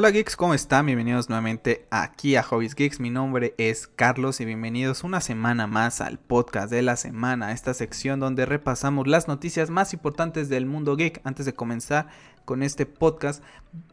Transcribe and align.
Hola 0.00 0.12
geeks, 0.12 0.34
¿cómo 0.34 0.54
están? 0.54 0.86
Bienvenidos 0.86 1.28
nuevamente 1.28 1.86
aquí 1.90 2.34
a 2.34 2.42
Hobbies 2.42 2.74
Geeks. 2.74 3.00
Mi 3.00 3.10
nombre 3.10 3.54
es 3.58 3.86
Carlos 3.86 4.40
y 4.40 4.46
bienvenidos 4.46 5.04
una 5.04 5.20
semana 5.20 5.66
más 5.66 6.00
al 6.00 6.18
podcast 6.18 6.70
de 6.70 6.80
la 6.80 6.96
semana, 6.96 7.52
esta 7.52 7.74
sección 7.74 8.18
donde 8.18 8.46
repasamos 8.46 9.06
las 9.06 9.28
noticias 9.28 9.68
más 9.68 9.92
importantes 9.92 10.48
del 10.48 10.64
mundo 10.64 10.96
geek. 10.96 11.20
Antes 11.24 11.44
de 11.44 11.52
comenzar 11.52 12.08
con 12.46 12.62
este 12.62 12.86
podcast, 12.86 13.44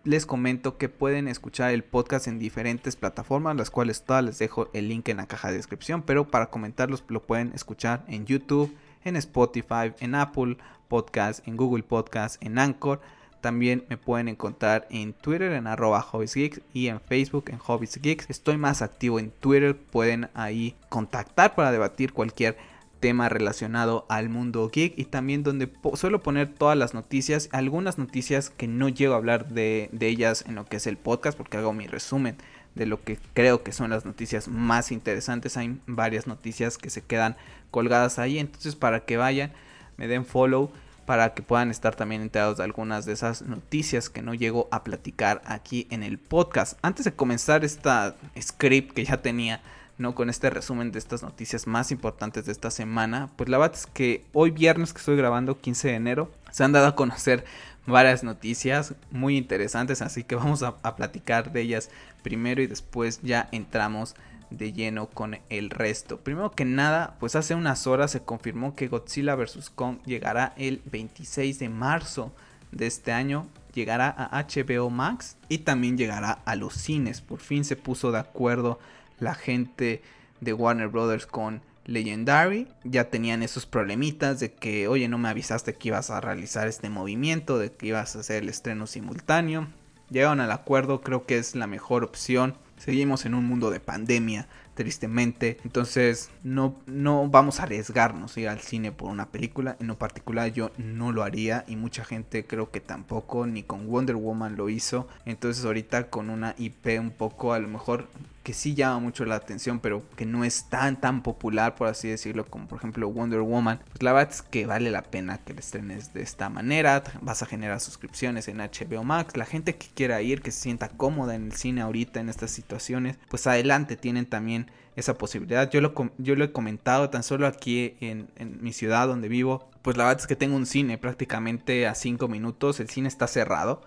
les 0.05 0.25
comento 0.25 0.77
que 0.77 0.87
pueden 0.87 1.27
escuchar 1.27 1.73
el 1.73 1.83
podcast 1.83 2.27
en 2.27 2.39
diferentes 2.39 2.95
plataformas, 2.95 3.57
las 3.57 3.69
cuales 3.69 4.05
todas 4.05 4.23
les 4.23 4.39
dejo 4.39 4.69
el 4.71 4.87
link 4.87 5.09
en 5.09 5.17
la 5.17 5.27
caja 5.27 5.49
de 5.49 5.57
descripción, 5.57 6.03
pero 6.03 6.29
para 6.29 6.49
comentarlos 6.49 7.03
lo 7.09 7.21
pueden 7.21 7.51
escuchar 7.53 8.05
en 8.07 8.25
YouTube, 8.25 8.73
en 9.03 9.17
Spotify, 9.17 9.93
en 9.99 10.15
Apple 10.15 10.57
Podcast, 10.87 11.45
en 11.45 11.57
Google 11.57 11.83
Podcast, 11.83 12.41
en 12.41 12.59
Anchor 12.59 13.01
también 13.41 13.85
me 13.89 13.97
pueden 13.97 14.27
encontrar 14.27 14.87
en 14.89 15.13
Twitter 15.13 15.51
en 15.53 15.67
arroba 15.67 16.05
Geeks 16.11 16.61
y 16.73 16.87
en 16.87 16.99
Facebook 16.99 17.45
en 17.49 17.57
Hobbies 17.57 17.99
Geeks. 18.01 18.29
Estoy 18.29 18.57
más 18.57 18.81
activo 18.81 19.19
en 19.19 19.31
Twitter, 19.31 19.75
pueden 19.75 20.29
ahí 20.33 20.75
contactar 20.89 21.55
para 21.55 21.71
debatir 21.71 22.13
cualquier 22.13 22.57
tema 22.99 23.29
relacionado 23.29 24.05
al 24.09 24.29
mundo 24.29 24.69
geek 24.73 24.97
y 24.97 25.05
también 25.05 25.43
donde 25.43 25.71
suelo 25.93 26.23
poner 26.23 26.53
todas 26.53 26.77
las 26.77 26.93
noticias, 26.93 27.47
algunas 27.51 27.97
noticias 27.97 28.49
que 28.49 28.67
no 28.67 28.89
llego 28.89 29.13
a 29.13 29.17
hablar 29.17 29.49
de, 29.49 29.89
de 29.91 30.07
ellas 30.07 30.43
en 30.47 30.55
lo 30.55 30.65
que 30.65 30.77
es 30.77 30.87
el 30.87 30.97
podcast 30.97 31.37
porque 31.37 31.57
hago 31.57 31.73
mi 31.73 31.87
resumen 31.87 32.37
de 32.75 32.85
lo 32.85 33.03
que 33.03 33.17
creo 33.33 33.63
que 33.63 33.71
son 33.71 33.89
las 33.89 34.05
noticias 34.05 34.47
más 34.47 34.91
interesantes. 34.91 35.57
Hay 35.57 35.79
varias 35.85 36.27
noticias 36.27 36.77
que 36.77 36.89
se 36.89 37.01
quedan 37.01 37.35
colgadas 37.71 38.19
ahí, 38.19 38.39
entonces 38.39 38.75
para 38.75 39.01
que 39.01 39.17
vayan, 39.17 39.51
me 39.97 40.07
den 40.07 40.25
follow 40.25 40.71
para 41.07 41.33
que 41.33 41.41
puedan 41.41 41.71
estar 41.71 41.95
también 41.95 42.21
enterados 42.21 42.57
de 42.57 42.65
algunas 42.65 43.05
de 43.05 43.13
esas 43.13 43.41
noticias 43.41 44.09
que 44.09 44.21
no 44.21 44.33
llego 44.33 44.67
a 44.71 44.83
platicar 44.83 45.41
aquí 45.45 45.87
en 45.89 46.03
el 46.03 46.17
podcast. 46.17 46.77
Antes 46.81 47.05
de 47.05 47.13
comenzar 47.13 47.63
esta 47.63 48.17
script 48.37 48.91
que 48.93 49.05
ya 49.05 49.15
tenía, 49.21 49.61
¿no? 49.97 50.15
Con 50.15 50.29
este 50.29 50.49
resumen 50.49 50.91
de 50.91 50.99
estas 50.99 51.23
noticias 51.23 51.65
más 51.65 51.91
importantes 51.91 52.45
de 52.45 52.51
esta 52.51 52.71
semana, 52.71 53.29
pues 53.37 53.47
la 53.47 53.57
verdad 53.57 53.77
es 53.77 53.87
que 53.87 54.25
hoy 54.33 54.51
viernes 54.51 54.91
que 54.91 54.99
estoy 54.99 55.15
grabando, 55.15 55.61
15 55.61 55.87
de 55.87 55.95
enero, 55.95 56.31
se 56.51 56.65
han 56.65 56.73
dado 56.73 56.87
a 56.87 56.95
conocer 56.97 57.45
varias 57.85 58.25
noticias 58.25 58.93
muy 59.09 59.37
interesantes, 59.37 60.01
así 60.01 60.25
que 60.25 60.35
vamos 60.35 60.61
a, 60.61 60.75
a 60.83 60.97
platicar 60.97 61.53
de 61.53 61.61
ellas 61.61 61.89
primero 62.21 62.61
y 62.61 62.67
después 62.67 63.21
ya 63.23 63.47
entramos 63.53 64.13
de 64.49 64.73
lleno 64.73 65.07
con 65.07 65.39
el 65.49 65.69
resto. 65.69 66.19
Primero 66.19 66.51
que 66.51 66.65
nada, 66.65 67.15
pues 67.19 67.35
hace 67.35 67.55
unas 67.55 67.87
horas 67.87 68.11
se 68.11 68.21
confirmó 68.21 68.75
que 68.75 68.87
Godzilla 68.87 69.35
vs. 69.35 69.69
Kong 69.69 69.97
llegará 70.05 70.53
el 70.57 70.81
26 70.85 71.59
de 71.59 71.69
marzo 71.69 72.33
de 72.71 72.87
este 72.87 73.11
año. 73.11 73.47
Llegará 73.73 74.09
a 74.09 74.43
HBO 74.43 74.89
Max 74.89 75.37
y 75.49 75.59
también 75.59 75.97
llegará 75.97 76.31
a 76.45 76.55
los 76.55 76.73
cines. 76.73 77.21
Por 77.21 77.39
fin 77.39 77.63
se 77.63 77.75
puso 77.75 78.11
de 78.11 78.19
acuerdo 78.19 78.79
la 79.19 79.35
gente 79.35 80.01
de 80.41 80.53
Warner 80.53 80.87
Brothers 80.87 81.27
con 81.27 81.61
Legendary. 81.85 82.67
Ya 82.83 83.09
tenían 83.09 83.43
esos 83.43 83.65
problemitas 83.65 84.39
de 84.39 84.53
que, 84.53 84.87
oye, 84.87 85.07
no 85.07 85.17
me 85.17 85.29
avisaste 85.29 85.73
que 85.73 85.89
ibas 85.89 86.09
a 86.09 86.21
realizar 86.21 86.67
este 86.67 86.89
movimiento, 86.89 87.59
de 87.59 87.71
que 87.71 87.87
ibas 87.87 88.15
a 88.15 88.19
hacer 88.19 88.43
el 88.43 88.49
estreno 88.49 88.87
simultáneo. 88.87 89.67
Llegaron 90.09 90.39
al 90.39 90.51
acuerdo, 90.51 91.01
creo 91.01 91.25
que 91.25 91.37
es 91.37 91.55
la 91.55 91.67
mejor 91.67 92.03
opción 92.03 92.55
Seguimos 92.77 93.25
en 93.25 93.33
un 93.33 93.45
mundo 93.45 93.71
de 93.71 93.79
pandemia, 93.79 94.47
tristemente. 94.75 95.57
Entonces 95.63 96.29
no, 96.43 96.79
no 96.85 97.27
vamos 97.27 97.59
a 97.59 97.63
arriesgarnos 97.63 98.37
ir 98.37 98.47
al 98.47 98.59
cine 98.59 98.91
por 98.91 99.09
una 99.09 99.31
película. 99.31 99.75
En 99.79 99.87
lo 99.87 99.97
particular 99.97 100.53
yo 100.53 100.71
no 100.77 101.11
lo 101.11 101.23
haría 101.23 101.65
y 101.67 101.75
mucha 101.75 102.05
gente 102.05 102.45
creo 102.45 102.69
que 102.69 102.79
tampoco, 102.79 103.47
ni 103.47 103.63
con 103.63 103.87
Wonder 103.87 104.15
Woman 104.15 104.55
lo 104.55 104.69
hizo. 104.69 105.07
Entonces 105.25 105.65
ahorita 105.65 106.09
con 106.09 106.29
una 106.29 106.53
IP 106.57 106.99
un 106.99 107.09
poco 107.09 107.53
a 107.53 107.59
lo 107.59 107.67
mejor 107.67 108.07
que 108.47 108.53
sí 108.53 108.75
llama 108.75 108.99
mucho 108.99 109.25
la 109.25 109.35
atención, 109.35 109.81
pero 109.81 110.09
que 110.15 110.25
no 110.25 110.45
es 110.45 110.69
tan 110.69 111.01
tan 111.01 111.21
popular, 111.21 111.75
por 111.75 111.89
así 111.89 112.07
decirlo, 112.07 112.45
como 112.45 112.65
por 112.65 112.77
ejemplo 112.77 113.09
Wonder 113.09 113.41
Woman, 113.41 113.81
pues 113.89 114.01
la 114.01 114.13
verdad 114.13 114.33
es 114.33 114.41
que 114.41 114.65
vale 114.65 114.89
la 114.89 115.03
pena 115.03 115.39
que 115.39 115.53
la 115.53 115.59
estrenes 115.59 116.13
de 116.13 116.21
esta 116.21 116.47
manera. 116.47 117.03
Vas 117.19 117.43
a 117.43 117.45
generar 117.45 117.81
suscripciones 117.81 118.47
en 118.47 118.59
HBO 118.59 119.03
Max. 119.03 119.35
La 119.35 119.43
gente 119.43 119.75
que 119.75 119.87
quiera 119.93 120.21
ir, 120.21 120.41
que 120.41 120.51
se 120.51 120.61
sienta 120.61 120.87
cómoda 120.87 121.35
en 121.35 121.47
el 121.47 121.51
cine 121.51 121.81
ahorita 121.81 122.21
en 122.21 122.29
estas 122.29 122.51
situaciones, 122.51 123.17
pues 123.27 123.45
adelante 123.47 123.97
tienen 123.97 124.25
también 124.25 124.71
esa 124.95 125.17
posibilidad. 125.17 125.69
Yo 125.69 125.81
lo, 125.81 125.93
yo 126.17 126.37
lo 126.37 126.45
he 126.45 126.53
comentado 126.53 127.09
tan 127.09 127.23
solo 127.23 127.47
aquí 127.47 127.97
en, 127.99 128.29
en 128.37 128.63
mi 128.63 128.71
ciudad 128.71 129.07
donde 129.09 129.27
vivo. 129.27 129.69
Pues 129.81 129.97
la 129.97 130.05
verdad 130.05 130.21
es 130.21 130.27
que 130.27 130.37
tengo 130.37 130.55
un 130.55 130.67
cine 130.67 130.97
prácticamente 130.97 131.85
a 131.85 131.95
5 131.95 132.29
minutos. 132.29 132.79
El 132.79 132.89
cine 132.89 133.09
está 133.09 133.27
cerrado. 133.27 133.81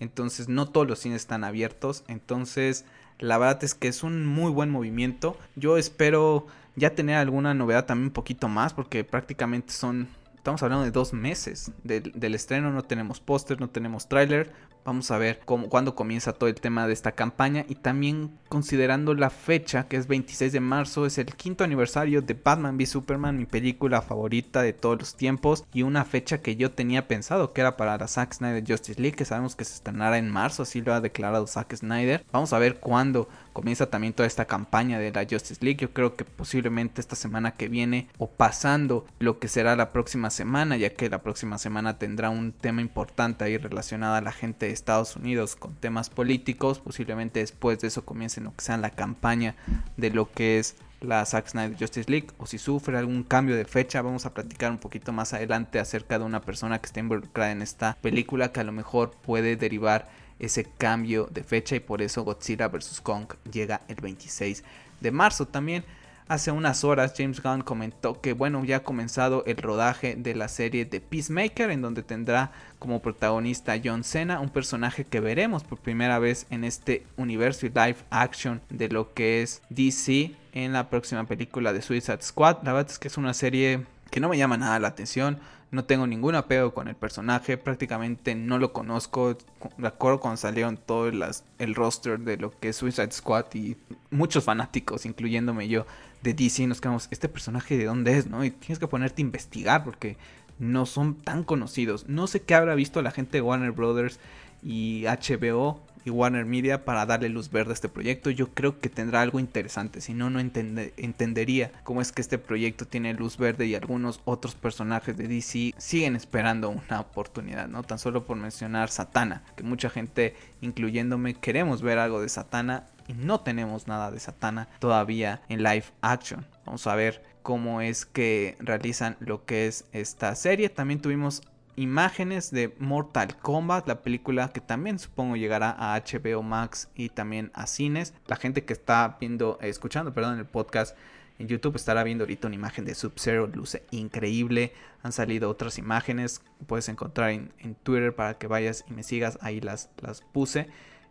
Entonces 0.00 0.50
no 0.50 0.68
todos 0.68 0.86
los 0.86 0.98
cines 0.98 1.22
están 1.22 1.44
abiertos. 1.44 2.04
Entonces 2.08 2.84
la 3.18 3.38
verdad 3.38 3.62
es 3.64 3.74
que 3.74 3.88
es 3.88 4.02
un 4.02 4.26
muy 4.26 4.50
buen 4.50 4.70
movimiento. 4.70 5.36
Yo 5.56 5.78
espero 5.78 6.46
ya 6.76 6.94
tener 6.94 7.16
alguna 7.16 7.54
novedad 7.54 7.86
también 7.86 8.08
un 8.08 8.12
poquito 8.12 8.48
más 8.48 8.72
porque 8.72 9.04
prácticamente 9.04 9.72
son 9.72 10.08
estamos 10.42 10.60
hablando 10.64 10.84
de 10.84 10.90
dos 10.90 11.12
meses 11.12 11.70
del, 11.84 12.34
estreno, 12.34 12.72
no 12.72 12.82
tenemos 12.82 13.20
póster, 13.20 13.60
no 13.60 13.70
tenemos 13.70 14.08
tráiler. 14.08 14.52
Vamos 14.84 15.12
a 15.12 15.18
ver 15.18 15.38
cómo, 15.44 15.68
cuándo 15.68 15.94
comienza 15.94 16.32
todo 16.32 16.48
el 16.48 16.56
tema 16.56 16.88
de 16.88 16.92
esta 16.92 17.12
campaña 17.12 17.64
y 17.68 17.76
también 17.76 18.36
considerando 18.48 19.14
la 19.14 19.30
fecha 19.30 19.86
que 19.86 19.96
es 19.96 20.08
26 20.08 20.52
de 20.52 20.58
marzo, 20.58 21.06
es 21.06 21.18
el 21.18 21.26
quinto 21.36 21.62
aniversario 21.62 22.22
de 22.22 22.34
Batman 22.34 22.74
v 22.74 22.86
Superman, 22.86 23.36
mi 23.36 23.46
película 23.46 24.02
favorita 24.02 24.62
de 24.62 24.72
todos 24.72 24.98
los 24.98 25.14
tiempos 25.14 25.64
y 25.72 25.82
una 25.82 26.04
fecha 26.04 26.42
que 26.42 26.56
yo 26.56 26.72
tenía 26.72 27.06
pensado 27.06 27.52
que 27.52 27.60
era 27.60 27.76
para 27.76 27.96
la 27.96 28.08
Zack 28.08 28.34
Snyder 28.34 28.64
Justice 28.66 29.00
League, 29.00 29.16
que 29.16 29.24
sabemos 29.24 29.54
que 29.54 29.64
se 29.64 29.74
estrenará 29.74 30.18
en 30.18 30.28
marzo, 30.28 30.64
así 30.64 30.80
lo 30.80 30.92
ha 30.92 31.00
declarado 31.00 31.46
Zack 31.46 31.76
Snyder. 31.76 32.24
Vamos 32.32 32.52
a 32.52 32.58
ver 32.58 32.80
cuándo 32.80 33.28
comienza 33.52 33.90
también 33.90 34.12
toda 34.12 34.26
esta 34.26 34.46
campaña 34.46 34.98
de 34.98 35.12
la 35.12 35.26
Justice 35.28 35.64
League. 35.64 35.78
Yo 35.80 35.92
creo 35.92 36.16
que 36.16 36.24
posiblemente 36.24 37.00
esta 37.00 37.16
semana 37.16 37.52
que 37.52 37.68
viene 37.68 38.08
o 38.18 38.28
pasando 38.28 39.06
lo 39.18 39.38
que 39.38 39.48
será 39.48 39.76
la 39.76 39.92
próxima 39.92 40.30
semana, 40.30 40.76
ya 40.76 40.90
que 40.90 41.08
la 41.08 41.22
próxima 41.22 41.58
semana 41.58 41.98
tendrá 41.98 42.30
un 42.30 42.52
tema 42.52 42.80
importante 42.80 43.44
ahí 43.44 43.56
relacionado 43.56 44.14
a 44.14 44.20
la 44.20 44.32
gente 44.32 44.66
de 44.66 44.72
Estados 44.72 45.16
Unidos 45.16 45.56
con 45.56 45.74
temas 45.74 46.10
políticos. 46.10 46.80
Posiblemente 46.80 47.40
después 47.40 47.78
de 47.80 47.88
eso 47.88 48.04
comiencen 48.04 48.44
lo 48.44 48.54
que 48.54 48.64
sea 48.64 48.76
la 48.76 48.90
campaña 48.90 49.54
de 49.96 50.10
lo 50.10 50.30
que 50.30 50.58
es 50.58 50.76
la 51.02 51.24
Zack 51.26 51.48
Snyder 51.48 51.76
Justice 51.78 52.10
League 52.10 52.28
o 52.38 52.46
si 52.46 52.58
sufre 52.58 52.96
algún 52.96 53.24
cambio 53.24 53.56
de 53.56 53.64
fecha 53.64 54.02
vamos 54.02 54.26
a 54.26 54.34
platicar 54.34 54.70
un 54.70 54.78
poquito 54.78 55.12
más 55.12 55.32
adelante 55.32 55.78
acerca 55.78 56.18
de 56.18 56.24
una 56.24 56.40
persona 56.40 56.78
que 56.78 56.86
está 56.86 57.00
involucrada 57.00 57.52
en 57.52 57.62
esta 57.62 57.96
película 58.00 58.52
que 58.52 58.60
a 58.60 58.64
lo 58.64 58.72
mejor 58.72 59.10
puede 59.10 59.56
derivar 59.56 60.08
ese 60.42 60.64
cambio 60.64 61.28
de 61.30 61.44
fecha 61.44 61.76
y 61.76 61.80
por 61.80 62.02
eso 62.02 62.24
Godzilla 62.24 62.68
vs. 62.68 63.00
Kong 63.00 63.32
llega 63.50 63.80
el 63.88 63.96
26 63.96 64.64
de 65.00 65.10
marzo. 65.10 65.46
También 65.46 65.84
hace 66.28 66.50
unas 66.50 66.84
horas 66.84 67.14
James 67.16 67.42
Gunn 67.42 67.62
comentó 67.62 68.20
que 68.20 68.32
bueno 68.32 68.64
ya 68.64 68.78
ha 68.78 68.82
comenzado 68.82 69.44
el 69.46 69.56
rodaje 69.56 70.16
de 70.16 70.34
la 70.34 70.48
serie 70.48 70.84
de 70.84 71.00
Peacemaker 71.00 71.70
en 71.70 71.80
donde 71.80 72.02
tendrá 72.02 72.52
como 72.78 73.00
protagonista 73.00 73.80
John 73.82 74.04
Cena, 74.04 74.40
un 74.40 74.50
personaje 74.50 75.04
que 75.04 75.20
veremos 75.20 75.62
por 75.62 75.78
primera 75.78 76.18
vez 76.18 76.46
en 76.50 76.64
este 76.64 77.06
universo 77.16 77.66
y 77.66 77.68
live 77.70 77.96
action 78.10 78.60
de 78.68 78.88
lo 78.88 79.14
que 79.14 79.42
es 79.42 79.62
DC 79.70 80.34
en 80.52 80.72
la 80.72 80.90
próxima 80.90 81.24
película 81.24 81.72
de 81.72 81.82
Suicide 81.82 82.22
Squad. 82.22 82.58
La 82.64 82.72
verdad 82.72 82.90
es 82.90 82.98
que 82.98 83.08
es 83.08 83.16
una 83.16 83.34
serie 83.34 83.86
que 84.10 84.20
no 84.20 84.28
me 84.28 84.38
llama 84.38 84.56
nada 84.56 84.78
la 84.80 84.88
atención. 84.88 85.38
No 85.72 85.84
tengo 85.84 86.06
ningún 86.06 86.34
apego 86.34 86.74
con 86.74 86.86
el 86.86 86.94
personaje, 86.94 87.56
prácticamente 87.56 88.34
no 88.34 88.58
lo 88.58 88.74
conozco. 88.74 89.38
De 89.78 89.88
acuerdo 89.88 90.20
cuando 90.20 90.36
salieron 90.36 90.76
todo 90.76 91.08
el 91.08 91.74
roster 91.74 92.20
de 92.20 92.36
lo 92.36 92.50
que 92.60 92.68
es 92.68 92.76
Suicide 92.76 93.10
Squad 93.10 93.46
y 93.54 93.78
muchos 94.10 94.44
fanáticos, 94.44 95.06
incluyéndome 95.06 95.68
yo, 95.68 95.86
de 96.22 96.34
DC, 96.34 96.66
nos 96.66 96.80
quedamos, 96.80 97.08
¿este 97.10 97.28
personaje 97.28 97.78
de 97.78 97.86
dónde 97.86 98.18
es? 98.18 98.26
¿no? 98.26 98.44
Y 98.44 98.50
tienes 98.50 98.78
que 98.78 98.86
ponerte 98.86 99.22
a 99.22 99.24
investigar 99.24 99.82
porque 99.82 100.18
no 100.58 100.84
son 100.84 101.14
tan 101.14 101.42
conocidos. 101.42 102.06
No 102.06 102.26
sé 102.26 102.42
qué 102.42 102.54
habrá 102.54 102.74
visto 102.74 103.00
la 103.00 103.10
gente 103.10 103.38
de 103.38 103.42
Warner 103.42 103.72
Brothers 103.72 104.20
y 104.62 105.04
HBO 105.06 105.80
y 106.04 106.10
Warner 106.10 106.44
Media 106.44 106.84
para 106.84 107.06
darle 107.06 107.28
luz 107.28 107.50
verde 107.50 107.70
a 107.70 107.74
este 107.74 107.88
proyecto. 107.88 108.30
Yo 108.30 108.48
creo 108.48 108.80
que 108.80 108.88
tendrá 108.88 109.20
algo 109.20 109.40
interesante, 109.40 110.00
si 110.00 110.14
no, 110.14 110.30
no 110.30 110.40
entendería 110.40 111.72
cómo 111.84 112.00
es 112.00 112.12
que 112.12 112.22
este 112.22 112.38
proyecto 112.38 112.86
tiene 112.86 113.14
luz 113.14 113.36
verde 113.36 113.66
y 113.66 113.74
algunos 113.74 114.20
otros 114.24 114.54
personajes 114.54 115.16
de 115.16 115.28
DC 115.28 115.74
siguen 115.76 116.16
esperando 116.16 116.70
una 116.70 117.00
oportunidad, 117.00 117.68
¿no? 117.68 117.82
Tan 117.82 117.98
solo 117.98 118.24
por 118.24 118.36
mencionar 118.36 118.90
Satana, 118.90 119.42
que 119.56 119.62
mucha 119.62 119.90
gente, 119.90 120.34
incluyéndome, 120.60 121.34
queremos 121.34 121.82
ver 121.82 121.98
algo 121.98 122.20
de 122.20 122.28
Satana 122.28 122.86
y 123.08 123.14
no 123.14 123.40
tenemos 123.40 123.88
nada 123.88 124.10
de 124.10 124.20
Satana 124.20 124.68
todavía 124.78 125.42
en 125.48 125.62
live 125.62 125.84
action. 126.00 126.46
Vamos 126.64 126.86
a 126.86 126.94
ver 126.94 127.22
cómo 127.42 127.80
es 127.80 128.06
que 128.06 128.56
realizan 128.60 129.16
lo 129.18 129.44
que 129.44 129.66
es 129.66 129.84
esta 129.92 130.34
serie. 130.34 130.68
También 130.68 131.00
tuvimos 131.00 131.42
imágenes 131.76 132.50
de 132.50 132.74
Mortal 132.78 133.36
Kombat, 133.36 133.88
la 133.88 134.02
película 134.02 134.48
que 134.52 134.60
también 134.60 134.98
supongo 134.98 135.36
llegará 135.36 135.70
a 135.78 135.98
HBO 136.00 136.42
Max 136.42 136.88
y 136.94 137.08
también 137.08 137.50
a 137.54 137.66
cines. 137.66 138.14
La 138.26 138.36
gente 138.36 138.64
que 138.64 138.72
está 138.72 139.16
viendo, 139.20 139.58
escuchando, 139.60 140.12
perdón, 140.12 140.38
el 140.38 140.46
podcast 140.46 140.96
en 141.38 141.48
YouTube 141.48 141.76
estará 141.76 142.04
viendo 142.04 142.24
ahorita 142.24 142.46
una 142.46 142.56
imagen 142.56 142.84
de 142.84 142.94
Sub-Zero, 142.94 143.46
luce 143.46 143.84
increíble. 143.90 144.72
Han 145.02 145.12
salido 145.12 145.50
otras 145.50 145.78
imágenes, 145.78 146.42
puedes 146.66 146.88
encontrar 146.88 147.30
en, 147.30 147.74
Twitter 147.82 148.14
para 148.14 148.34
que 148.34 148.46
vayas 148.46 148.84
y 148.88 148.92
me 148.92 149.02
sigas, 149.02 149.38
ahí 149.40 149.60
las, 149.60 149.90
las 150.00 150.20
puse. 150.20 150.68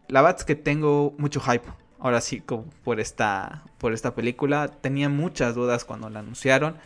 La 0.07 0.21
verdad 0.21 0.39
es 0.39 0.45
que 0.45 0.55
tengo 0.55 1.15
mucho 1.17 1.41
hype. 1.41 1.67
Ahora 1.99 2.21
sí, 2.21 2.41
por 2.83 2.99
esta, 2.99 3.63
por 3.77 3.93
esta 3.93 4.15
película. 4.15 4.69
Tenía 4.69 5.09
muchas 5.09 5.53
dudas 5.53 5.85
cuando 5.85 6.09
la 6.09 6.19
anunciaron. 6.19 6.77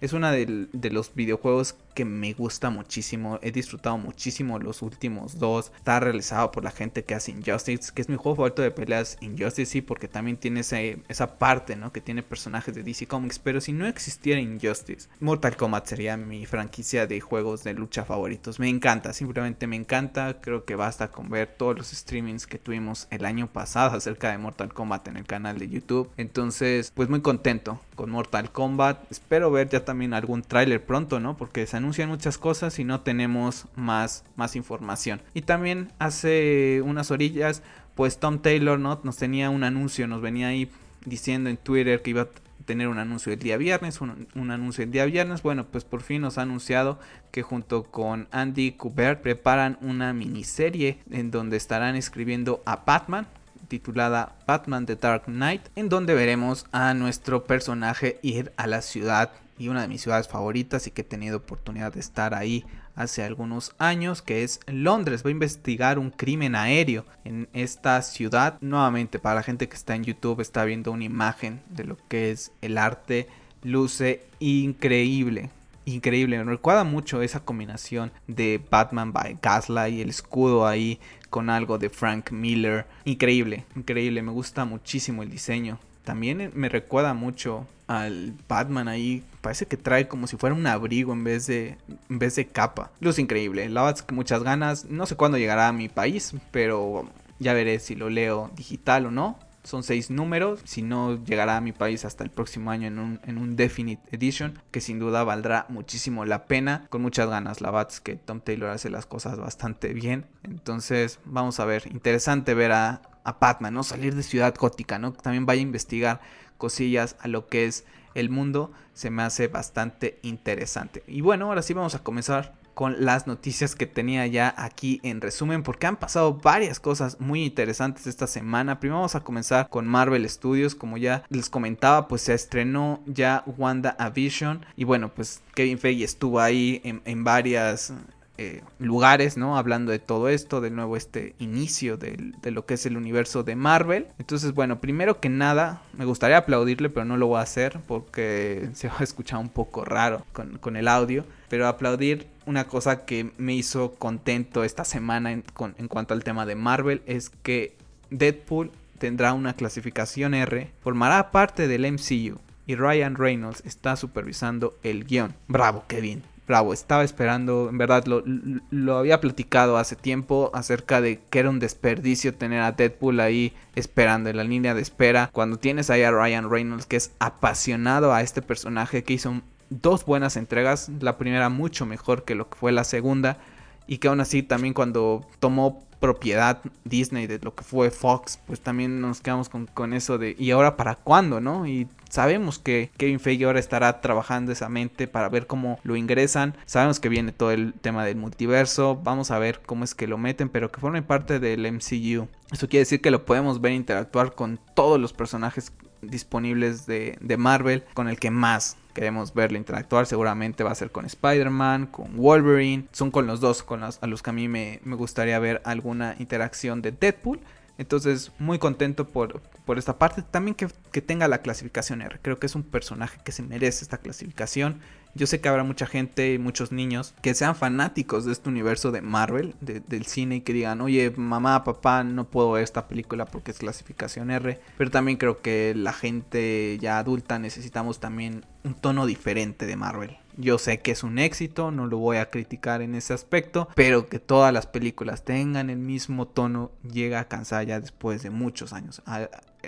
Es 0.00 0.12
una 0.12 0.32
de 0.32 0.90
los 0.90 1.14
videojuegos 1.14 1.76
que 1.94 2.04
me 2.04 2.32
gusta 2.32 2.70
muchísimo. 2.70 3.38
He 3.42 3.52
disfrutado 3.52 3.96
muchísimo 3.98 4.58
los 4.58 4.82
últimos 4.82 5.38
dos. 5.38 5.72
Está 5.76 6.00
realizado 6.00 6.50
por 6.50 6.64
la 6.64 6.70
gente 6.70 7.04
que 7.04 7.14
hace 7.14 7.30
Injustice, 7.30 7.92
que 7.94 8.02
es 8.02 8.08
mi 8.08 8.16
juego 8.16 8.36
favorito 8.36 8.62
de 8.62 8.70
peleas 8.70 9.16
Injustice, 9.20 9.70
sí, 9.70 9.80
porque 9.80 10.08
también 10.08 10.36
tiene 10.36 10.60
esa 10.60 11.38
parte, 11.38 11.76
¿no? 11.76 11.92
Que 11.92 12.00
tiene 12.00 12.22
personajes 12.22 12.74
de 12.74 12.82
DC 12.82 13.06
Comics. 13.06 13.38
Pero 13.38 13.60
si 13.60 13.72
no 13.72 13.86
existiera 13.86 14.40
Injustice, 14.40 15.08
Mortal 15.20 15.56
Kombat 15.56 15.86
sería 15.86 16.16
mi 16.16 16.46
franquicia 16.46 17.06
de 17.06 17.20
juegos 17.20 17.64
de 17.64 17.74
lucha 17.74 18.04
favoritos. 18.04 18.58
Me 18.58 18.68
encanta, 18.68 19.12
simplemente 19.12 19.66
me 19.66 19.76
encanta. 19.76 20.40
Creo 20.40 20.64
que 20.64 20.74
basta 20.74 21.08
con 21.08 21.28
ver 21.30 21.54
todos 21.56 21.76
los 21.76 21.90
streamings 21.90 22.46
que 22.46 22.58
tuvimos 22.58 23.06
el 23.10 23.24
año 23.24 23.46
pasado 23.46 23.96
acerca 23.96 24.30
de 24.30 24.38
Mortal 24.38 24.72
Kombat 24.72 25.08
en 25.08 25.16
el 25.16 25.26
canal 25.26 25.58
de 25.58 25.68
YouTube. 25.68 26.10
Entonces, 26.16 26.92
pues 26.94 27.08
muy 27.08 27.20
contento 27.20 27.80
con 27.94 28.10
Mortal 28.10 28.50
Kombat. 28.50 29.10
Espero 29.10 29.50
ver 29.50 29.68
ya 29.68 29.84
también 29.84 30.14
algún 30.14 30.42
tráiler 30.42 30.84
pronto, 30.84 31.20
¿no? 31.20 31.36
Porque 31.36 31.66
se 31.66 31.76
anuncian 31.84 32.08
muchas 32.08 32.38
cosas 32.38 32.78
y 32.78 32.84
no 32.84 33.02
tenemos 33.02 33.66
más, 33.76 34.24
más 34.36 34.56
información. 34.56 35.20
Y 35.34 35.42
también 35.42 35.92
hace 35.98 36.80
unas 36.82 37.10
orillas, 37.10 37.62
pues 37.94 38.18
Tom 38.18 38.38
Taylor 38.38 38.78
¿no? 38.78 38.98
nos 39.04 39.18
tenía 39.18 39.50
un 39.50 39.64
anuncio, 39.64 40.06
nos 40.06 40.22
venía 40.22 40.48
ahí 40.48 40.70
diciendo 41.04 41.50
en 41.50 41.58
Twitter 41.58 42.00
que 42.00 42.10
iba 42.10 42.22
a 42.22 42.28
tener 42.64 42.88
un 42.88 42.98
anuncio 42.98 43.34
el 43.34 43.38
día 43.38 43.58
viernes, 43.58 44.00
un, 44.00 44.26
un, 44.34 44.50
anuncio 44.50 44.82
el 44.82 44.90
día 44.90 45.04
viernes. 45.04 45.42
Bueno, 45.42 45.66
pues 45.66 45.84
por 45.84 46.00
fin 46.00 46.22
nos 46.22 46.38
ha 46.38 46.42
anunciado 46.42 46.98
que 47.30 47.42
junto 47.42 47.82
con 47.82 48.28
Andy 48.30 48.72
Kubert 48.72 49.20
preparan 49.20 49.76
una 49.82 50.14
miniserie 50.14 51.00
en 51.10 51.30
donde 51.30 51.58
estarán 51.58 51.96
escribiendo 51.96 52.62
a 52.64 52.76
Batman 52.76 53.26
titulada 53.68 54.36
Batman 54.46 54.86
The 54.86 54.96
Dark 54.96 55.24
Knight, 55.24 55.62
en 55.74 55.88
donde 55.88 56.14
veremos 56.14 56.66
a 56.72 56.94
nuestro 56.94 57.44
personaje 57.44 58.18
ir 58.22 58.52
a 58.56 58.66
la 58.66 58.82
ciudad 58.82 59.32
y 59.58 59.68
una 59.68 59.82
de 59.82 59.88
mis 59.88 60.02
ciudades 60.02 60.28
favoritas 60.28 60.86
y 60.86 60.90
que 60.90 61.02
he 61.02 61.04
tenido 61.04 61.38
oportunidad 61.38 61.92
de 61.92 62.00
estar 62.00 62.34
ahí 62.34 62.64
hace 62.94 63.22
algunos 63.22 63.74
años, 63.78 64.22
que 64.22 64.42
es 64.42 64.60
Londres. 64.66 65.24
Va 65.24 65.28
a 65.28 65.32
investigar 65.32 65.98
un 65.98 66.10
crimen 66.10 66.54
aéreo 66.54 67.04
en 67.24 67.48
esta 67.52 68.00
ciudad. 68.02 68.58
Nuevamente, 68.60 69.18
para 69.18 69.36
la 69.36 69.42
gente 69.42 69.68
que 69.68 69.76
está 69.76 69.94
en 69.94 70.04
YouTube, 70.04 70.40
está 70.40 70.64
viendo 70.64 70.92
una 70.92 71.04
imagen 71.04 71.62
de 71.68 71.84
lo 71.84 71.96
que 72.08 72.30
es 72.30 72.52
el 72.62 72.78
arte. 72.78 73.28
Luce 73.62 74.24
increíble. 74.40 75.50
Increíble, 75.86 76.38
me 76.38 76.50
recuerda 76.50 76.84
mucho 76.84 77.20
esa 77.20 77.40
combinación 77.40 78.10
de 78.26 78.60
Batman 78.70 79.12
by 79.12 79.38
Gaslight 79.42 79.94
y 79.94 80.00
el 80.00 80.08
escudo 80.08 80.66
ahí 80.66 80.98
con 81.28 81.50
algo 81.50 81.76
de 81.76 81.90
Frank 81.90 82.30
Miller. 82.30 82.86
Increíble, 83.04 83.66
increíble, 83.76 84.22
me 84.22 84.32
gusta 84.32 84.64
muchísimo 84.64 85.22
el 85.22 85.30
diseño. 85.30 85.78
También 86.04 86.52
me 86.54 86.68
recuerda 86.68 87.14
mucho 87.14 87.66
al 87.86 88.34
Batman 88.48 88.88
ahí. 88.88 89.24
Parece 89.40 89.66
que 89.66 89.76
trae 89.76 90.08
como 90.08 90.26
si 90.26 90.36
fuera 90.36 90.54
un 90.54 90.66
abrigo 90.66 91.12
en 91.12 91.24
vez 91.24 91.46
de, 91.46 91.76
en 92.08 92.18
vez 92.18 92.36
de 92.36 92.46
capa. 92.46 92.90
Increíble. 93.00 93.68
La 93.68 93.82
verdad 93.82 94.04
muchas 94.12 94.42
ganas. 94.42 94.84
No 94.86 95.06
sé 95.06 95.16
cuándo 95.16 95.38
llegará 95.38 95.68
a 95.68 95.72
mi 95.72 95.88
país, 95.88 96.34
pero 96.50 97.08
ya 97.38 97.52
veré 97.54 97.78
si 97.78 97.94
lo 97.94 98.10
leo 98.10 98.50
digital 98.56 99.06
o 99.06 99.10
no. 99.10 99.38
Son 99.62 99.82
seis 99.82 100.10
números. 100.10 100.60
Si 100.64 100.82
no, 100.82 101.24
llegará 101.24 101.56
a 101.56 101.60
mi 101.62 101.72
país 101.72 102.04
hasta 102.04 102.22
el 102.22 102.30
próximo 102.30 102.70
año 102.70 102.86
en 102.86 102.98
un, 102.98 103.20
en 103.24 103.38
un 103.38 103.56
Definite 103.56 104.02
Edition. 104.14 104.58
Que 104.70 104.82
sin 104.82 104.98
duda 104.98 105.24
valdrá 105.24 105.64
muchísimo 105.70 106.26
la 106.26 106.44
pena. 106.44 106.86
Con 106.90 107.00
muchas 107.00 107.30
ganas. 107.30 107.62
La 107.62 107.70
verdad 107.70 107.88
es 107.90 108.00
que 108.00 108.16
Tom 108.16 108.40
Taylor 108.40 108.68
hace 108.70 108.90
las 108.90 109.06
cosas 109.06 109.38
bastante 109.38 109.94
bien. 109.94 110.26
Entonces, 110.42 111.18
vamos 111.24 111.60
a 111.60 111.64
ver. 111.64 111.86
Interesante 111.90 112.52
ver 112.52 112.72
a, 112.72 113.00
a 113.24 113.32
Batman, 113.32 113.74
¿no? 113.74 113.82
Salir 113.82 114.14
de 114.14 114.22
Ciudad 114.22 114.54
Gótica, 114.56 114.98
¿no? 114.98 115.12
También 115.12 115.46
vaya 115.46 115.60
a 115.60 115.62
investigar 115.62 116.20
cosillas 116.58 117.16
a 117.20 117.28
lo 117.28 117.48
que 117.48 117.66
es 117.66 117.84
el 118.14 118.30
mundo, 118.30 118.72
se 118.92 119.10
me 119.10 119.22
hace 119.22 119.48
bastante 119.48 120.18
interesante. 120.22 121.02
Y 121.06 121.20
bueno, 121.20 121.46
ahora 121.46 121.62
sí 121.62 121.74
vamos 121.74 121.94
a 121.94 122.02
comenzar 122.02 122.54
con 122.74 123.04
las 123.04 123.26
noticias 123.26 123.76
que 123.76 123.86
tenía 123.86 124.26
ya 124.26 124.52
aquí 124.56 125.00
en 125.04 125.20
resumen 125.20 125.62
porque 125.62 125.86
han 125.86 125.96
pasado 125.96 126.34
varias 126.34 126.80
cosas 126.80 127.20
muy 127.20 127.44
interesantes 127.44 128.06
esta 128.06 128.26
semana. 128.26 128.80
Primero 128.80 128.96
vamos 128.98 129.14
a 129.14 129.20
comenzar 129.20 129.68
con 129.68 129.86
Marvel 129.86 130.28
Studios, 130.28 130.74
como 130.74 130.96
ya 130.96 131.24
les 131.28 131.48
comentaba, 131.48 132.08
pues 132.08 132.22
se 132.22 132.34
estrenó 132.34 133.00
ya 133.06 133.44
Wanda 133.46 133.94
a 133.98 134.10
Vision 134.10 134.66
y 134.76 134.84
bueno, 134.84 135.14
pues 135.14 135.40
Kevin 135.54 135.78
Feige 135.78 136.04
estuvo 136.04 136.40
ahí 136.40 136.80
en, 136.84 137.00
en 137.04 137.24
varias 137.24 137.92
eh, 138.36 138.62
lugares, 138.80 139.36
¿no? 139.36 139.56
Hablando 139.56 139.92
de 139.92 140.00
todo 140.00 140.28
esto, 140.28 140.60
de 140.60 140.70
nuevo 140.70 140.96
este 140.96 141.36
inicio 141.38 141.96
de, 141.96 142.32
lo 142.50 142.66
que 142.66 142.74
es 142.74 142.84
el 142.84 142.96
universo 142.96 143.44
de 143.44 143.54
Marvel. 143.54 144.08
Entonces, 144.18 144.52
bueno, 144.54 144.80
primero 144.80 145.20
que 145.20 145.28
nada, 145.28 145.82
me 145.96 146.04
gustaría 146.04 146.38
aplaudirle, 146.38 146.90
pero 146.90 147.04
no 147.04 147.16
lo 147.16 147.28
voy 147.28 147.38
a 147.38 147.42
hacer 147.42 147.78
porque 147.86 148.70
se 148.74 148.88
va 148.88 148.96
a 148.98 149.04
escuchar 149.04 149.38
un 149.38 149.50
poco 149.50 149.84
raro 149.84 150.24
con, 150.32 150.76
el 150.76 150.88
audio. 150.88 151.24
Pero 151.48 151.68
aplaudir 151.68 152.26
una 152.44 152.64
cosa 152.64 153.04
que 153.04 153.30
me 153.38 153.54
hizo 153.54 153.94
contento 153.94 154.64
esta 154.64 154.84
semana 154.84 155.30
en, 155.30 155.42
cuanto 155.88 156.12
al 156.12 156.24
tema 156.24 156.44
de 156.44 156.56
Marvel 156.56 157.02
es 157.06 157.30
que 157.30 157.76
Deadpool 158.10 158.72
tendrá 158.98 159.32
una 159.32 159.54
clasificación 159.54 160.34
R, 160.34 160.72
formará 160.80 161.30
parte 161.30 161.68
del 161.68 161.92
MCU 161.92 162.40
y 162.66 162.74
Ryan 162.74 163.14
Reynolds 163.14 163.62
está 163.64 163.94
supervisando 163.94 164.74
el 164.82 165.04
guion. 165.04 165.36
Bravo, 165.46 165.84
Kevin 165.86 166.22
bravo, 166.46 166.72
estaba 166.72 167.04
esperando, 167.04 167.68
en 167.70 167.78
verdad 167.78 168.04
lo, 168.06 168.22
lo, 168.70 168.96
había 168.98 169.20
platicado 169.20 169.78
hace 169.78 169.96
tiempo 169.96 170.50
acerca 170.54 171.00
de 171.00 171.20
que 171.30 171.38
era 171.38 171.50
un 171.50 171.58
desperdicio 171.58 172.34
tener 172.34 172.60
a 172.60 172.72
Deadpool 172.72 173.20
ahí 173.20 173.52
esperando 173.74 174.30
en 174.30 174.36
la 174.36 174.44
línea 174.44 174.74
de 174.74 174.82
espera, 174.82 175.30
cuando 175.32 175.58
tienes 175.58 175.90
ahí 175.90 176.02
a 176.02 176.10
Ryan 176.10 176.50
Reynolds 176.50 176.86
que 176.86 176.96
es 176.96 177.12
apasionado 177.18 178.12
a 178.12 178.22
este 178.22 178.42
personaje 178.42 179.04
que 179.04 179.14
hizo 179.14 179.40
dos 179.70 180.04
buenas 180.04 180.36
entregas, 180.36 180.90
la 181.00 181.16
primera 181.16 181.48
mucho 181.48 181.86
mejor 181.86 182.24
que 182.24 182.34
lo 182.34 182.48
que 182.48 182.56
fue 182.56 182.72
la 182.72 182.84
segunda 182.84 183.38
y 183.86 183.98
que 183.98 184.08
aún 184.08 184.20
así 184.20 184.42
también 184.42 184.74
cuando 184.74 185.26
tomó 185.40 185.86
propiedad 186.04 186.60
Disney 186.84 187.26
de 187.26 187.38
lo 187.38 187.54
que 187.54 187.64
fue 187.64 187.90
Fox, 187.90 188.38
pues 188.46 188.60
también 188.60 189.00
nos 189.00 189.22
quedamos 189.22 189.48
con, 189.48 189.66
con 189.66 189.94
eso 189.94 190.18
de 190.18 190.36
¿y 190.38 190.50
ahora 190.50 190.76
para 190.76 190.96
cuándo? 190.96 191.40
¿no? 191.40 191.66
Y 191.66 191.88
Sabemos 192.14 192.60
que 192.60 192.92
Kevin 192.96 193.18
Feige 193.18 193.44
ahora 193.44 193.58
estará 193.58 194.00
trabajando 194.00 194.52
esa 194.52 194.68
mente 194.68 195.08
para 195.08 195.28
ver 195.28 195.48
cómo 195.48 195.80
lo 195.82 195.96
ingresan. 195.96 196.56
Sabemos 196.64 197.00
que 197.00 197.08
viene 197.08 197.32
todo 197.32 197.50
el 197.50 197.74
tema 197.74 198.04
del 198.04 198.14
multiverso. 198.14 199.00
Vamos 199.02 199.32
a 199.32 199.40
ver 199.40 199.62
cómo 199.66 199.82
es 199.82 199.96
que 199.96 200.06
lo 200.06 200.16
meten, 200.16 200.48
pero 200.48 200.70
que 200.70 200.80
forme 200.80 201.02
parte 201.02 201.40
del 201.40 201.66
MCU. 201.72 202.28
Eso 202.52 202.68
quiere 202.68 202.82
decir 202.82 203.00
que 203.00 203.10
lo 203.10 203.24
podemos 203.24 203.60
ver 203.60 203.72
interactuar 203.72 204.36
con 204.36 204.60
todos 204.74 205.00
los 205.00 205.12
personajes 205.12 205.72
disponibles 206.02 206.86
de, 206.86 207.18
Marvel, 207.36 207.82
con 207.94 208.06
el 208.06 208.20
que 208.20 208.30
más 208.30 208.76
queremos 208.94 209.34
verle 209.34 209.58
interactuar. 209.58 210.06
Seguramente 210.06 210.64
va 210.64 210.70
a 210.70 210.74
ser 210.74 210.90
con 210.90 211.04
Spider-Man, 211.04 211.88
con 211.88 212.16
Wolverine. 212.16 212.86
Son 212.92 213.10
con 213.10 213.26
los 213.26 213.40
dos 213.40 213.62
con 213.62 213.80
los, 213.80 213.98
a 214.02 214.06
los 214.06 214.22
que 214.22 214.30
a 214.30 214.32
mí 214.32 214.48
me, 214.48 214.80
me 214.84 214.96
gustaría 214.96 215.38
ver 215.38 215.60
alguna 215.64 216.16
interacción 216.18 216.80
de 216.80 216.92
Deadpool. 216.92 217.40
Entonces, 217.76 218.30
muy 218.38 218.58
contento 218.58 219.08
por, 219.08 219.42
por 219.64 219.78
esta 219.78 219.98
parte. 219.98 220.22
También 220.22 220.54
que, 220.54 220.68
tenga 221.02 221.26
la 221.28 221.38
clasificación 221.38 222.02
R. 222.02 222.18
Creo 222.22 222.38
que 222.38 222.46
es 222.46 222.54
un 222.54 222.62
personaje 222.62 223.18
que 223.24 223.32
se 223.32 223.42
merece 223.42 223.84
esta 223.84 223.98
clasificación. 223.98 224.80
Yo 225.14 225.26
sé 225.26 225.40
que 225.40 225.48
habrá 225.48 225.62
mucha 225.62 225.86
gente 225.86 226.32
y 226.32 226.38
muchos 226.38 226.72
niños 226.72 227.14
que 227.22 227.34
sean 227.34 227.54
fanáticos 227.54 228.24
de 228.24 228.32
este 228.32 228.48
universo 228.48 228.90
de 228.90 229.00
Marvel, 229.00 229.54
del 229.60 230.06
cine, 230.06 230.36
y 230.36 230.40
que 230.40 230.52
digan, 230.52 230.80
oye, 230.80 231.12
mamá, 231.16 231.62
papá, 231.62 232.02
no 232.02 232.28
puedo 232.28 232.52
ver 232.52 232.64
esta 232.64 232.88
película 232.88 233.24
porque 233.24 233.52
es 233.52 233.58
clasificación 233.58 234.30
R. 234.30 234.60
Pero 234.76 234.90
también 234.90 235.16
creo 235.16 235.40
que 235.40 235.72
la 235.76 235.92
gente 235.92 236.78
ya 236.80 236.98
adulta 236.98 237.38
necesitamos 237.38 238.00
también 238.00 238.44
un 238.64 238.74
tono 238.74 239.06
diferente 239.06 239.66
de 239.66 239.76
Marvel. 239.76 240.16
Yo 240.36 240.58
sé 240.58 240.80
que 240.80 240.90
es 240.90 241.04
un 241.04 241.18
éxito, 241.20 241.70
no 241.70 241.86
lo 241.86 241.98
voy 241.98 242.16
a 242.16 242.28
criticar 242.30 242.82
en 242.82 242.96
ese 242.96 243.12
aspecto, 243.14 243.68
pero 243.76 244.08
que 244.08 244.18
todas 244.18 244.52
las 244.52 244.66
películas 244.66 245.24
tengan 245.24 245.70
el 245.70 245.78
mismo 245.78 246.26
tono 246.26 246.72
llega 246.82 247.20
a 247.20 247.28
cansar 247.28 247.66
ya 247.66 247.78
después 247.78 248.22
de 248.24 248.30
muchos 248.30 248.72
años. 248.72 249.00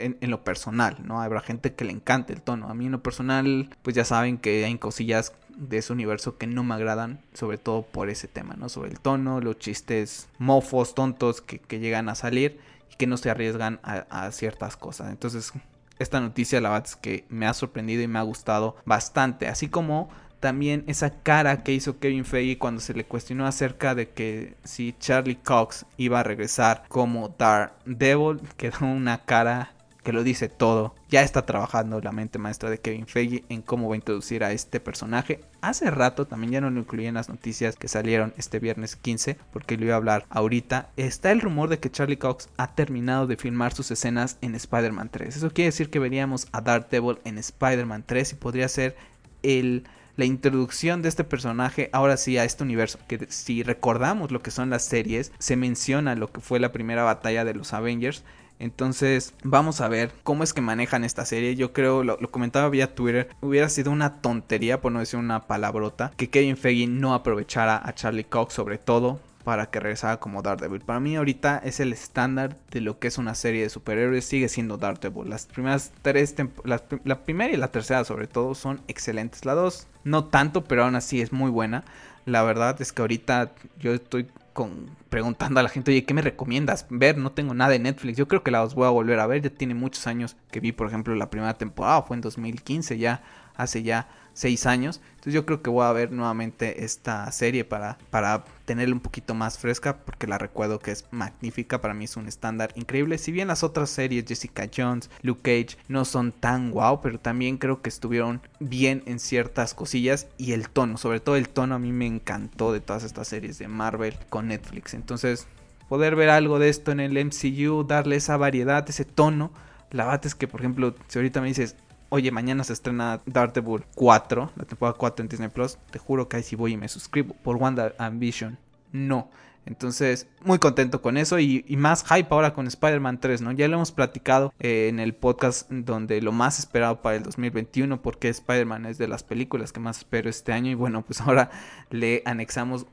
En, 0.04 0.30
lo 0.30 0.44
personal, 0.44 0.98
¿no? 1.04 1.20
Habrá 1.20 1.40
gente 1.40 1.74
que 1.74 1.84
le 1.84 1.92
encante 1.92 2.32
el 2.32 2.42
tono. 2.42 2.68
A 2.68 2.74
mí 2.74 2.86
en 2.86 2.92
lo 2.92 3.02
personal, 3.02 3.70
pues 3.82 3.94
ya 3.96 4.04
saben 4.04 4.38
que 4.38 4.64
hay 4.64 4.78
cosillas 4.78 5.32
de 5.56 5.78
ese 5.78 5.92
universo 5.92 6.36
que 6.36 6.46
no 6.46 6.64
me 6.64 6.74
agradan, 6.74 7.20
sobre 7.32 7.58
todo 7.58 7.82
por 7.82 8.10
ese 8.10 8.28
tema, 8.28 8.54
¿no? 8.56 8.68
Sobre 8.68 8.90
el 8.90 9.00
tono, 9.00 9.40
los 9.40 9.58
chistes 9.58 10.28
mofos, 10.38 10.94
tontos 10.94 11.40
que, 11.40 11.60
llegan 11.78 12.08
a 12.08 12.14
salir 12.14 12.60
y 12.92 12.96
que 12.96 13.06
no 13.06 13.16
se 13.16 13.30
arriesgan 13.30 13.80
a, 13.82 14.06
a 14.10 14.32
ciertas 14.32 14.76
cosas. 14.76 15.10
Entonces, 15.10 15.52
esta 15.98 16.20
noticia 16.20 16.60
la 16.60 16.70
verdad 16.70 16.88
es 16.88 16.96
que 16.96 17.24
me 17.28 17.46
ha 17.46 17.54
sorprendido 17.54 18.02
y 18.02 18.08
me 18.08 18.18
ha 18.18 18.22
gustado 18.22 18.76
bastante, 18.84 19.48
así 19.48 19.68
como 19.68 20.10
también 20.40 20.84
esa 20.86 21.10
cara 21.10 21.62
que 21.62 21.72
hizo 21.72 21.98
Kevin 21.98 22.24
Feige 22.24 22.58
cuando 22.58 22.80
se 22.80 22.94
le 22.94 23.04
cuestionó 23.04 23.46
acerca 23.46 23.94
de 23.94 24.10
que 24.10 24.54
si 24.64 24.94
Charlie 24.98 25.36
Cox 25.36 25.86
iba 25.96 26.20
a 26.20 26.22
regresar 26.22 26.84
como 26.88 27.34
Daredevil, 27.36 28.40
quedó 28.56 28.86
una 28.86 29.24
cara 29.24 29.72
que 30.06 30.12
lo 30.12 30.22
dice 30.22 30.48
todo. 30.48 30.94
Ya 31.08 31.22
está 31.22 31.46
trabajando 31.46 32.00
la 32.00 32.12
mente 32.12 32.38
maestra 32.38 32.70
de 32.70 32.78
Kevin 32.78 33.08
Feige 33.08 33.44
en 33.48 33.60
cómo 33.60 33.88
va 33.88 33.94
a 33.94 33.96
introducir 33.96 34.44
a 34.44 34.52
este 34.52 34.78
personaje. 34.78 35.40
Hace 35.62 35.90
rato 35.90 36.28
también 36.28 36.52
ya 36.52 36.60
no 36.60 36.70
lo 36.70 36.78
incluí 36.78 37.06
en 37.06 37.14
las 37.14 37.28
noticias 37.28 37.74
que 37.74 37.88
salieron 37.88 38.32
este 38.36 38.60
viernes 38.60 38.94
15, 38.94 39.36
porque 39.52 39.76
lo 39.76 39.86
iba 39.86 39.94
a 39.94 39.96
hablar 39.96 40.24
ahorita. 40.30 40.90
Está 40.96 41.32
el 41.32 41.40
rumor 41.40 41.68
de 41.70 41.80
que 41.80 41.90
Charlie 41.90 42.18
Cox 42.18 42.50
ha 42.56 42.76
terminado 42.76 43.26
de 43.26 43.36
filmar 43.36 43.74
sus 43.74 43.90
escenas 43.90 44.38
en 44.42 44.54
Spider-Man 44.54 45.08
3. 45.10 45.38
Eso 45.38 45.50
quiere 45.50 45.70
decir 45.70 45.90
que 45.90 45.98
veríamos 45.98 46.46
a 46.52 46.60
Daredevil 46.60 47.18
en 47.24 47.38
Spider-Man 47.38 48.04
3 48.06 48.30
y 48.30 48.36
podría 48.36 48.68
ser 48.68 48.94
el 49.42 49.88
la 50.16 50.24
introducción 50.24 51.02
de 51.02 51.10
este 51.10 51.24
personaje 51.24 51.90
ahora 51.92 52.16
sí 52.16 52.38
a 52.38 52.44
este 52.44 52.64
universo. 52.64 52.98
Que 53.06 53.26
si 53.28 53.62
recordamos 53.62 54.30
lo 54.30 54.40
que 54.40 54.50
son 54.50 54.70
las 54.70 54.84
series, 54.84 55.32
se 55.38 55.56
menciona 55.56 56.14
lo 56.14 56.32
que 56.32 56.40
fue 56.40 56.58
la 56.58 56.72
primera 56.72 57.02
batalla 57.02 57.44
de 57.44 57.54
los 57.54 57.72
Avengers. 57.72 58.24
Entonces, 58.58 59.34
vamos 59.42 59.80
a 59.80 59.88
ver 59.88 60.12
cómo 60.22 60.42
es 60.42 60.52
que 60.52 60.60
manejan 60.60 61.04
esta 61.04 61.24
serie. 61.24 61.56
Yo 61.56 61.72
creo, 61.72 62.04
lo, 62.04 62.18
comentaba 62.30 62.68
vía 62.68 62.94
Twitter, 62.94 63.28
hubiera 63.40 63.68
sido 63.68 63.90
una 63.90 64.20
tontería, 64.20 64.80
por 64.80 64.92
no 64.92 65.00
decir 65.00 65.18
una 65.18 65.46
palabrota, 65.46 66.12
que 66.16 66.30
Kevin 66.30 66.56
Feige 66.56 66.86
no 66.86 67.14
aprovechara 67.14 67.80
a 67.82 67.94
Charlie 67.94 68.24
Cox, 68.24 68.54
sobre 68.54 68.78
todo 68.78 69.20
para 69.44 69.66
que 69.70 69.78
regresara 69.78 70.18
como 70.18 70.42
Daredevil. 70.42 70.80
Para 70.80 70.98
mí 70.98 71.14
ahorita 71.14 71.58
es 71.64 71.78
el 71.78 71.92
estándar 71.92 72.56
de 72.72 72.80
lo 72.80 72.98
que 72.98 73.06
es 73.06 73.16
una 73.16 73.36
serie 73.36 73.62
de 73.62 73.68
superhéroes, 73.68 74.24
sigue 74.24 74.48
siendo 74.48 74.76
Daredevil. 74.76 75.30
Las 75.30 75.46
primeras 75.46 75.92
tres, 76.02 76.34
la 76.64 77.24
primera 77.24 77.54
y 77.54 77.56
la 77.56 77.70
tercera 77.70 78.04
sobre 78.04 78.26
todo 78.26 78.56
son 78.56 78.80
excelentes. 78.88 79.44
La 79.44 79.54
dos 79.54 79.86
no 80.02 80.24
tanto, 80.24 80.64
pero 80.64 80.82
aún 80.82 80.96
así 80.96 81.20
es 81.20 81.32
muy 81.32 81.50
buena. 81.50 81.84
La 82.24 82.42
verdad 82.42 82.82
es 82.82 82.92
que 82.92 83.02
ahorita 83.02 83.52
yo 83.78 83.94
estoy 83.94 84.26
con, 84.56 84.90
preguntando 85.08 85.60
a 85.60 85.62
la 85.62 85.68
gente, 85.68 85.92
oye, 85.92 86.04
¿qué 86.04 86.14
me 86.14 86.22
recomiendas 86.22 86.86
ver? 86.90 87.16
No 87.18 87.30
tengo 87.30 87.54
nada 87.54 87.70
de 87.70 87.78
Netflix. 87.78 88.18
Yo 88.18 88.26
creo 88.26 88.42
que 88.42 88.50
la 88.50 88.64
os 88.64 88.74
voy 88.74 88.86
a 88.86 88.90
volver 88.90 89.20
a 89.20 89.28
ver. 89.28 89.42
Ya 89.42 89.50
tiene 89.50 89.74
muchos 89.74 90.08
años 90.08 90.36
que 90.50 90.58
vi, 90.58 90.72
por 90.72 90.88
ejemplo, 90.88 91.14
la 91.14 91.30
primera 91.30 91.54
temporada. 91.54 92.02
Fue 92.02 92.16
en 92.16 92.22
2015, 92.22 92.98
ya 92.98 93.22
hace 93.54 93.84
ya 93.84 94.08
seis 94.36 94.66
años. 94.66 95.00
Entonces 95.12 95.32
yo 95.32 95.46
creo 95.46 95.62
que 95.62 95.70
voy 95.70 95.84
a 95.84 95.92
ver 95.92 96.12
nuevamente 96.12 96.84
esta 96.84 97.30
serie 97.32 97.64
para, 97.64 97.98
para 98.10 98.44
tenerla 98.66 98.94
un 98.94 99.00
poquito 99.00 99.34
más 99.34 99.58
fresca 99.58 99.96
porque 99.96 100.26
la 100.26 100.38
recuerdo 100.38 100.78
que 100.78 100.92
es 100.92 101.06
magnífica. 101.10 101.80
Para 101.80 101.94
mí 101.94 102.04
es 102.04 102.16
un 102.16 102.28
estándar 102.28 102.70
increíble. 102.76 103.18
Si 103.18 103.32
bien 103.32 103.48
las 103.48 103.64
otras 103.64 103.88
series, 103.90 104.26
Jessica 104.26 104.68
Jones, 104.74 105.10
Luke 105.22 105.40
Cage, 105.42 105.78
no 105.88 106.04
son 106.04 106.32
tan 106.32 106.70
guau, 106.70 107.00
pero 107.00 107.18
también 107.18 107.56
creo 107.56 107.80
que 107.80 107.88
estuvieron 107.88 108.42
bien 108.60 109.02
en 109.06 109.18
ciertas 109.18 109.74
cosillas 109.74 110.26
y 110.36 110.52
el 110.52 110.68
tono, 110.68 110.98
sobre 110.98 111.20
todo 111.20 111.36
el 111.36 111.48
tono 111.48 111.74
a 111.74 111.78
mí 111.78 111.92
me 111.92 112.06
encantó 112.06 112.72
de 112.72 112.80
todas 112.80 113.02
estas 113.02 113.28
series 113.28 113.58
de 113.58 113.68
Marvel 113.68 114.16
con 114.28 114.48
Netflix. 114.48 114.92
Entonces 114.92 115.48
poder 115.88 116.14
ver 116.14 116.28
algo 116.28 116.58
de 116.58 116.68
esto 116.68 116.92
en 116.92 117.00
el 117.00 117.16
MCU, 117.24 117.84
darle 117.84 118.16
esa 118.16 118.36
variedad, 118.36 118.88
ese 118.88 119.04
tono. 119.04 119.50
La 119.90 120.04
verdad 120.04 120.26
es 120.26 120.34
que, 120.34 120.48
por 120.48 120.60
ejemplo, 120.60 120.94
si 121.08 121.18
ahorita 121.18 121.40
me 121.40 121.48
dices, 121.48 121.76
oye, 122.16 122.30
mañana 122.30 122.64
se 122.64 122.72
estrena 122.72 123.20
Daredevil 123.26 123.84
4, 123.94 124.52
la 124.56 124.64
temporada 124.64 124.96
4 124.98 125.22
en 125.22 125.28
Disney 125.28 125.48
Plus, 125.48 125.78
te 125.90 125.98
juro 125.98 126.28
que 126.28 126.38
ahí 126.38 126.42
sí 126.42 126.56
voy 126.56 126.72
y 126.72 126.76
me 126.76 126.88
suscribo. 126.88 127.34
Por 127.34 127.56
Wanda 127.56 127.94
Ambition, 127.98 128.58
no. 128.92 129.30
Entonces, 129.66 130.28
muy 130.44 130.60
contento 130.60 131.02
con 131.02 131.16
eso 131.16 131.40
y, 131.40 131.64
más 131.76 132.04
hype 132.04 132.28
ahora 132.30 132.54
con 132.54 132.68
Spider-Man 132.68 133.18
3, 133.18 133.42
¿no? 133.42 133.50
Ya 133.50 133.66
lo 133.66 133.74
hemos 133.74 133.90
platicado 133.90 134.54
eh, 134.60 134.86
en 134.88 135.00
el 135.00 135.12
podcast 135.12 135.68
donde 135.70 136.22
lo 136.22 136.30
más 136.30 136.60
esperado 136.60 137.02
para 137.02 137.16
el 137.16 137.24
2021, 137.24 138.00
porque 138.00 138.28
Spider-Man 138.28 138.86
es 138.86 138.96
de 138.96 139.08
las 139.08 139.24
películas 139.24 139.72
que 139.72 139.80
más 139.80 139.98
espero 139.98 140.30
este 140.30 140.52
año 140.52 140.70
y 140.70 140.74
bueno, 140.74 141.02
pues 141.02 141.20
ahora 141.22 141.50
le 141.90 142.22
anexamos 142.24 142.86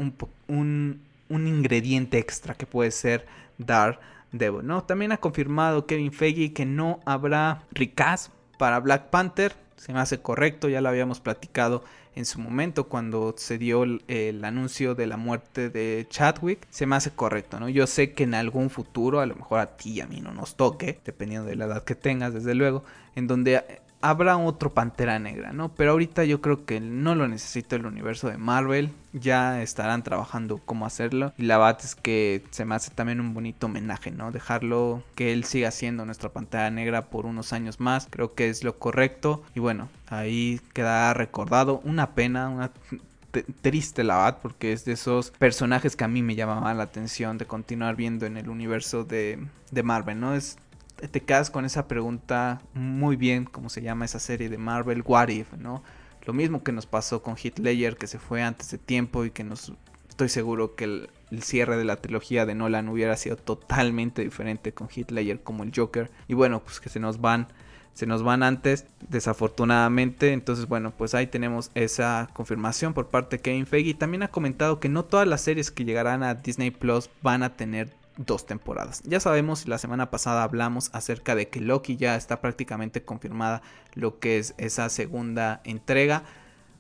un, 0.48 1.00
ingrediente 1.30 2.18
extra 2.18 2.56
que 2.56 2.66
puede 2.66 2.90
ser 2.90 3.28
Daredevil, 3.60 4.66
¿no? 4.66 4.84
También 4.84 5.12
ha 5.12 5.18
confirmado 5.18 5.86
Kevin 5.86 6.12
Feige 6.12 6.54
que 6.54 6.66
no 6.66 7.02
habrá 7.06 7.64
recast 7.72 8.32
para 8.64 8.80
Black 8.80 9.10
Panther 9.10 9.54
se 9.76 9.92
me 9.92 10.00
hace 10.00 10.22
correcto, 10.22 10.70
ya 10.70 10.80
lo 10.80 10.88
habíamos 10.88 11.20
platicado 11.20 11.84
en 12.16 12.24
su 12.24 12.40
momento 12.40 12.88
cuando 12.88 13.36
se 13.36 13.58
dio 13.58 13.84
el, 13.84 14.42
anuncio 14.46 14.96
de 14.96 15.06
la 15.06 15.18
muerte 15.18 15.70
de 15.70 16.08
Chadwick, 16.10 16.66
se 16.70 16.86
me 16.86 16.96
hace 16.96 17.12
correcto, 17.12 17.60
¿no? 17.60 17.68
Yo 17.68 17.88
sé 17.88 18.14
que 18.14 18.24
en 18.24 18.34
algún 18.34 18.70
futuro, 18.70 19.20
a 19.20 19.26
lo 19.26 19.36
mejor 19.36 19.60
a 19.60 19.76
ti 19.76 19.96
y 19.96 20.00
a 20.00 20.08
mí 20.08 20.22
no 20.22 20.32
nos 20.32 20.56
toque, 20.56 21.02
dependiendo 21.04 21.50
de 21.50 21.58
la 21.58 21.66
edad 21.66 21.84
que 21.84 21.96
tengas, 21.96 22.34
desde 22.34 22.56
luego, 22.56 22.86
en 23.18 23.28
donde 23.28 23.82
habrá 24.04 24.38
otro 24.38 24.74
Pantera 24.74 25.18
Negra, 25.18 25.54
¿no? 25.54 25.74
Pero 25.74 25.92
ahorita 25.92 26.26
yo 26.26 26.42
creo 26.42 26.66
que 26.66 26.82
no 26.82 27.16
lo 27.16 27.28
necesita 27.28 27.78
el 27.78 27.86
universo 27.86 28.28
de 28.28 28.38
Marvel. 28.38 28.92
Ya 29.14 29.62
estarán 29.64 30.04
trabajando 30.04 30.60
cómo 30.66 30.86
hacerlo. 30.86 31.34
Y 31.38 31.44
la 31.44 31.58
verdad 31.58 31.80
es 31.84 31.96
que 31.96 32.44
se 32.52 32.66
me 32.66 32.76
hace 32.76 32.92
también 32.92 33.22
un 33.22 33.34
bonito 33.34 33.68
homenaje, 33.68 34.12
¿no? 34.12 34.32
Dejarlo 34.32 35.04
que 35.16 35.32
él 35.32 35.46
siga 35.46 35.72
siendo 35.72 36.06
nuestra 36.06 36.30
Pantera 36.30 36.70
Negra 36.70 37.04
por 37.04 37.26
unos 37.26 37.54
años 37.54 37.80
más. 37.80 38.08
Creo 38.10 38.34
que 38.34 38.50
es 38.50 38.66
lo 38.66 38.78
correcto. 38.78 39.42
Y 39.56 39.62
bueno, 39.62 39.88
ahí 40.08 40.60
queda 40.74 41.14
recordado. 41.14 41.80
Una 41.86 42.14
pena, 42.14 42.50
una 42.50 42.72
triste 43.62 44.04
la 44.04 44.18
verdad 44.18 44.40
porque 44.42 44.74
es 44.74 44.86
de 44.86 44.92
esos 44.92 45.32
personajes 45.32 45.96
que 45.96 46.04
a 46.04 46.08
mí 46.08 46.22
me 46.22 46.36
llamaban 46.36 46.78
la 46.78 46.84
atención 46.84 47.38
de 47.38 47.46
continuar 47.46 47.96
viendo 47.96 48.26
en 48.26 48.38
el 48.38 48.50
universo 48.50 49.06
de, 49.06 49.40
de 49.72 49.84
Marvel, 49.84 50.20
¿no? 50.20 50.36
Es 50.36 50.58
te 51.08 51.22
quedas 51.22 51.50
con 51.50 51.66
esa 51.66 51.88
pregunta 51.88 52.62
muy 52.74 53.16
bien, 53.16 53.46
como 53.46 53.70
se 53.70 53.82
llama 53.82 54.06
esa 54.06 54.20
serie 54.20 54.50
de 54.50 54.58
Marvel, 54.58 55.04
What 55.06 55.30
If, 55.30 55.54
¿no? 55.54 55.84
Lo 56.26 56.34
mismo 56.34 56.64
que 56.64 56.72
nos 56.72 56.86
pasó 56.86 57.22
con 57.22 57.36
Hitler 57.42 57.98
que 57.98 58.08
se 58.08 58.20
fue 58.20 58.42
antes 58.42 58.72
de 58.72 58.78
tiempo 58.78 59.26
y 59.26 59.32
que 59.32 59.44
nos 59.44 59.74
estoy 60.08 60.30
seguro 60.30 60.76
que 60.76 60.86
el, 60.86 61.10
cierre 61.42 61.76
de 61.76 61.84
la 61.84 61.96
trilogía 61.98 62.46
de 62.46 62.54
Nolan 62.54 62.88
hubiera 62.88 63.18
sido 63.18 63.36
totalmente 63.36 64.22
diferente 64.22 64.72
con 64.72 64.88
Hitler 64.94 65.42
como 65.42 65.64
el 65.64 65.72
Joker. 65.76 66.12
Y 66.28 66.36
bueno, 66.36 66.64
pues 66.64 66.80
que 66.80 66.90
se 66.90 67.00
nos 67.00 67.20
van 67.20 67.48
se 67.94 68.08
nos 68.08 68.24
van 68.24 68.44
antes, 68.44 68.86
desafortunadamente. 69.08 70.34
Entonces, 70.34 70.68
bueno, 70.68 70.94
pues 70.98 71.14
ahí 71.14 71.28
tenemos 71.28 71.72
esa 71.76 72.30
confirmación 72.34 72.94
por 72.94 73.08
parte 73.10 73.38
de 73.38 73.44
Kevin 73.44 73.68
Feige. 73.68 73.92
Y 73.92 73.94
también 73.94 74.24
ha 74.24 74.30
comentado 74.30 74.80
que 74.80 74.90
no 74.90 75.06
todas 75.06 75.28
las 75.28 75.42
series 75.42 75.72
que 75.72 75.86
llegarán 75.86 76.24
a 76.24 76.36
Disney 76.36 76.72
Plus 76.72 77.10
van 77.22 77.44
a 77.44 77.56
tener 77.56 77.94
dos 78.18 78.46
temporadas. 78.46 79.02
Ya 79.06 79.20
sabemos, 79.20 79.68
la 79.68 79.78
semana 79.78 80.12
pasada 80.12 80.44
hablamos 80.44 80.90
acerca 80.94 81.36
de 81.36 81.50
que 81.50 81.60
Loki 81.60 81.98
ya 81.98 82.16
está 82.16 82.42
prácticamente 82.42 83.04
confirmada 83.04 83.62
lo 83.96 84.20
que 84.20 84.38
es 84.38 84.54
esa 84.58 84.90
segunda 84.90 85.62
entrega. 85.64 86.24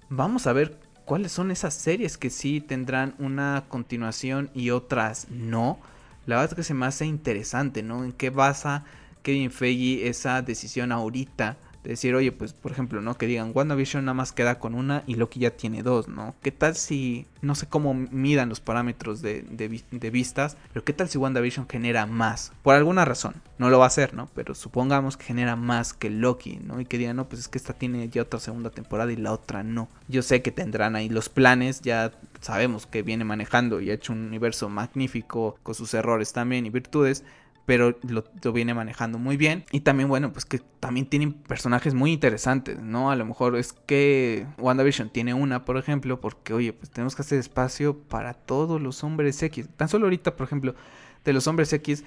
Vamos 0.09 0.47
a 0.47 0.53
ver 0.53 0.77
cuáles 1.05 1.31
son 1.31 1.51
esas 1.51 1.73
series 1.73 2.17
que 2.17 2.29
sí 2.29 2.61
tendrán 2.61 3.15
una 3.19 3.65
continuación 3.67 4.51
y 4.53 4.69
otras 4.69 5.27
no. 5.29 5.79
La 6.25 6.35
verdad 6.35 6.51
es 6.51 6.55
que 6.55 6.63
se 6.63 6.73
me 6.73 6.85
hace 6.85 7.05
interesante, 7.05 7.83
¿no? 7.83 8.03
En 8.03 8.13
qué 8.13 8.29
basa 8.29 8.85
Kevin 9.23 9.51
Feige 9.51 10.07
esa 10.07 10.41
decisión 10.41 10.91
ahorita 10.91 11.57
decir, 11.89 12.15
oye, 12.15 12.31
pues 12.31 12.53
por 12.53 12.71
ejemplo, 12.71 13.01
¿no? 13.01 13.17
Que 13.17 13.27
digan, 13.27 13.51
WandaVision 13.53 14.05
nada 14.05 14.13
más 14.13 14.31
queda 14.31 14.59
con 14.59 14.73
una 14.73 15.03
y 15.07 15.15
Loki 15.15 15.39
ya 15.39 15.51
tiene 15.51 15.83
dos, 15.83 16.07
¿no? 16.07 16.35
¿Qué 16.41 16.51
tal 16.51 16.75
si, 16.75 17.25
no 17.41 17.55
sé 17.55 17.67
cómo 17.67 17.93
midan 17.93 18.49
los 18.49 18.59
parámetros 18.59 19.21
de, 19.21 19.41
de, 19.41 20.09
vistas, 20.09 20.57
pero 20.71 20.85
qué 20.85 20.93
tal 20.93 21.09
si 21.09 21.17
WandaVision 21.17 21.67
genera 21.67 22.05
más? 22.05 22.53
Por 22.61 22.75
alguna 22.75 23.05
razón, 23.05 23.35
no 23.57 23.69
lo 23.69 23.79
va 23.79 23.85
a 23.85 23.87
hacer, 23.87 24.13
¿no? 24.13 24.29
Pero 24.33 24.55
supongamos 24.55 25.17
que 25.17 25.25
genera 25.25 25.55
más 25.55 25.93
que 25.93 26.09
Loki, 26.09 26.59
¿no? 26.63 26.79
Y 26.79 26.85
que 26.85 26.97
digan, 26.97 27.17
no, 27.17 27.27
pues 27.27 27.41
es 27.41 27.47
que 27.47 27.57
esta 27.57 27.73
tiene 27.73 28.07
ya 28.09 28.21
otra 28.21 28.39
segunda 28.39 28.69
temporada 28.69 29.11
y 29.11 29.17
la 29.17 29.33
otra 29.33 29.63
no. 29.63 29.89
Yo 30.07 30.21
sé 30.21 30.41
que 30.41 30.51
tendrán 30.51 30.95
ahí 30.95 31.09
los 31.09 31.29
planes, 31.29 31.81
ya 31.81 32.11
sabemos 32.41 32.85
que 32.85 33.01
viene 33.01 33.23
manejando 33.23 33.81
y 33.81 33.89
ha 33.89 33.93
hecho 33.93 34.13
un 34.13 34.25
universo 34.25 34.69
magnífico 34.69 35.57
con 35.63 35.75
sus 35.75 35.93
errores 35.93 36.33
también 36.33 36.65
y 36.65 36.69
virtudes 36.69 37.23
pero 37.65 37.97
lo, 38.03 38.53
viene 38.53 38.73
manejando 38.73 39.17
muy 39.17 39.37
bien. 39.37 39.65
Y 39.71 39.81
también, 39.81 40.09
bueno, 40.09 40.33
pues 40.33 40.45
que 40.45 40.59
también 40.79 41.05
tienen 41.05 41.33
personajes 41.33 41.93
muy 41.93 42.11
interesantes, 42.11 42.81
¿no? 42.81 43.09
A 43.09 43.15
lo 43.15 43.25
mejor 43.25 43.55
es 43.55 43.73
que 43.73 44.45
WandaVision 44.57 45.09
tiene 45.09 45.33
una, 45.33 45.63
por 45.65 45.77
ejemplo, 45.77 46.19
porque, 46.19 46.53
oye, 46.53 46.73
pues 46.73 46.89
tenemos 46.89 47.15
que 47.15 47.21
hacer 47.21 47.39
espacio 47.39 47.97
para 47.97 48.33
todos 48.33 48.81
los 48.81 49.03
hombres 49.03 49.41
X. 49.41 49.69
Tan 49.77 49.87
solo 49.87 50.05
ahorita, 50.05 50.35
por 50.35 50.45
ejemplo, 50.45 50.75
de 51.23 51.33
los 51.33 51.47
hombres 51.47 51.71
X, 51.71 52.03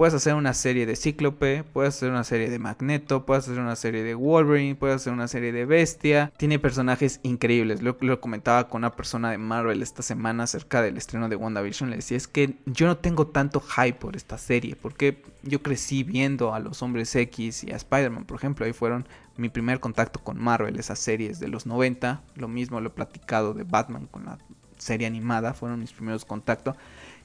Puedes 0.00 0.14
hacer 0.14 0.34
una 0.34 0.54
serie 0.54 0.86
de 0.86 0.96
Cíclope, 0.96 1.62
puedes 1.62 1.94
hacer 1.94 2.10
una 2.10 2.24
serie 2.24 2.48
de 2.48 2.58
Magneto, 2.58 3.26
puedes 3.26 3.46
hacer 3.46 3.60
una 3.60 3.76
serie 3.76 4.02
de 4.02 4.14
Wolverine, 4.14 4.74
puedes 4.74 4.96
hacer 4.96 5.12
una 5.12 5.28
serie 5.28 5.52
de 5.52 5.66
Bestia. 5.66 6.32
Tiene 6.38 6.58
personajes 6.58 7.20
increíbles. 7.22 7.82
Lo, 7.82 7.98
lo 8.00 8.18
comentaba 8.18 8.70
con 8.70 8.78
una 8.78 8.92
persona 8.92 9.30
de 9.30 9.36
Marvel 9.36 9.82
esta 9.82 10.00
semana 10.00 10.44
acerca 10.44 10.80
del 10.80 10.96
estreno 10.96 11.28
de 11.28 11.36
WandaVision. 11.36 11.90
Le 11.90 11.96
decía, 11.96 12.16
es 12.16 12.28
que 12.28 12.56
yo 12.64 12.86
no 12.86 12.96
tengo 12.96 13.26
tanto 13.26 13.60
hype 13.60 13.98
por 13.98 14.16
esta 14.16 14.38
serie, 14.38 14.74
porque 14.74 15.22
yo 15.42 15.62
crecí 15.62 16.02
viendo 16.02 16.54
a 16.54 16.60
los 16.60 16.80
hombres 16.80 17.14
X 17.14 17.64
y 17.64 17.70
a 17.70 17.76
Spider-Man, 17.76 18.24
por 18.24 18.38
ejemplo. 18.38 18.64
Ahí 18.64 18.72
fueron 18.72 19.06
mi 19.36 19.50
primer 19.50 19.80
contacto 19.80 20.24
con 20.24 20.42
Marvel, 20.42 20.78
esas 20.78 20.98
series 20.98 21.40
de 21.40 21.48
los 21.48 21.66
90. 21.66 22.22
Lo 22.36 22.48
mismo 22.48 22.80
lo 22.80 22.88
he 22.88 22.92
platicado 22.92 23.52
de 23.52 23.64
Batman 23.64 24.06
con 24.06 24.24
la 24.24 24.38
serie 24.78 25.06
animada, 25.06 25.54
fueron 25.54 25.78
mis 25.78 25.92
primeros 25.92 26.24
contactos. 26.24 26.74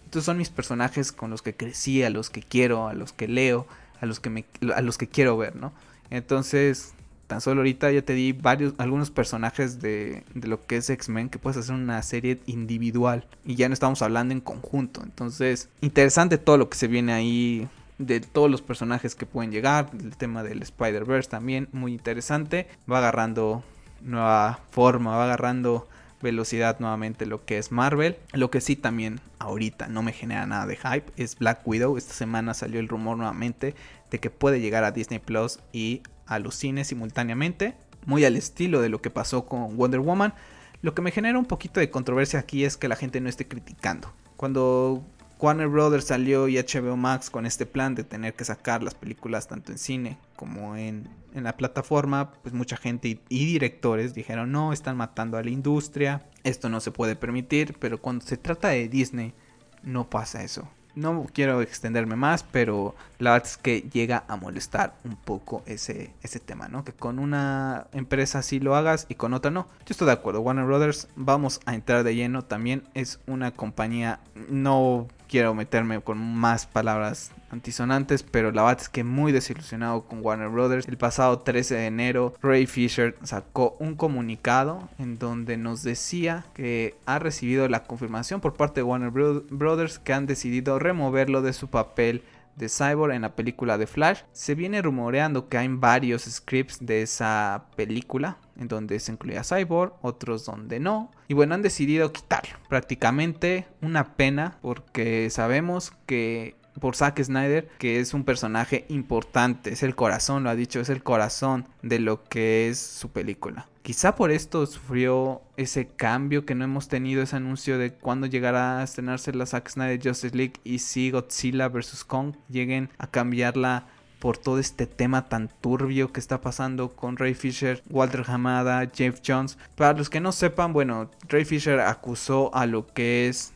Estos 0.05 0.23
son 0.23 0.37
mis 0.37 0.49
personajes 0.49 1.11
con 1.11 1.29
los 1.29 1.41
que 1.41 1.55
crecí, 1.55 2.03
a 2.03 2.09
los 2.09 2.29
que 2.29 2.41
quiero, 2.41 2.87
a 2.87 2.93
los 2.93 3.13
que 3.13 3.27
leo, 3.27 3.67
a 4.01 4.05
los 4.05 4.19
que, 4.19 4.29
me, 4.29 4.45
a 4.73 4.81
los 4.81 4.97
que 4.97 5.07
quiero 5.07 5.37
ver, 5.37 5.55
¿no? 5.55 5.73
Entonces, 6.09 6.93
tan 7.27 7.41
solo 7.41 7.61
ahorita 7.61 7.91
ya 7.91 8.01
te 8.01 8.13
di 8.13 8.31
varios, 8.31 8.73
algunos 8.77 9.09
personajes 9.09 9.81
de, 9.81 10.23
de 10.33 10.47
lo 10.47 10.65
que 10.65 10.77
es 10.77 10.89
X-Men 10.89 11.29
que 11.29 11.39
puedes 11.39 11.57
hacer 11.57 11.75
una 11.75 12.01
serie 12.03 12.39
individual 12.45 13.25
y 13.45 13.55
ya 13.55 13.67
no 13.67 13.73
estamos 13.73 14.01
hablando 14.01 14.33
en 14.33 14.41
conjunto. 14.41 15.01
Entonces, 15.03 15.69
interesante 15.81 16.37
todo 16.37 16.57
lo 16.57 16.69
que 16.69 16.77
se 16.77 16.87
viene 16.87 17.13
ahí 17.13 17.67
de 17.97 18.19
todos 18.19 18.51
los 18.51 18.61
personajes 18.61 19.15
que 19.15 19.25
pueden 19.25 19.51
llegar, 19.51 19.89
el 19.99 20.17
tema 20.17 20.43
del 20.43 20.61
Spider-Verse 20.61 21.29
también 21.29 21.69
muy 21.71 21.93
interesante, 21.93 22.67
va 22.91 22.97
agarrando 22.99 23.63
nueva 24.01 24.59
forma, 24.71 25.15
va 25.15 25.25
agarrando 25.25 25.87
velocidad 26.25 26.79
nuevamente 26.79 27.25
lo 27.25 27.45
que 27.45 27.57
es 27.57 27.71
Marvel. 27.71 28.17
Lo 28.33 28.51
que 28.51 28.59
sí 28.59 28.75
también 28.75 29.21
ahorita 29.39 29.87
no 29.87 30.01
me 30.01 30.11
genera 30.11 30.45
nada 30.45 30.65
de 30.65 30.75
hype 30.75 31.11
es 31.15 31.37
Black 31.37 31.65
Widow. 31.65 31.97
Esta 31.97 32.13
semana 32.13 32.53
salió 32.53 32.79
el 32.79 32.89
rumor 32.89 33.15
nuevamente 33.15 33.75
de 34.11 34.19
que 34.19 34.29
puede 34.29 34.59
llegar 34.59 34.83
a 34.83 34.91
Disney 34.91 35.19
Plus 35.19 35.59
y 35.71 36.01
a 36.25 36.39
los 36.39 36.55
cines 36.55 36.87
simultáneamente. 36.87 37.75
Muy 38.05 38.25
al 38.25 38.35
estilo 38.35 38.81
de 38.81 38.89
lo 38.89 39.01
que 39.01 39.09
pasó 39.09 39.45
con 39.45 39.77
Wonder 39.77 40.01
Woman. 40.01 40.33
Lo 40.81 40.93
que 40.93 41.01
me 41.01 41.11
genera 41.11 41.39
un 41.39 41.45
poquito 41.45 41.79
de 41.79 41.89
controversia 41.89 42.39
aquí 42.39 42.65
es 42.65 42.75
que 42.75 42.87
la 42.87 42.95
gente 42.95 43.21
no 43.21 43.29
esté 43.29 43.47
criticando. 43.47 44.11
Cuando 44.35 45.05
Warner 45.45 45.67
Brothers 45.67 46.05
salió 46.05 46.47
y 46.47 46.57
HBO 46.57 46.97
Max 46.97 47.29
con 47.29 47.45
este 47.45 47.67
plan 47.67 47.93
de 47.93 48.03
tener 48.03 48.33
que 48.33 48.43
sacar 48.43 48.81
las 48.81 48.95
películas 48.95 49.47
tanto 49.47 49.71
en 49.71 49.77
cine 49.77 50.17
como 50.35 50.75
en, 50.75 51.07
la 51.35 51.55
plataforma, 51.55 52.31
pues 52.41 52.55
mucha 52.55 52.77
gente 52.77 53.09
y, 53.09 53.19
y, 53.29 53.45
directores 53.45 54.15
dijeron 54.15 54.51
no, 54.51 54.73
están 54.73 54.97
matando 54.97 55.37
a 55.37 55.43
la 55.43 55.51
industria, 55.51 56.23
esto 56.43 56.67
no 56.67 56.79
se 56.79 56.89
puede 56.89 57.15
permitir, 57.15 57.75
pero 57.77 58.01
cuando 58.01 58.25
se 58.25 58.37
trata 58.37 58.69
de 58.69 58.87
Disney 58.87 59.35
no 59.83 60.09
pasa 60.09 60.43
eso 60.43 60.67
no 60.95 61.27
quiero 61.31 61.61
extenderme 61.61 62.15
más, 62.15 62.43
pero 62.43 62.95
la 63.19 63.33
verdad 63.33 63.47
es 63.47 63.57
que 63.57 63.81
llega 63.81 64.23
a 64.27 64.37
molestar 64.37 64.95
un 65.03 65.15
poco 65.15 65.61
ese, 65.65 66.13
ese 66.23 66.39
tema, 66.39 66.67
¿no? 66.69 66.83
Que 66.83 66.93
con 66.93 67.19
una 67.19 67.87
empresa 67.91 68.41
sí 68.41 68.59
lo 68.59 68.75
hagas 68.75 69.05
y 69.09 69.15
con 69.15 69.33
otra 69.33 69.51
no. 69.51 69.67
Yo 69.79 69.91
estoy 69.91 70.07
de 70.07 70.13
acuerdo, 70.13 70.41
Warner 70.41 70.65
Brothers, 70.65 71.09
vamos 71.15 71.59
a 71.65 71.75
entrar 71.75 72.03
de 72.03 72.15
lleno, 72.15 72.43
también 72.43 72.83
es 72.93 73.19
una 73.27 73.51
compañía 73.51 74.21
no 74.49 75.07
quiero 75.27 75.53
meterme 75.53 76.01
con 76.01 76.17
más 76.17 76.65
palabras 76.65 77.31
antisonantes, 77.49 78.23
pero 78.23 78.51
la 78.51 78.63
verdad 78.63 78.81
es 78.81 78.89
que 78.89 79.03
muy 79.03 79.31
desilusionado 79.31 80.03
con 80.03 80.23
Warner 80.23 80.49
Brothers. 80.49 80.87
El 80.87 80.97
pasado 80.97 81.39
13 81.39 81.75
de 81.75 81.85
enero, 81.87 82.33
Ray 82.41 82.65
Fisher 82.65 83.15
sacó 83.23 83.75
un 83.79 83.95
comunicado 83.95 84.89
en 84.99 85.17
donde 85.17 85.57
nos 85.57 85.83
decía 85.83 86.45
que 86.53 86.95
ha 87.05 87.19
recibido 87.19 87.67
la 87.69 87.83
confirmación 87.83 88.41
por 88.41 88.53
parte 88.53 88.81
de 88.81 88.83
Warner 88.83 89.11
Brothers 89.11 89.99
que 89.99 90.13
han 90.13 90.25
decidido 90.25 90.79
removerlo 90.79 91.41
de 91.41 91.53
su 91.53 91.67
papel 91.69 92.23
de 92.55 92.69
Cyborg 92.69 93.13
en 93.13 93.23
la 93.23 93.35
película 93.35 93.77
de 93.77 93.87
Flash. 93.87 94.21
Se 94.31 94.55
viene 94.55 94.81
rumoreando 94.81 95.49
que 95.49 95.57
hay 95.57 95.67
varios 95.69 96.23
scripts 96.23 96.85
de 96.85 97.01
esa 97.01 97.65
película 97.75 98.37
en 98.57 98.67
donde 98.67 98.99
se 98.99 99.11
incluía 99.11 99.43
Cyborg, 99.43 99.93
otros 100.01 100.45
donde 100.45 100.79
no. 100.79 101.11
Y 101.27 101.33
bueno, 101.33 101.55
han 101.55 101.61
decidido 101.61 102.11
quitarlo. 102.11 102.57
Prácticamente 102.69 103.67
una 103.81 104.15
pena 104.15 104.57
porque 104.61 105.29
sabemos 105.29 105.91
que 106.05 106.55
por 106.79 106.95
Zack 106.95 107.21
Snyder, 107.23 107.69
que 107.77 107.99
es 107.99 108.13
un 108.13 108.23
personaje 108.23 108.85
importante, 108.89 109.73
es 109.73 109.83
el 109.83 109.95
corazón, 109.95 110.43
lo 110.43 110.49
ha 110.49 110.55
dicho, 110.55 110.79
es 110.79 110.89
el 110.89 111.03
corazón 111.03 111.67
de 111.81 111.99
lo 111.99 112.23
que 112.23 112.69
es 112.69 112.79
su 112.79 113.09
película. 113.09 113.67
Quizá 113.81 114.15
por 114.15 114.31
esto 114.31 114.65
sufrió 114.65 115.41
ese 115.57 115.87
cambio 115.87 116.45
que 116.45 116.55
no 116.55 116.63
hemos 116.63 116.87
tenido, 116.87 117.21
ese 117.21 117.35
anuncio 117.35 117.77
de 117.77 117.93
cuándo 117.93 118.25
llegará 118.25 118.79
a 118.79 118.83
estrenarse 118.83 119.31
la 119.33 119.45
Zack 119.45 119.69
Snyder 119.69 120.01
Justice 120.03 120.35
League 120.35 120.53
y 120.63 120.79
si 120.79 121.11
Godzilla 121.11 121.67
vs. 121.69 122.03
Kong 122.03 122.35
lleguen 122.49 122.89
a 122.97 123.07
cambiarla 123.07 123.85
por 124.17 124.39
todo 124.39 124.57
este 124.57 124.87
tema 124.87 125.29
tan 125.29 125.49
turbio 125.61 126.11
que 126.11 126.19
está 126.19 126.41
pasando 126.41 126.95
con 126.95 127.17
Ray 127.17 127.35
Fisher, 127.35 127.83
Walter 127.89 128.23
Hamada, 128.25 128.89
Jeff 128.91 129.19
Jones. 129.23 129.57
Para 129.75 129.93
los 129.93 130.09
que 130.09 130.19
no 130.19 130.31
sepan, 130.31 130.73
bueno, 130.73 131.11
Ray 131.27 131.45
Fisher 131.45 131.79
acusó 131.79 132.49
a 132.55 132.65
lo 132.65 132.87
que 132.87 133.27
es 133.27 133.53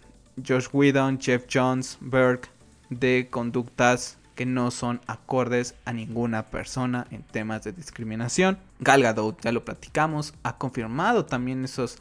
Josh 0.48 0.68
Whedon, 0.72 1.20
Jeff 1.20 1.46
Jones, 1.52 1.98
Berg 2.02 2.42
de 2.90 3.28
conductas 3.30 4.18
que 4.36 4.46
no 4.46 4.72
son 4.72 5.02
acordes 5.06 5.76
a 5.84 5.92
ninguna 5.92 6.44
persona 6.44 7.08
en 7.12 7.24
temas 7.24 7.64
de 7.64 7.74
discriminación. 7.74 8.58
Gal 8.80 9.04
Gadot, 9.04 9.42
ya 9.42 9.52
lo 9.52 9.66
platicamos, 9.66 10.34
ha 10.44 10.58
confirmado 10.58 11.26
también 11.26 11.66
esos 11.66 11.98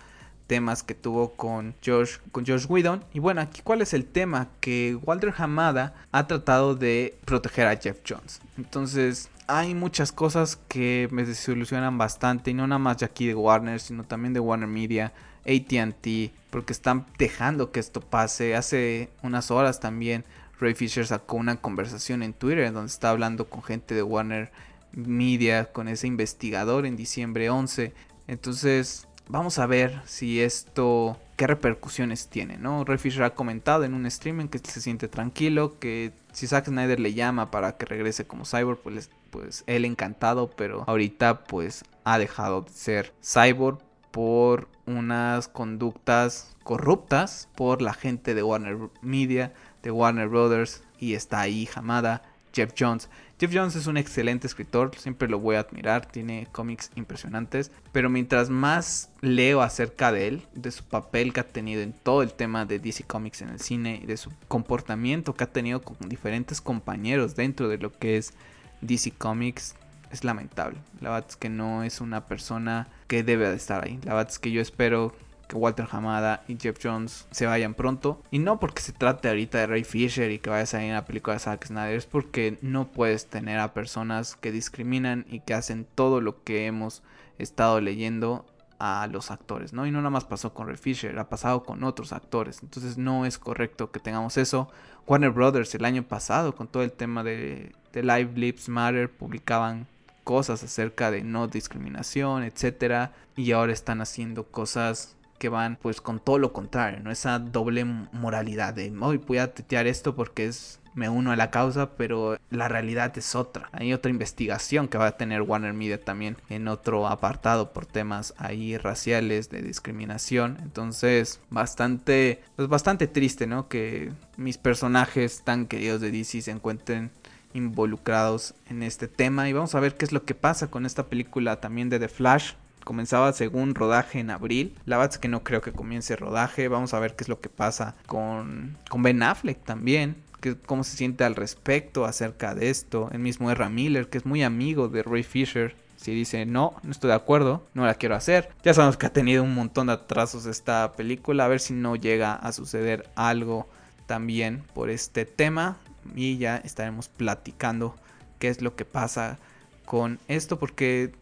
temas 0.46 0.82
que 0.82 0.94
tuvo 0.94 1.32
con 1.34 1.74
Josh, 1.84 2.18
con 2.32 2.44
Josh 2.46 2.66
Whedon. 2.68 3.04
Y 3.12 3.20
bueno, 3.20 3.40
aquí 3.40 3.60
cuál 3.62 3.82
es 3.82 3.92
el 3.92 4.04
tema 4.04 4.48
que 4.60 4.98
Walter 5.02 5.32
Hamada 5.36 5.94
ha 6.10 6.26
tratado 6.26 6.74
de 6.74 7.18
proteger 7.24 7.66
a 7.66 7.76
Jeff 7.76 7.98
Jones. 8.08 8.40
Entonces, 8.56 9.30
hay 9.46 9.74
muchas 9.74 10.10
cosas 10.10 10.58
que 10.68 11.08
me 11.12 11.24
desilusionan 11.24 11.98
bastante 11.98 12.50
y 12.50 12.54
no 12.54 12.66
nada 12.66 12.78
más 12.78 12.98
de 12.98 13.06
aquí 13.06 13.26
de 13.26 13.34
Warner, 13.34 13.78
sino 13.80 14.04
también 14.04 14.32
de 14.32 14.40
Warner 14.40 14.68
Media, 14.68 15.12
AT&T, 15.46 16.32
porque 16.50 16.72
están 16.72 17.06
dejando 17.18 17.70
que 17.70 17.80
esto 17.80 18.00
pase. 18.00 18.56
Hace 18.56 19.10
unas 19.22 19.50
horas 19.50 19.80
también 19.80 20.24
Ray 20.60 20.74
Fisher 20.74 21.06
sacó 21.06 21.36
una 21.36 21.56
conversación 21.56 22.22
en 22.22 22.32
Twitter 22.32 22.72
donde 22.72 22.90
está 22.90 23.10
hablando 23.10 23.48
con 23.48 23.62
gente 23.62 23.94
de 23.94 24.02
Warner 24.02 24.50
Media, 24.92 25.72
con 25.72 25.88
ese 25.88 26.06
investigador 26.06 26.86
en 26.86 26.96
diciembre 26.96 27.50
11. 27.50 27.92
Entonces, 28.26 29.06
vamos 29.28 29.58
a 29.58 29.66
ver 29.66 30.00
si 30.06 30.40
esto, 30.40 31.18
qué 31.36 31.46
repercusiones 31.46 32.28
tiene, 32.28 32.56
¿no? 32.56 32.84
Ray 32.84 32.98
Fisher 32.98 33.22
ha 33.22 33.34
comentado 33.34 33.84
en 33.84 33.94
un 33.94 34.06
streaming 34.06 34.48
que 34.48 34.58
se 34.58 34.80
siente 34.80 35.08
tranquilo, 35.08 35.78
que 35.78 36.12
si 36.32 36.46
Zack 36.46 36.66
Snyder 36.66 36.98
le 36.98 37.14
llama 37.14 37.50
para 37.50 37.76
que 37.76 37.86
regrese 37.86 38.26
como 38.26 38.44
Cyborg, 38.44 38.80
pues, 38.80 39.10
pues 39.30 39.64
él 39.66 39.84
encantado, 39.84 40.50
pero 40.50 40.84
ahorita 40.86 41.44
pues 41.44 41.84
ha 42.04 42.18
dejado 42.18 42.62
de 42.62 42.70
ser 42.70 43.12
Cyborg 43.22 43.78
por 44.10 44.68
unas 44.86 45.48
conductas 45.48 46.56
corruptas 46.64 47.48
por 47.54 47.82
la 47.82 47.92
gente 47.92 48.34
de 48.34 48.42
Warner 48.42 48.78
Media 49.02 49.52
de 49.82 49.90
Warner 49.90 50.28
Brothers 50.28 50.82
y 50.98 51.14
está 51.14 51.40
ahí 51.40 51.68
Hamada, 51.74 52.22
Jeff 52.52 52.72
Jones. 52.78 53.08
Jeff 53.38 53.52
Jones 53.54 53.76
es 53.76 53.86
un 53.86 53.96
excelente 53.96 54.48
escritor, 54.48 54.90
siempre 54.96 55.28
lo 55.28 55.38
voy 55.38 55.54
a 55.56 55.60
admirar, 55.60 56.06
tiene 56.06 56.48
cómics 56.50 56.90
impresionantes, 56.96 57.70
pero 57.92 58.10
mientras 58.10 58.50
más 58.50 59.10
leo 59.20 59.62
acerca 59.62 60.10
de 60.10 60.26
él, 60.26 60.42
de 60.54 60.72
su 60.72 60.82
papel 60.82 61.32
que 61.32 61.40
ha 61.40 61.44
tenido 61.44 61.82
en 61.82 61.92
todo 61.92 62.22
el 62.22 62.32
tema 62.32 62.64
de 62.64 62.80
DC 62.80 63.04
Comics 63.04 63.42
en 63.42 63.50
el 63.50 63.60
cine 63.60 64.00
y 64.02 64.06
de 64.06 64.16
su 64.16 64.32
comportamiento 64.48 65.34
que 65.34 65.44
ha 65.44 65.52
tenido 65.52 65.82
con 65.82 65.96
diferentes 66.08 66.60
compañeros 66.60 67.36
dentro 67.36 67.68
de 67.68 67.78
lo 67.78 67.92
que 67.92 68.16
es 68.16 68.34
DC 68.80 69.12
Comics, 69.12 69.76
es 70.10 70.24
lamentable. 70.24 70.78
La 71.00 71.10
verdad 71.10 71.28
es 71.28 71.36
que 71.36 71.48
no 71.48 71.84
es 71.84 72.00
una 72.00 72.26
persona 72.26 72.88
que 73.06 73.22
debe 73.22 73.48
de 73.48 73.56
estar 73.56 73.84
ahí. 73.84 74.00
La 74.02 74.14
verdad 74.14 74.32
es 74.32 74.38
que 74.40 74.50
yo 74.50 74.60
espero 74.60 75.14
que 75.48 75.56
Walter 75.56 75.88
Hamada 75.90 76.44
y 76.46 76.56
Jeff 76.56 76.78
Jones 76.80 77.26
se 77.30 77.46
vayan 77.46 77.74
pronto. 77.74 78.22
Y 78.30 78.38
no 78.38 78.60
porque 78.60 78.82
se 78.82 78.92
trate 78.92 79.28
ahorita 79.28 79.58
de 79.58 79.66
Ray 79.66 79.84
Fisher 79.84 80.30
y 80.30 80.38
que 80.38 80.50
vaya 80.50 80.62
a 80.62 80.66
salir 80.66 80.88
en 80.88 80.94
la 80.94 81.06
película 81.06 81.34
de 81.34 81.40
Zack 81.40 81.66
Snyder, 81.66 81.96
es 81.96 82.06
porque 82.06 82.58
no 82.60 82.86
puedes 82.88 83.26
tener 83.26 83.58
a 83.58 83.74
personas 83.74 84.36
que 84.36 84.52
discriminan 84.52 85.26
y 85.28 85.40
que 85.40 85.54
hacen 85.54 85.86
todo 85.94 86.20
lo 86.20 86.44
que 86.44 86.66
hemos 86.66 87.02
estado 87.38 87.80
leyendo 87.80 88.44
a 88.78 89.08
los 89.10 89.30
actores, 89.32 89.72
¿no? 89.72 89.86
Y 89.86 89.90
no 89.90 89.98
nada 89.98 90.10
más 90.10 90.24
pasó 90.24 90.54
con 90.54 90.68
Ray 90.68 90.76
Fisher, 90.76 91.18
ha 91.18 91.28
pasado 91.28 91.64
con 91.64 91.82
otros 91.82 92.12
actores. 92.12 92.62
Entonces 92.62 92.96
no 92.96 93.26
es 93.26 93.38
correcto 93.38 93.90
que 93.90 93.98
tengamos 93.98 94.36
eso. 94.36 94.70
Warner 95.06 95.30
Brothers 95.30 95.74
el 95.74 95.84
año 95.84 96.02
pasado 96.02 96.54
con 96.54 96.68
todo 96.68 96.82
el 96.82 96.92
tema 96.92 97.24
de, 97.24 97.72
de 97.92 98.02
Live 98.02 98.32
Lips 98.36 98.68
Matter 98.68 99.10
publicaban 99.10 99.86
cosas 100.22 100.62
acerca 100.62 101.10
de 101.10 101.22
no 101.22 101.48
discriminación, 101.48 102.42
etcétera, 102.42 103.12
y 103.34 103.52
ahora 103.52 103.72
están 103.72 104.02
haciendo 104.02 104.44
cosas 104.44 105.16
que 105.38 105.48
van 105.48 105.78
pues 105.80 106.00
con 106.00 106.20
todo 106.20 106.38
lo 106.38 106.52
contrario, 106.52 107.00
¿no? 107.02 107.10
Esa 107.10 107.38
doble 107.38 107.84
moralidad 107.84 108.74
de 108.74 108.92
hoy 109.00 109.18
voy 109.18 109.38
a 109.38 109.54
tuitear 109.54 109.86
esto 109.86 110.14
porque 110.14 110.46
es 110.46 110.80
me 110.98 111.08
uno 111.08 111.30
a 111.30 111.36
la 111.36 111.50
causa, 111.50 111.96
pero 111.96 112.38
la 112.50 112.68
realidad 112.68 113.16
es 113.16 113.34
otra. 113.34 113.68
Hay 113.72 113.92
otra 113.92 114.10
investigación 114.10 114.88
que 114.88 114.98
va 114.98 115.06
a 115.06 115.16
tener 115.16 115.42
Warner 115.42 115.72
Media 115.72 116.02
también 116.02 116.36
en 116.48 116.66
otro 116.66 117.06
apartado 117.06 117.72
por 117.72 117.86
temas 117.86 118.34
ahí 118.36 118.76
raciales 118.76 119.48
de 119.48 119.62
discriminación. 119.62 120.58
Entonces, 120.60 121.40
bastante 121.50 122.42
pues 122.56 122.68
bastante 122.68 123.06
triste, 123.06 123.46
¿no? 123.46 123.68
Que 123.68 124.12
mis 124.36 124.58
personajes 124.58 125.42
tan 125.44 125.66
queridos 125.66 126.00
de 126.00 126.10
DC 126.10 126.42
se 126.42 126.50
encuentren 126.50 127.10
involucrados 127.54 128.54
en 128.68 128.82
este 128.82 129.08
tema 129.08 129.48
y 129.48 129.52
vamos 129.52 129.74
a 129.74 129.80
ver 129.80 129.96
qué 129.96 130.04
es 130.04 130.12
lo 130.12 130.24
que 130.24 130.34
pasa 130.34 130.68
con 130.68 130.84
esta 130.84 131.06
película 131.06 131.60
también 131.60 131.88
de 131.88 131.98
The 131.98 132.08
Flash 132.08 132.52
comenzaba 132.84 133.32
según 133.32 133.74
rodaje 133.74 134.18
en 134.20 134.30
abril. 134.30 134.74
La 134.86 134.96
verdad 134.96 135.14
es 135.14 135.18
que 135.18 135.28
no 135.28 135.44
creo 135.44 135.60
que 135.60 135.72
comience 135.72 136.16
rodaje. 136.16 136.68
Vamos 136.68 136.94
a 136.94 137.00
ver 137.00 137.16
qué 137.16 137.24
es 137.24 137.28
lo 137.28 137.40
que 137.40 137.48
pasa 137.48 137.96
con, 138.06 138.76
con 138.88 139.02
Ben 139.02 139.22
Affleck 139.22 139.62
también. 139.64 140.16
Que, 140.40 140.56
cómo 140.56 140.84
se 140.84 140.96
siente 140.96 141.24
al 141.24 141.34
respecto 141.34 142.04
acerca 142.04 142.54
de 142.54 142.70
esto. 142.70 143.10
El 143.12 143.18
mismo 143.18 143.50
R. 143.50 143.68
Miller, 143.68 144.08
que 144.08 144.18
es 144.18 144.26
muy 144.26 144.42
amigo 144.42 144.88
de 144.88 145.02
Ray 145.02 145.22
Fisher. 145.22 145.76
Si 145.96 146.14
dice 146.14 146.46
no, 146.46 146.76
no 146.84 146.92
estoy 146.92 147.08
de 147.08 147.16
acuerdo, 147.16 147.66
no 147.74 147.84
la 147.84 147.94
quiero 147.94 148.14
hacer. 148.14 148.50
Ya 148.62 148.72
sabemos 148.72 148.96
que 148.96 149.06
ha 149.06 149.12
tenido 149.12 149.42
un 149.42 149.54
montón 149.54 149.88
de 149.88 149.94
atrasos 149.94 150.46
esta 150.46 150.92
película. 150.92 151.44
A 151.44 151.48
ver 151.48 151.58
si 151.58 151.74
no 151.74 151.96
llega 151.96 152.34
a 152.34 152.52
suceder 152.52 153.10
algo 153.16 153.68
también 154.06 154.62
por 154.74 154.90
este 154.90 155.24
tema. 155.24 155.78
Y 156.14 156.38
ya 156.38 156.56
estaremos 156.58 157.08
platicando 157.08 157.96
qué 158.38 158.48
es 158.48 158.62
lo 158.62 158.76
que 158.76 158.84
pasa 158.84 159.38
con 159.84 160.20
esto. 160.28 160.60
Porque 160.60 161.12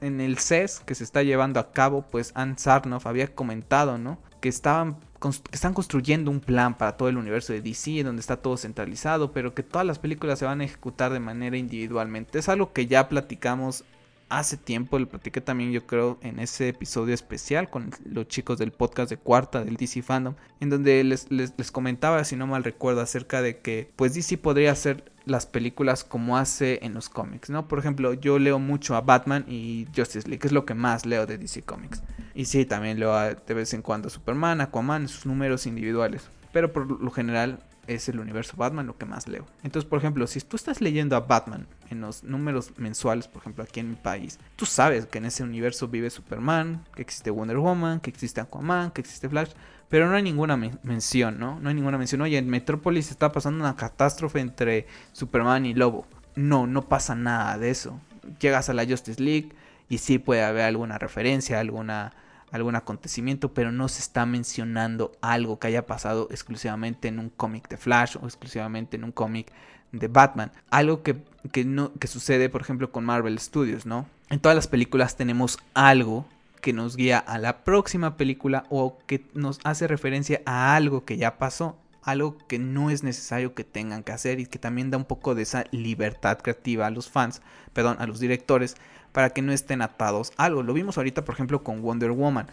en 0.00 0.20
el 0.20 0.38
CES 0.38 0.80
que 0.80 0.94
se 0.94 1.04
está 1.04 1.22
llevando 1.22 1.60
a 1.60 1.72
cabo, 1.72 2.02
pues 2.02 2.32
Ann 2.34 2.58
Sarnoff 2.58 3.06
había 3.06 3.34
comentado, 3.34 3.98
¿no? 3.98 4.18
que 4.40 4.48
estaban 4.48 4.98
que 5.20 5.30
están 5.50 5.72
construyendo 5.72 6.30
un 6.30 6.40
plan 6.40 6.76
para 6.76 6.96
todo 6.96 7.08
el 7.08 7.16
universo 7.16 7.52
de 7.52 7.62
DC, 7.62 8.04
donde 8.04 8.20
está 8.20 8.36
todo 8.36 8.56
centralizado, 8.56 9.32
pero 9.32 9.54
que 9.54 9.62
todas 9.62 9.86
las 9.86 9.98
películas 9.98 10.38
se 10.38 10.44
van 10.44 10.60
a 10.60 10.64
ejecutar 10.64 11.12
de 11.12 11.20
manera 11.20 11.56
individualmente. 11.56 12.38
Es 12.38 12.48
algo 12.48 12.72
que 12.72 12.86
ya 12.86 13.08
platicamos 13.08 13.84
hace 14.28 14.56
tiempo, 14.56 14.98
lo 14.98 15.08
platiqué 15.08 15.40
también 15.40 15.72
yo 15.72 15.86
creo 15.86 16.18
en 16.20 16.38
ese 16.38 16.68
episodio 16.68 17.14
especial 17.14 17.70
con 17.70 17.90
los 18.04 18.28
chicos 18.28 18.58
del 18.58 18.72
podcast 18.72 19.10
de 19.10 19.16
cuarta 19.16 19.64
del 19.64 19.76
DC 19.76 20.02
Fandom, 20.02 20.34
en 20.60 20.70
donde 20.70 21.02
les, 21.02 21.30
les, 21.30 21.72
comentaba, 21.72 22.22
si 22.24 22.36
no 22.36 22.46
mal 22.46 22.62
recuerdo, 22.62 23.00
acerca 23.00 23.40
de 23.40 23.58
que 23.58 23.90
pues 23.96 24.14
DC 24.14 24.36
podría 24.38 24.72
hacer 24.72 25.12
las 25.26 25.44
películas 25.44 26.04
como 26.04 26.38
hace 26.38 26.78
en 26.82 26.94
los 26.94 27.08
cómics, 27.08 27.50
¿no? 27.50 27.68
Por 27.68 27.78
ejemplo, 27.78 28.14
yo 28.14 28.38
leo 28.38 28.58
mucho 28.58 28.96
a 28.96 29.02
Batman 29.02 29.44
y 29.48 29.86
Justice 29.94 30.28
League, 30.28 30.46
es 30.46 30.52
lo 30.52 30.64
que 30.64 30.74
más 30.74 31.04
leo 31.04 31.26
de 31.26 31.36
DC 31.36 31.62
Comics. 31.62 32.02
Y 32.34 32.46
sí, 32.46 32.64
también 32.64 33.00
leo 33.00 33.12
de 33.34 33.54
vez 33.54 33.74
en 33.74 33.82
cuando 33.82 34.08
a 34.08 34.10
Superman, 34.10 34.60
Aquaman, 34.60 35.08
sus 35.08 35.26
números 35.26 35.66
individuales. 35.66 36.30
Pero 36.52 36.72
por 36.72 37.02
lo 37.02 37.10
general 37.10 37.58
es 37.86 38.08
el 38.08 38.20
universo 38.20 38.56
Batman 38.56 38.86
lo 38.86 38.96
que 38.96 39.04
más 39.04 39.26
leo. 39.26 39.46
Entonces, 39.62 39.88
por 39.88 39.98
ejemplo, 39.98 40.26
si 40.26 40.40
tú 40.40 40.56
estás 40.56 40.80
leyendo 40.80 41.16
a 41.16 41.20
Batman 41.20 41.66
en 41.90 42.00
los 42.00 42.24
números 42.24 42.72
mensuales, 42.76 43.28
por 43.28 43.42
ejemplo, 43.42 43.64
aquí 43.64 43.80
en 43.80 43.90
mi 43.90 43.96
país, 43.96 44.38
tú 44.56 44.66
sabes 44.66 45.06
que 45.06 45.18
en 45.18 45.26
ese 45.26 45.42
universo 45.42 45.88
vive 45.88 46.10
Superman, 46.10 46.84
que 46.94 47.02
existe 47.02 47.30
Wonder 47.30 47.58
Woman, 47.58 48.00
que 48.00 48.10
existe 48.10 48.40
Aquaman, 48.40 48.90
que 48.90 49.00
existe 49.00 49.28
Flash, 49.28 49.50
pero 49.88 50.08
no 50.08 50.16
hay 50.16 50.22
ninguna 50.22 50.56
mención, 50.56 51.38
¿no? 51.38 51.60
No 51.60 51.68
hay 51.68 51.74
ninguna 51.74 51.98
mención. 51.98 52.20
Oye, 52.20 52.38
en 52.38 52.48
Metrópolis 52.48 53.10
está 53.10 53.30
pasando 53.30 53.62
una 53.64 53.76
catástrofe 53.76 54.40
entre 54.40 54.86
Superman 55.12 55.64
y 55.64 55.74
Lobo. 55.74 56.06
No, 56.34 56.66
no 56.66 56.88
pasa 56.88 57.14
nada 57.14 57.56
de 57.56 57.70
eso. 57.70 58.00
Llegas 58.40 58.68
a 58.68 58.74
la 58.74 58.84
Justice 58.84 59.22
League 59.22 59.50
y 59.88 59.98
sí 59.98 60.18
puede 60.18 60.42
haber 60.42 60.64
alguna 60.64 60.98
referencia, 60.98 61.60
alguna 61.60 62.12
algún 62.52 62.76
acontecimiento, 62.76 63.52
pero 63.54 63.72
no 63.72 63.88
se 63.88 64.00
está 64.00 64.26
mencionando 64.26 65.12
algo 65.20 65.58
que 65.58 65.68
haya 65.68 65.86
pasado 65.86 66.28
exclusivamente 66.30 67.08
en 67.08 67.18
un 67.18 67.28
cómic 67.28 67.68
de 67.68 67.76
Flash 67.76 68.16
o 68.20 68.24
exclusivamente 68.24 68.96
en 68.96 69.04
un 69.04 69.12
cómic 69.12 69.52
de 69.92 70.08
Batman. 70.08 70.52
Algo 70.70 71.02
que, 71.02 71.16
no, 71.64 71.92
que 71.94 72.06
sucede, 72.06 72.48
por 72.48 72.60
ejemplo, 72.60 72.90
con 72.90 73.04
Marvel 73.04 73.38
Studios, 73.38 73.86
¿no? 73.86 74.06
En 74.30 74.40
todas 74.40 74.56
las 74.56 74.66
películas 74.66 75.16
tenemos 75.16 75.58
algo 75.74 76.26
que 76.60 76.72
nos 76.72 76.96
guía 76.96 77.18
a 77.18 77.38
la 77.38 77.64
próxima 77.64 78.16
película 78.16 78.64
o 78.70 78.98
que 79.06 79.24
nos 79.34 79.60
hace 79.62 79.86
referencia 79.86 80.42
a 80.46 80.74
algo 80.74 81.04
que 81.04 81.16
ya 81.16 81.38
pasó 81.38 81.76
algo 82.06 82.38
que 82.46 82.60
no 82.60 82.88
es 82.90 83.02
necesario 83.02 83.54
que 83.54 83.64
tengan 83.64 84.04
que 84.04 84.12
hacer 84.12 84.38
y 84.38 84.46
que 84.46 84.60
también 84.60 84.90
da 84.90 84.96
un 84.96 85.04
poco 85.04 85.34
de 85.34 85.42
esa 85.42 85.64
libertad 85.72 86.38
creativa 86.38 86.86
a 86.86 86.90
los 86.90 87.10
fans, 87.10 87.42
perdón, 87.72 87.96
a 87.98 88.06
los 88.06 88.20
directores 88.20 88.76
para 89.10 89.30
que 89.30 89.42
no 89.42 89.52
estén 89.52 89.82
atados 89.82 90.32
algo. 90.36 90.62
Lo 90.62 90.72
vimos 90.72 90.96
ahorita, 90.96 91.24
por 91.24 91.34
ejemplo, 91.34 91.64
con 91.64 91.82
Wonder 91.82 92.12
Woman. 92.12 92.46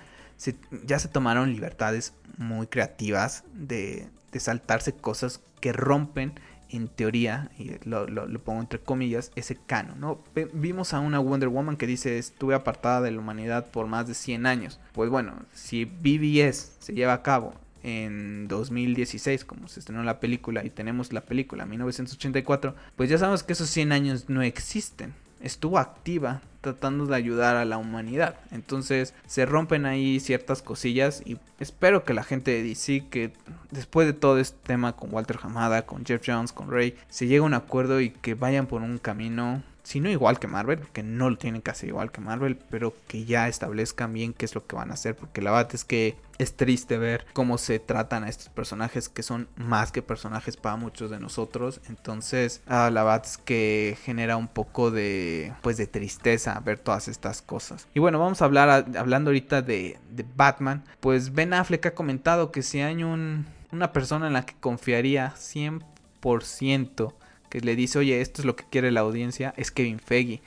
ya 0.86 0.98
se 0.98 1.08
tomaron 1.08 1.54
libertades 1.54 2.14
muy 2.38 2.66
creativas 2.66 3.44
de, 3.54 4.10
saltarse 4.40 4.94
cosas 4.94 5.40
que 5.62 5.72
rompen 5.72 6.34
en 6.74 6.88
teoría, 6.88 7.52
y 7.58 7.72
lo, 7.86 8.06
pongo 8.44 8.62
entre 8.62 8.80
comillas, 8.80 9.32
ese 9.36 9.56
canon, 9.56 10.00
¿no? 10.00 10.24
Vimos 10.54 10.94
a 10.94 11.00
una 11.00 11.20
Wonder 11.20 11.50
Woman 11.50 11.78
que 11.78 11.88
dice 11.88 12.18
estuve 12.18 12.56
apartada 12.56 13.02
de 13.02 13.12
la 13.12 13.20
humanidad 13.20 13.68
por 13.72 13.88
más 13.88 14.08
de 14.08 14.14
100 14.14 14.46
años. 14.46 14.80
Pues 14.94 15.10
bueno, 15.10 15.34
si 15.54 15.86
BBS 15.86 16.78
se 16.80 16.94
lleva 16.94 17.14
a 17.14 17.22
cabo 17.24 17.54
en 17.84 18.48
2016, 18.48 19.46
como 19.46 19.68
se 19.68 19.80
estrenó 19.80 20.04
la 20.04 20.20
película, 20.20 20.66
y 20.66 20.70
tenemos 20.70 21.14
la 21.14 21.22
película 21.22 21.66
1984, 21.66 22.76
pues 22.96 23.10
ya 23.10 23.18
sabemos 23.18 23.44
que 23.44 23.54
esos 23.54 23.70
100 23.70 23.92
años 23.92 24.30
no 24.30 24.42
existen 24.42 25.14
estuvo 25.44 25.78
activa 25.78 26.42
tratando 26.64 27.06
de 27.06 27.16
ayudar 27.16 27.58
a 27.58 27.66
la 27.66 27.78
humanidad. 27.78 28.38
Entonces 28.52 29.14
se 29.28 29.46
rompen 29.46 29.86
ahí 29.86 30.20
ciertas 30.20 30.62
cosillas 30.62 31.22
y 31.26 31.38
espero 31.60 32.06
que 32.06 32.14
la 32.14 32.24
gente 32.24 32.52
de 32.52 32.74
que 33.10 33.34
después 33.70 34.08
de 34.08 34.14
todo 34.14 34.40
este 34.40 34.58
tema 34.64 34.96
con 34.96 35.14
Walter 35.14 35.38
Hamada, 35.44 35.86
con 35.86 36.06
Jeff 36.06 36.24
Jones, 36.26 36.54
con 36.54 36.72
Ray, 36.72 36.96
se 37.10 37.28
llegue 37.28 37.40
a 37.40 37.44
un 37.44 37.54
acuerdo 37.54 38.02
y 38.02 38.10
que 38.10 38.34
vayan 38.34 38.66
por 38.66 38.82
un 38.82 38.98
camino 38.98 39.62
si 39.84 40.00
no 40.00 40.10
igual 40.10 40.40
que 40.40 40.48
Marvel, 40.48 40.80
porque 40.80 41.04
no 41.04 41.30
lo 41.30 41.38
tienen 41.38 41.62
que 41.62 41.72
hacer 41.72 41.90
igual 41.90 42.12
que 42.12 42.22
Marvel, 42.22 42.58
pero 42.70 42.96
que 43.08 43.26
ya 43.26 43.50
establezcan 43.50 44.14
bien 44.14 44.34
qué 44.34 44.46
es 44.46 44.56
lo 44.56 44.66
que 44.66 44.76
van 44.76 44.92
a 44.92 44.94
hacer, 44.94 45.16
porque 45.16 45.42
la 45.42 45.52
verdad 45.52 45.76
es 45.76 45.84
que 45.84 46.16
es 46.40 46.56
triste 46.56 46.98
ver 46.98 47.26
cómo 47.34 47.58
se 47.58 47.80
tratan 47.80 48.24
a 48.24 48.30
estos 48.30 48.50
personajes 48.50 49.10
que 49.10 49.24
son 49.24 49.48
más 49.56 49.92
que 49.92 50.02
personajes 50.02 50.58
para 50.58 50.78
muchos 50.78 51.12
de 51.12 51.20
nosotros, 51.20 51.82
entonces 51.90 52.62
la 52.68 52.90
verdad 52.90 53.24
es 53.26 53.38
que 53.38 53.98
genera 54.04 54.38
un 54.38 54.48
poco 54.48 54.90
de 54.90 55.54
pues 55.62 55.78
de 55.78 55.86
tristeza 55.86 56.53
ver 56.60 56.80
todas 56.80 57.08
estas 57.08 57.42
cosas. 57.42 57.88
Y 57.94 58.00
bueno, 58.00 58.20
vamos 58.20 58.42
a 58.42 58.46
hablar 58.46 58.86
hablando 58.98 59.30
ahorita 59.30 59.62
de, 59.62 59.98
de 60.10 60.26
Batman, 60.36 60.84
pues 61.00 61.34
Ben 61.34 61.54
Affleck 61.54 61.86
ha 61.86 61.96
comentado 61.96 62.52
que 62.52 62.62
si 62.62 62.82
hay 62.82 63.04
un, 63.04 63.46
una 63.72 63.92
persona 63.92 64.28
en 64.28 64.34
la 64.34 64.46
que 64.46 64.56
confiaría 64.60 65.34
100% 65.36 67.14
que 67.50 67.62
le 67.62 67.76
dice, 67.76 68.00
oye, 68.00 68.20
esto 68.20 68.42
es 68.42 68.46
lo 68.46 68.56
que 68.56 68.66
quiere 68.68 68.92
la 68.92 69.02
audiencia, 69.02 69.54
es 69.58 69.70
Kevin 69.70 70.00
Feige. 70.00 70.42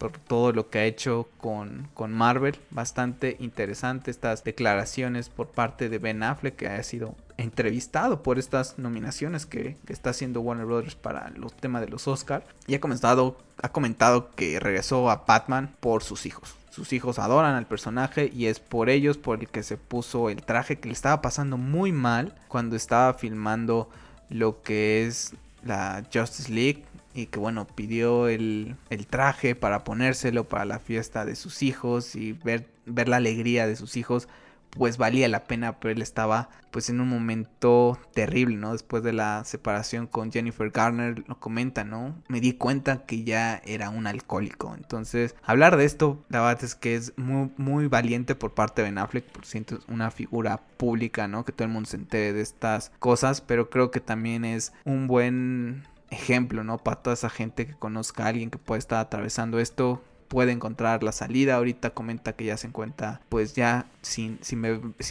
Por 0.00 0.12
todo 0.12 0.52
lo 0.52 0.70
que 0.70 0.78
ha 0.78 0.84
hecho 0.86 1.28
con, 1.38 1.88
con 1.94 2.12
Marvel. 2.12 2.56
Bastante 2.70 3.36
interesante 3.38 4.10
estas 4.10 4.42
declaraciones 4.42 5.28
por 5.28 5.48
parte 5.48 5.88
de 5.88 5.98
Ben 5.98 6.22
Affleck, 6.22 6.56
que 6.56 6.68
ha 6.68 6.82
sido 6.82 7.14
entrevistado 7.36 8.22
por 8.22 8.38
estas 8.38 8.78
nominaciones 8.78 9.46
que, 9.46 9.76
está 9.88 10.10
haciendo 10.10 10.40
Warner 10.40 10.66
Brothers 10.66 10.94
para 10.94 11.30
los 11.30 11.54
temas 11.54 11.82
de 11.82 11.88
los 11.88 12.06
Oscars. 12.08 12.44
Y 12.66 12.74
ha 12.74 12.80
comentado, 12.80 13.38
ha 13.62 13.70
comentado 13.70 14.30
que 14.32 14.58
regresó 14.60 15.10
a 15.10 15.24
Batman 15.26 15.74
por 15.80 16.02
sus 16.02 16.26
hijos. 16.26 16.54
Sus 16.70 16.92
hijos 16.92 17.18
adoran 17.18 17.54
al 17.54 17.66
personaje 17.66 18.30
y 18.32 18.46
es 18.46 18.60
por 18.60 18.88
ellos 18.88 19.18
por 19.18 19.40
el 19.40 19.48
que 19.48 19.62
se 19.62 19.76
puso 19.76 20.30
el 20.30 20.42
traje 20.42 20.78
que 20.78 20.88
le 20.88 20.94
estaba 20.94 21.20
pasando 21.20 21.56
muy 21.56 21.92
mal 21.92 22.34
cuando 22.48 22.76
estaba 22.76 23.14
filmando 23.14 23.88
lo 24.28 24.62
que 24.62 25.06
es 25.06 25.34
la 25.64 26.04
Justice 26.12 26.50
League 26.50 26.84
y 27.14 27.26
que 27.26 27.38
bueno, 27.38 27.66
pidió 27.66 28.28
el, 28.28 28.76
traje 29.08 29.54
para 29.54 29.84
ponérselo 29.84 30.48
para 30.48 30.64
la 30.64 30.78
fiesta 30.78 31.24
de 31.24 31.36
sus 31.36 31.62
hijos 31.62 32.14
y 32.14 32.32
ver, 32.32 32.68
ver 32.86 33.08
la 33.08 33.16
alegría 33.16 33.66
de 33.66 33.76
sus 33.76 33.96
hijos, 33.96 34.28
pues 34.70 34.98
valía 34.98 35.28
la 35.28 35.44
pena, 35.44 35.80
pero 35.80 35.92
él 35.92 36.02
estaba 36.02 36.48
pues 36.70 36.88
en 36.88 37.00
un 37.00 37.08
momento 37.08 37.98
terrible, 38.14 38.56
¿no? 38.56 38.72
Después 38.72 39.02
de 39.02 39.12
la 39.12 39.42
separación 39.44 40.06
con 40.06 40.30
Jennifer 40.30 40.70
Garner, 40.70 41.24
lo 41.26 41.40
comenta, 41.40 41.82
¿no? 41.82 42.14
Me 42.28 42.40
di 42.40 42.52
cuenta 42.52 43.04
que 43.04 43.24
ya 43.24 43.60
era 43.64 43.90
un 43.90 44.06
alcohólico. 44.06 44.72
Entonces, 44.76 45.34
hablar 45.42 45.76
de 45.76 45.84
esto, 45.84 46.24
la 46.28 46.40
verdad 46.40 46.62
es 46.62 46.76
que 46.76 46.94
es 46.94 47.12
muy, 47.16 47.50
muy 47.56 47.88
valiente 47.88 48.36
por 48.36 48.54
parte 48.54 48.82
de 48.82 48.88
Ben 48.88 48.98
Affleck, 48.98 49.24
por 49.24 49.44
siento 49.44 49.76
es 49.76 49.80
una 49.88 50.12
figura 50.12 50.58
pública, 50.76 51.26
¿no? 51.26 51.44
Que 51.44 51.50
todo 51.50 51.66
el 51.66 51.72
mundo 51.72 51.90
se 51.90 51.96
entere 51.96 52.32
de 52.32 52.42
estas 52.42 52.92
cosas, 53.00 53.40
pero 53.40 53.68
creo 53.70 53.90
que 53.90 54.00
también 54.00 54.44
es 54.44 54.72
un 54.84 55.08
buen 55.08 55.82
ejemplo, 56.10 56.64
¿no? 56.64 56.78
Para 56.78 57.02
toda 57.02 57.14
esa 57.14 57.30
gente 57.30 57.66
que 57.66 57.74
conozca 57.74 58.24
a 58.24 58.28
alguien 58.28 58.50
que 58.50 58.58
puede 58.58 58.78
estar 58.78 58.98
atravesando 58.98 59.58
esto, 59.58 60.02
puede 60.30 60.52
encontrar 60.52 61.02
la 61.02 61.12
salida. 61.12 61.56
Ahorita 61.56 61.90
comenta 61.90 62.34
que 62.34 62.44
ya 62.44 62.56
se 62.56 62.68
encuentra 62.68 63.20
pues 63.28 63.54
ya 63.54 63.86
sin, 64.00 64.38
sin, 64.42 64.62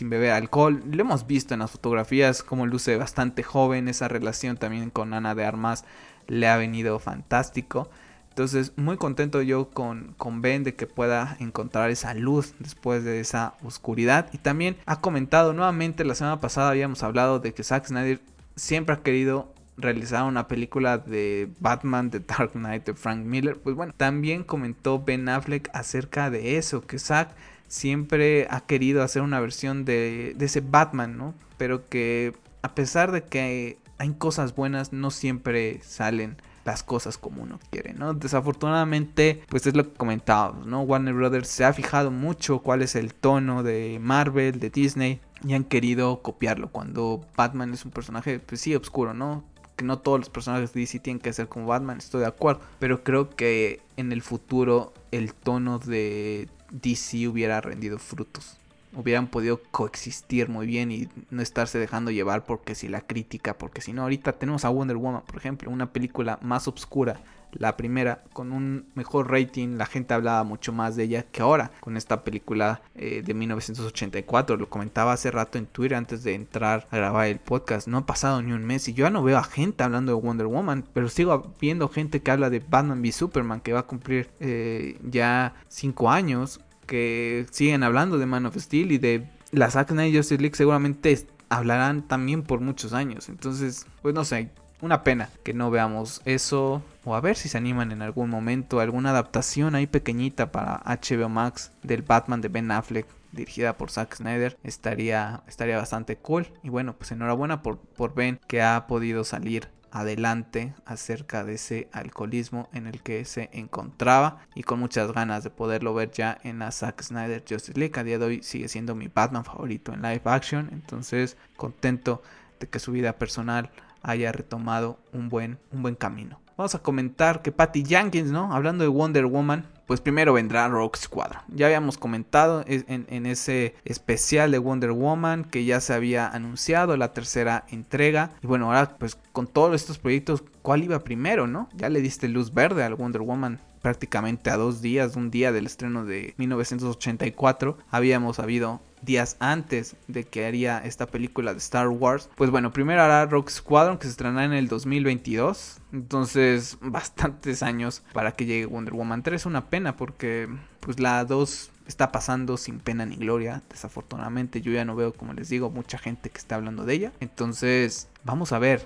beber 0.10 0.32
alcohol. 0.32 0.82
Lo 0.90 1.02
hemos 1.02 1.28
visto 1.28 1.54
en 1.54 1.60
las 1.60 1.72
fotografías 1.72 2.42
como 2.42 2.66
luce 2.66 2.96
bastante 2.96 3.44
joven. 3.44 3.90
Esa 3.90 4.08
relación 4.08 4.58
también 4.58 4.90
con 4.90 5.14
Ana 5.14 5.36
de 5.36 5.46
Armas 5.46 5.84
le 6.28 6.48
ha 6.48 6.56
venido 6.56 7.00
fantástico. 7.00 7.90
Entonces 8.30 8.72
muy 8.78 8.96
contento 8.96 9.42
yo 9.42 9.70
con, 9.72 10.14
con 10.18 10.42
Ben 10.42 10.64
de 10.64 10.76
que 10.76 10.88
pueda 10.88 11.36
encontrar 11.42 11.90
esa 11.90 12.14
luz 12.14 12.54
después 12.60 13.04
de 13.04 13.20
esa 13.20 13.56
oscuridad. 13.62 14.30
Y 14.32 14.38
también 14.38 14.78
ha 14.86 15.02
comentado 15.02 15.52
nuevamente, 15.52 16.06
la 16.06 16.16
semana 16.16 16.40
pasada 16.40 16.70
habíamos 16.70 17.04
hablado 17.04 17.40
de 17.40 17.54
que 17.54 17.66
Zack 17.66 17.88
Snyder 17.88 18.22
siempre 18.56 18.96
ha 18.96 19.04
querido 19.04 19.54
realizar 19.82 20.24
una 20.24 20.48
película 20.48 20.98
de 20.98 21.50
Batman 21.60 22.10
The 22.10 22.20
Dark 22.20 22.52
Knight 22.54 22.86
de 22.86 22.94
Frank 22.94 23.26
Miller, 23.26 23.58
pues 23.60 23.76
bueno, 23.76 23.94
también 23.96 24.44
comentó 24.44 25.00
Ben 25.04 25.30
Affleck 25.30 25.70
acerca 25.74 26.30
de 26.30 26.58
eso, 26.58 26.82
que 26.82 27.00
Zack 27.00 27.36
siempre 27.68 28.48
ha 28.50 28.62
querido 28.62 29.04
hacer 29.04 29.22
una 29.22 29.40
versión 29.40 29.86
de, 29.86 30.36
ese 30.40 30.62
Batman, 30.62 31.18
¿no? 31.18 31.34
Pero 31.58 31.88
que 31.88 32.34
a 32.62 32.76
pesar 32.76 33.12
de 33.12 33.24
que 33.24 33.78
hay 33.98 34.14
cosas 34.14 34.56
buenas, 34.56 34.92
no 34.92 35.12
siempre 35.12 35.80
salen 35.84 36.38
las 36.66 36.84
cosas 36.84 37.18
como 37.18 37.44
uno 37.44 37.60
quiere, 37.70 37.94
¿no? 37.94 38.14
Desafortunadamente, 38.14 39.42
pues 39.50 39.66
es 39.66 39.76
lo 39.76 39.84
que 39.84 39.98
comentábamos, 39.98 40.68
¿no? 40.68 40.82
Warner 40.82 41.14
Brothers 41.14 41.48
se 41.48 41.66
ha 41.66 41.74
fijado 41.74 42.12
mucho 42.12 42.60
cuál 42.60 42.82
es 42.82 42.96
el 42.96 43.14
tono 43.14 43.64
de 43.64 43.98
Marvel, 44.02 44.60
de 44.60 44.70
Disney, 44.70 45.22
y 45.44 45.54
han 45.54 45.64
querido 45.64 46.22
copiarlo 46.22 46.70
cuando 46.70 47.26
Batman 47.36 47.74
es 47.74 47.86
un 47.86 47.92
personaje, 47.92 48.40
pues 48.40 48.62
sí, 48.62 48.76
oscuro, 48.76 49.14
¿no? 49.14 49.44
Que 49.80 49.86
no 49.86 50.00
todos 50.00 50.20
los 50.20 50.30
personajes 50.30 50.74
de 50.74 50.82
DC 50.82 51.00
tienen 51.00 51.22
que 51.22 51.32
ser 51.32 51.48
como 51.48 51.66
Batman, 51.66 52.00
estoy 52.00 52.20
de 52.20 52.28
acuerdo. 52.28 52.60
Pero 52.80 53.02
creo 53.02 53.30
que 53.30 53.80
en 53.96 54.12
el 54.12 54.22
futuro 54.22 54.92
el 55.12 55.34
tono 55.34 55.80
de 55.80 56.50
DC 56.72 57.30
hubiera 57.30 57.62
rendido 57.62 57.98
frutos. 57.98 58.58
Hubieran 58.94 59.28
podido 59.28 59.62
coexistir 59.72 60.50
muy 60.50 60.68
bien 60.68 60.92
y 60.92 61.08
no 61.30 61.42
estarse 61.42 61.80
dejando 61.80 62.12
llevar 62.12 62.44
porque 62.44 62.76
si 62.76 62.90
la 62.90 63.00
crítica, 63.00 63.58
porque 63.58 63.80
si 63.80 63.94
no, 63.94 64.02
ahorita 64.02 64.34
tenemos 64.34 64.66
a 64.66 64.70
Wonder 64.70 64.98
Woman, 64.98 65.22
por 65.26 65.38
ejemplo, 65.38 65.72
una 65.72 65.94
película 65.94 66.40
más 66.42 66.68
oscura 66.68 67.22
la 67.54 67.78
primera 67.78 68.24
con 68.34 68.52
un 68.52 68.86
mejor 68.96 69.32
rating, 69.32 69.78
la 69.78 69.86
gente 69.86 70.14
hablaba 70.14 70.44
mucho 70.44 70.72
más 70.74 70.96
de 70.96 71.04
ella 71.04 71.24
que 71.24 71.42
ahora 71.42 71.72
con 71.80 71.98
esta 71.98 72.24
película 72.24 72.82
eh, 72.96 73.24
de 73.26 73.34
1984. 73.34 74.58
Lo 74.58 74.70
comentaba 74.70 75.14
hace 75.14 75.32
rato 75.32 75.58
en 75.58 75.66
Twitter 75.66 75.96
antes 75.96 76.24
de 76.24 76.36
entrar 76.36 76.88
a 76.92 76.98
grabar 76.98 77.28
el 77.28 77.40
podcast. 77.40 77.88
No 77.88 78.00
ha 78.00 78.06
pasado 78.06 78.42
ni 78.42 78.52
un 78.52 78.66
mes 78.66 78.88
y 78.88 78.94
yo 78.94 79.06
ya 79.06 79.10
no 79.10 79.24
veo 79.24 79.38
a 79.38 79.44
gente 79.44 79.84
hablando 79.84 80.16
de 80.16 80.22
Wonder 80.22 80.48
Woman, 80.48 80.86
pero 80.94 81.10
sigo 81.10 81.54
viendo 81.60 81.90
gente 81.90 82.22
que 82.22 82.32
habla 82.32 82.50
de 82.50 82.60
Batman 82.60 83.02
v 83.02 83.12
Superman 83.12 83.62
que 83.62 83.74
va 83.74 83.82
a 83.82 83.88
cumplir 83.88 84.30
eh, 84.40 85.00
ya 85.04 85.56
5 85.68 86.10
años, 86.10 86.62
que 86.86 87.46
siguen 87.52 87.84
hablando 87.84 88.18
de 88.18 88.26
Man 88.26 88.46
of 88.46 88.58
Steel 88.58 88.92
y 88.92 88.98
de 88.98 89.30
la 89.52 89.70
Zack 89.70 89.90
Snyder 89.90 90.18
Justice 90.18 90.42
League 90.42 90.56
seguramente 90.56 91.28
hablarán 91.50 92.08
también 92.08 92.44
por 92.44 92.62
muchos 92.62 92.94
años. 92.94 93.30
Entonces, 93.30 93.88
pues 94.02 94.14
no 94.14 94.24
sé, 94.24 94.52
una 94.82 95.04
pena 95.04 95.30
que 95.44 95.54
no 95.54 95.72
veamos 95.72 96.22
eso. 96.26 96.82
O 97.06 97.16
a 97.16 97.22
ver 97.22 97.36
si 97.36 97.50
se 97.50 97.58
animan 97.58 97.92
en 97.92 98.02
algún 98.02 98.30
momento. 98.30 98.80
Alguna 98.80 99.12
adaptación 99.12 99.76
ahí 99.76 99.88
pequeñita 99.88 100.52
para 100.52 100.82
HBO 100.86 101.30
Max 101.30 101.72
del 101.84 102.02
Batman 102.02 102.42
de 102.42 102.50
Ben 102.50 102.72
Affleck. 102.72 103.08
Dirigida 103.32 103.78
por 103.78 103.92
Zack 103.92 104.16
Snyder. 104.16 104.58
Estaría, 104.64 105.44
estaría 105.48 105.78
bastante 105.78 106.18
cool. 106.18 106.48
Y 106.64 106.70
bueno, 106.70 106.94
pues 106.94 107.12
enhorabuena 107.12 107.62
por, 107.62 107.78
por 107.78 108.14
Ben 108.14 108.40
que 108.48 108.62
ha 108.62 108.88
podido 108.88 109.24
salir 109.24 109.70
adelante 109.92 110.74
acerca 110.86 111.44
de 111.44 111.56
ese 111.56 111.90
alcoholismo 111.92 112.70
en 112.74 112.88
el 112.88 113.02
que 113.02 113.26
se 113.26 113.50
encontraba 113.54 114.46
y 114.56 114.64
con 114.64 114.80
muchas 114.80 115.12
ganas 115.12 115.44
de 115.44 115.50
poderlo 115.50 115.94
ver 115.94 116.12
ya 116.12 116.38
en 116.44 116.60
la 116.60 116.72
Zack 116.72 117.02
Snyder 117.02 117.44
Justice 117.48 117.80
League. 117.80 118.00
A 118.00 118.04
día 118.04 118.20
de 118.20 118.26
hoy 118.26 118.44
sigue 118.44 118.68
siendo 118.68 118.96
mi 118.96 119.08
Batman 119.08 119.46
favorito 119.46 119.94
en 119.94 120.02
live 120.02 120.22
action, 120.26 120.70
entonces 120.72 121.38
contento 121.56 122.22
de 122.60 122.68
que 122.68 122.80
su 122.80 122.92
vida 122.92 123.14
personal 123.14 123.72
haya 124.02 124.32
retomado 124.32 125.00
un 125.14 125.30
buen, 125.30 125.60
un 125.72 125.82
buen 125.82 125.96
camino. 125.96 126.40
Vamos 126.58 126.76
a 126.76 126.80
comentar 126.80 127.42
que 127.42 127.54
Patty 127.54 127.86
Jenkins, 127.86 128.32
¿no? 128.32 128.54
Hablando 128.54 128.84
de 128.84 128.90
Wonder 128.90 129.26
Woman, 129.26 129.66
pues 129.88 130.02
primero 130.02 130.34
vendrá 130.34 130.68
Rogue 130.68 130.98
Squadron. 130.98 131.42
Ya 131.48 131.68
habíamos 131.68 131.98
comentado 131.98 132.66
en, 132.68 133.08
en, 133.10 133.26
ese 133.26 133.76
especial 133.86 134.52
de 134.52 134.58
Wonder 134.58 134.92
Woman 134.92 135.46
que 135.46 135.64
ya 135.64 135.80
se 135.80 135.94
había 135.94 136.28
anunciado 136.28 136.98
la 136.98 137.14
tercera 137.14 137.64
entrega. 137.70 138.32
Y 138.44 138.48
bueno, 138.48 138.66
ahora 138.66 138.98
pues 139.00 139.18
con 139.32 139.48
todos 139.48 139.74
estos 139.74 140.00
proyectos, 140.00 140.44
¿cuál 140.62 140.84
iba 140.84 141.00
primero, 141.00 141.48
no? 141.48 141.70
Ya 141.76 141.88
le 141.88 142.02
diste 142.02 142.28
luz 142.28 142.54
verde 142.54 142.84
al 142.84 142.96
Wonder 142.96 143.22
Woman 143.22 143.62
prácticamente 143.82 144.50
a 144.50 144.58
dos 144.58 144.82
días, 144.82 145.16
un 145.16 145.32
día 145.32 145.52
del 145.52 145.66
estreno 145.66 146.06
de 146.06 146.34
1984. 146.38 147.78
Habíamos 147.90 148.40
habido 148.40 148.82
días 149.02 149.38
antes 149.40 149.96
de 150.08 150.24
que 150.24 150.46
haría 150.46 150.80
esta 150.80 151.08
película 151.08 151.54
de 151.54 151.60
Star 151.60 151.88
Wars. 151.90 152.30
Pues 152.36 152.52
bueno, 152.52 152.72
primero 152.72 153.02
hará 153.02 153.26
Rock 153.26 153.50
Squadron 153.50 153.98
que 153.98 154.06
se 154.06 154.12
estrenará 154.12 154.46
en 154.46 154.54
el 154.54 154.68
2022. 154.68 155.78
Entonces, 155.94 156.78
bastantes 156.82 157.64
años 157.64 158.04
para 158.14 158.34
que 158.34 158.46
llegue 158.46 158.66
Wonder 158.66 158.94
Woman 158.94 159.24
3. 159.24 159.46
Una 159.46 159.70
pena 159.70 159.96
porque 159.96 160.50
pues 160.80 161.00
la 161.00 161.26
2 161.26 161.72
está 161.88 162.12
pasando 162.12 162.58
sin 162.58 162.80
pena 162.80 163.06
ni 163.06 163.16
gloria. 163.16 163.64
Desafortunadamente 163.70 164.62
yo 164.62 164.72
ya 164.72 164.86
no 164.86 164.96
veo, 164.96 165.14
como 165.14 165.34
les 165.34 165.50
digo, 165.50 165.70
mucha 165.70 165.98
gente 165.98 166.30
que 166.30 166.38
está 166.38 166.56
hablando 166.56 166.86
de 166.86 166.94
ella. 166.94 167.12
Entonces, 167.20 168.08
vamos 168.24 168.52
a 168.52 168.60
ver. 168.60 168.86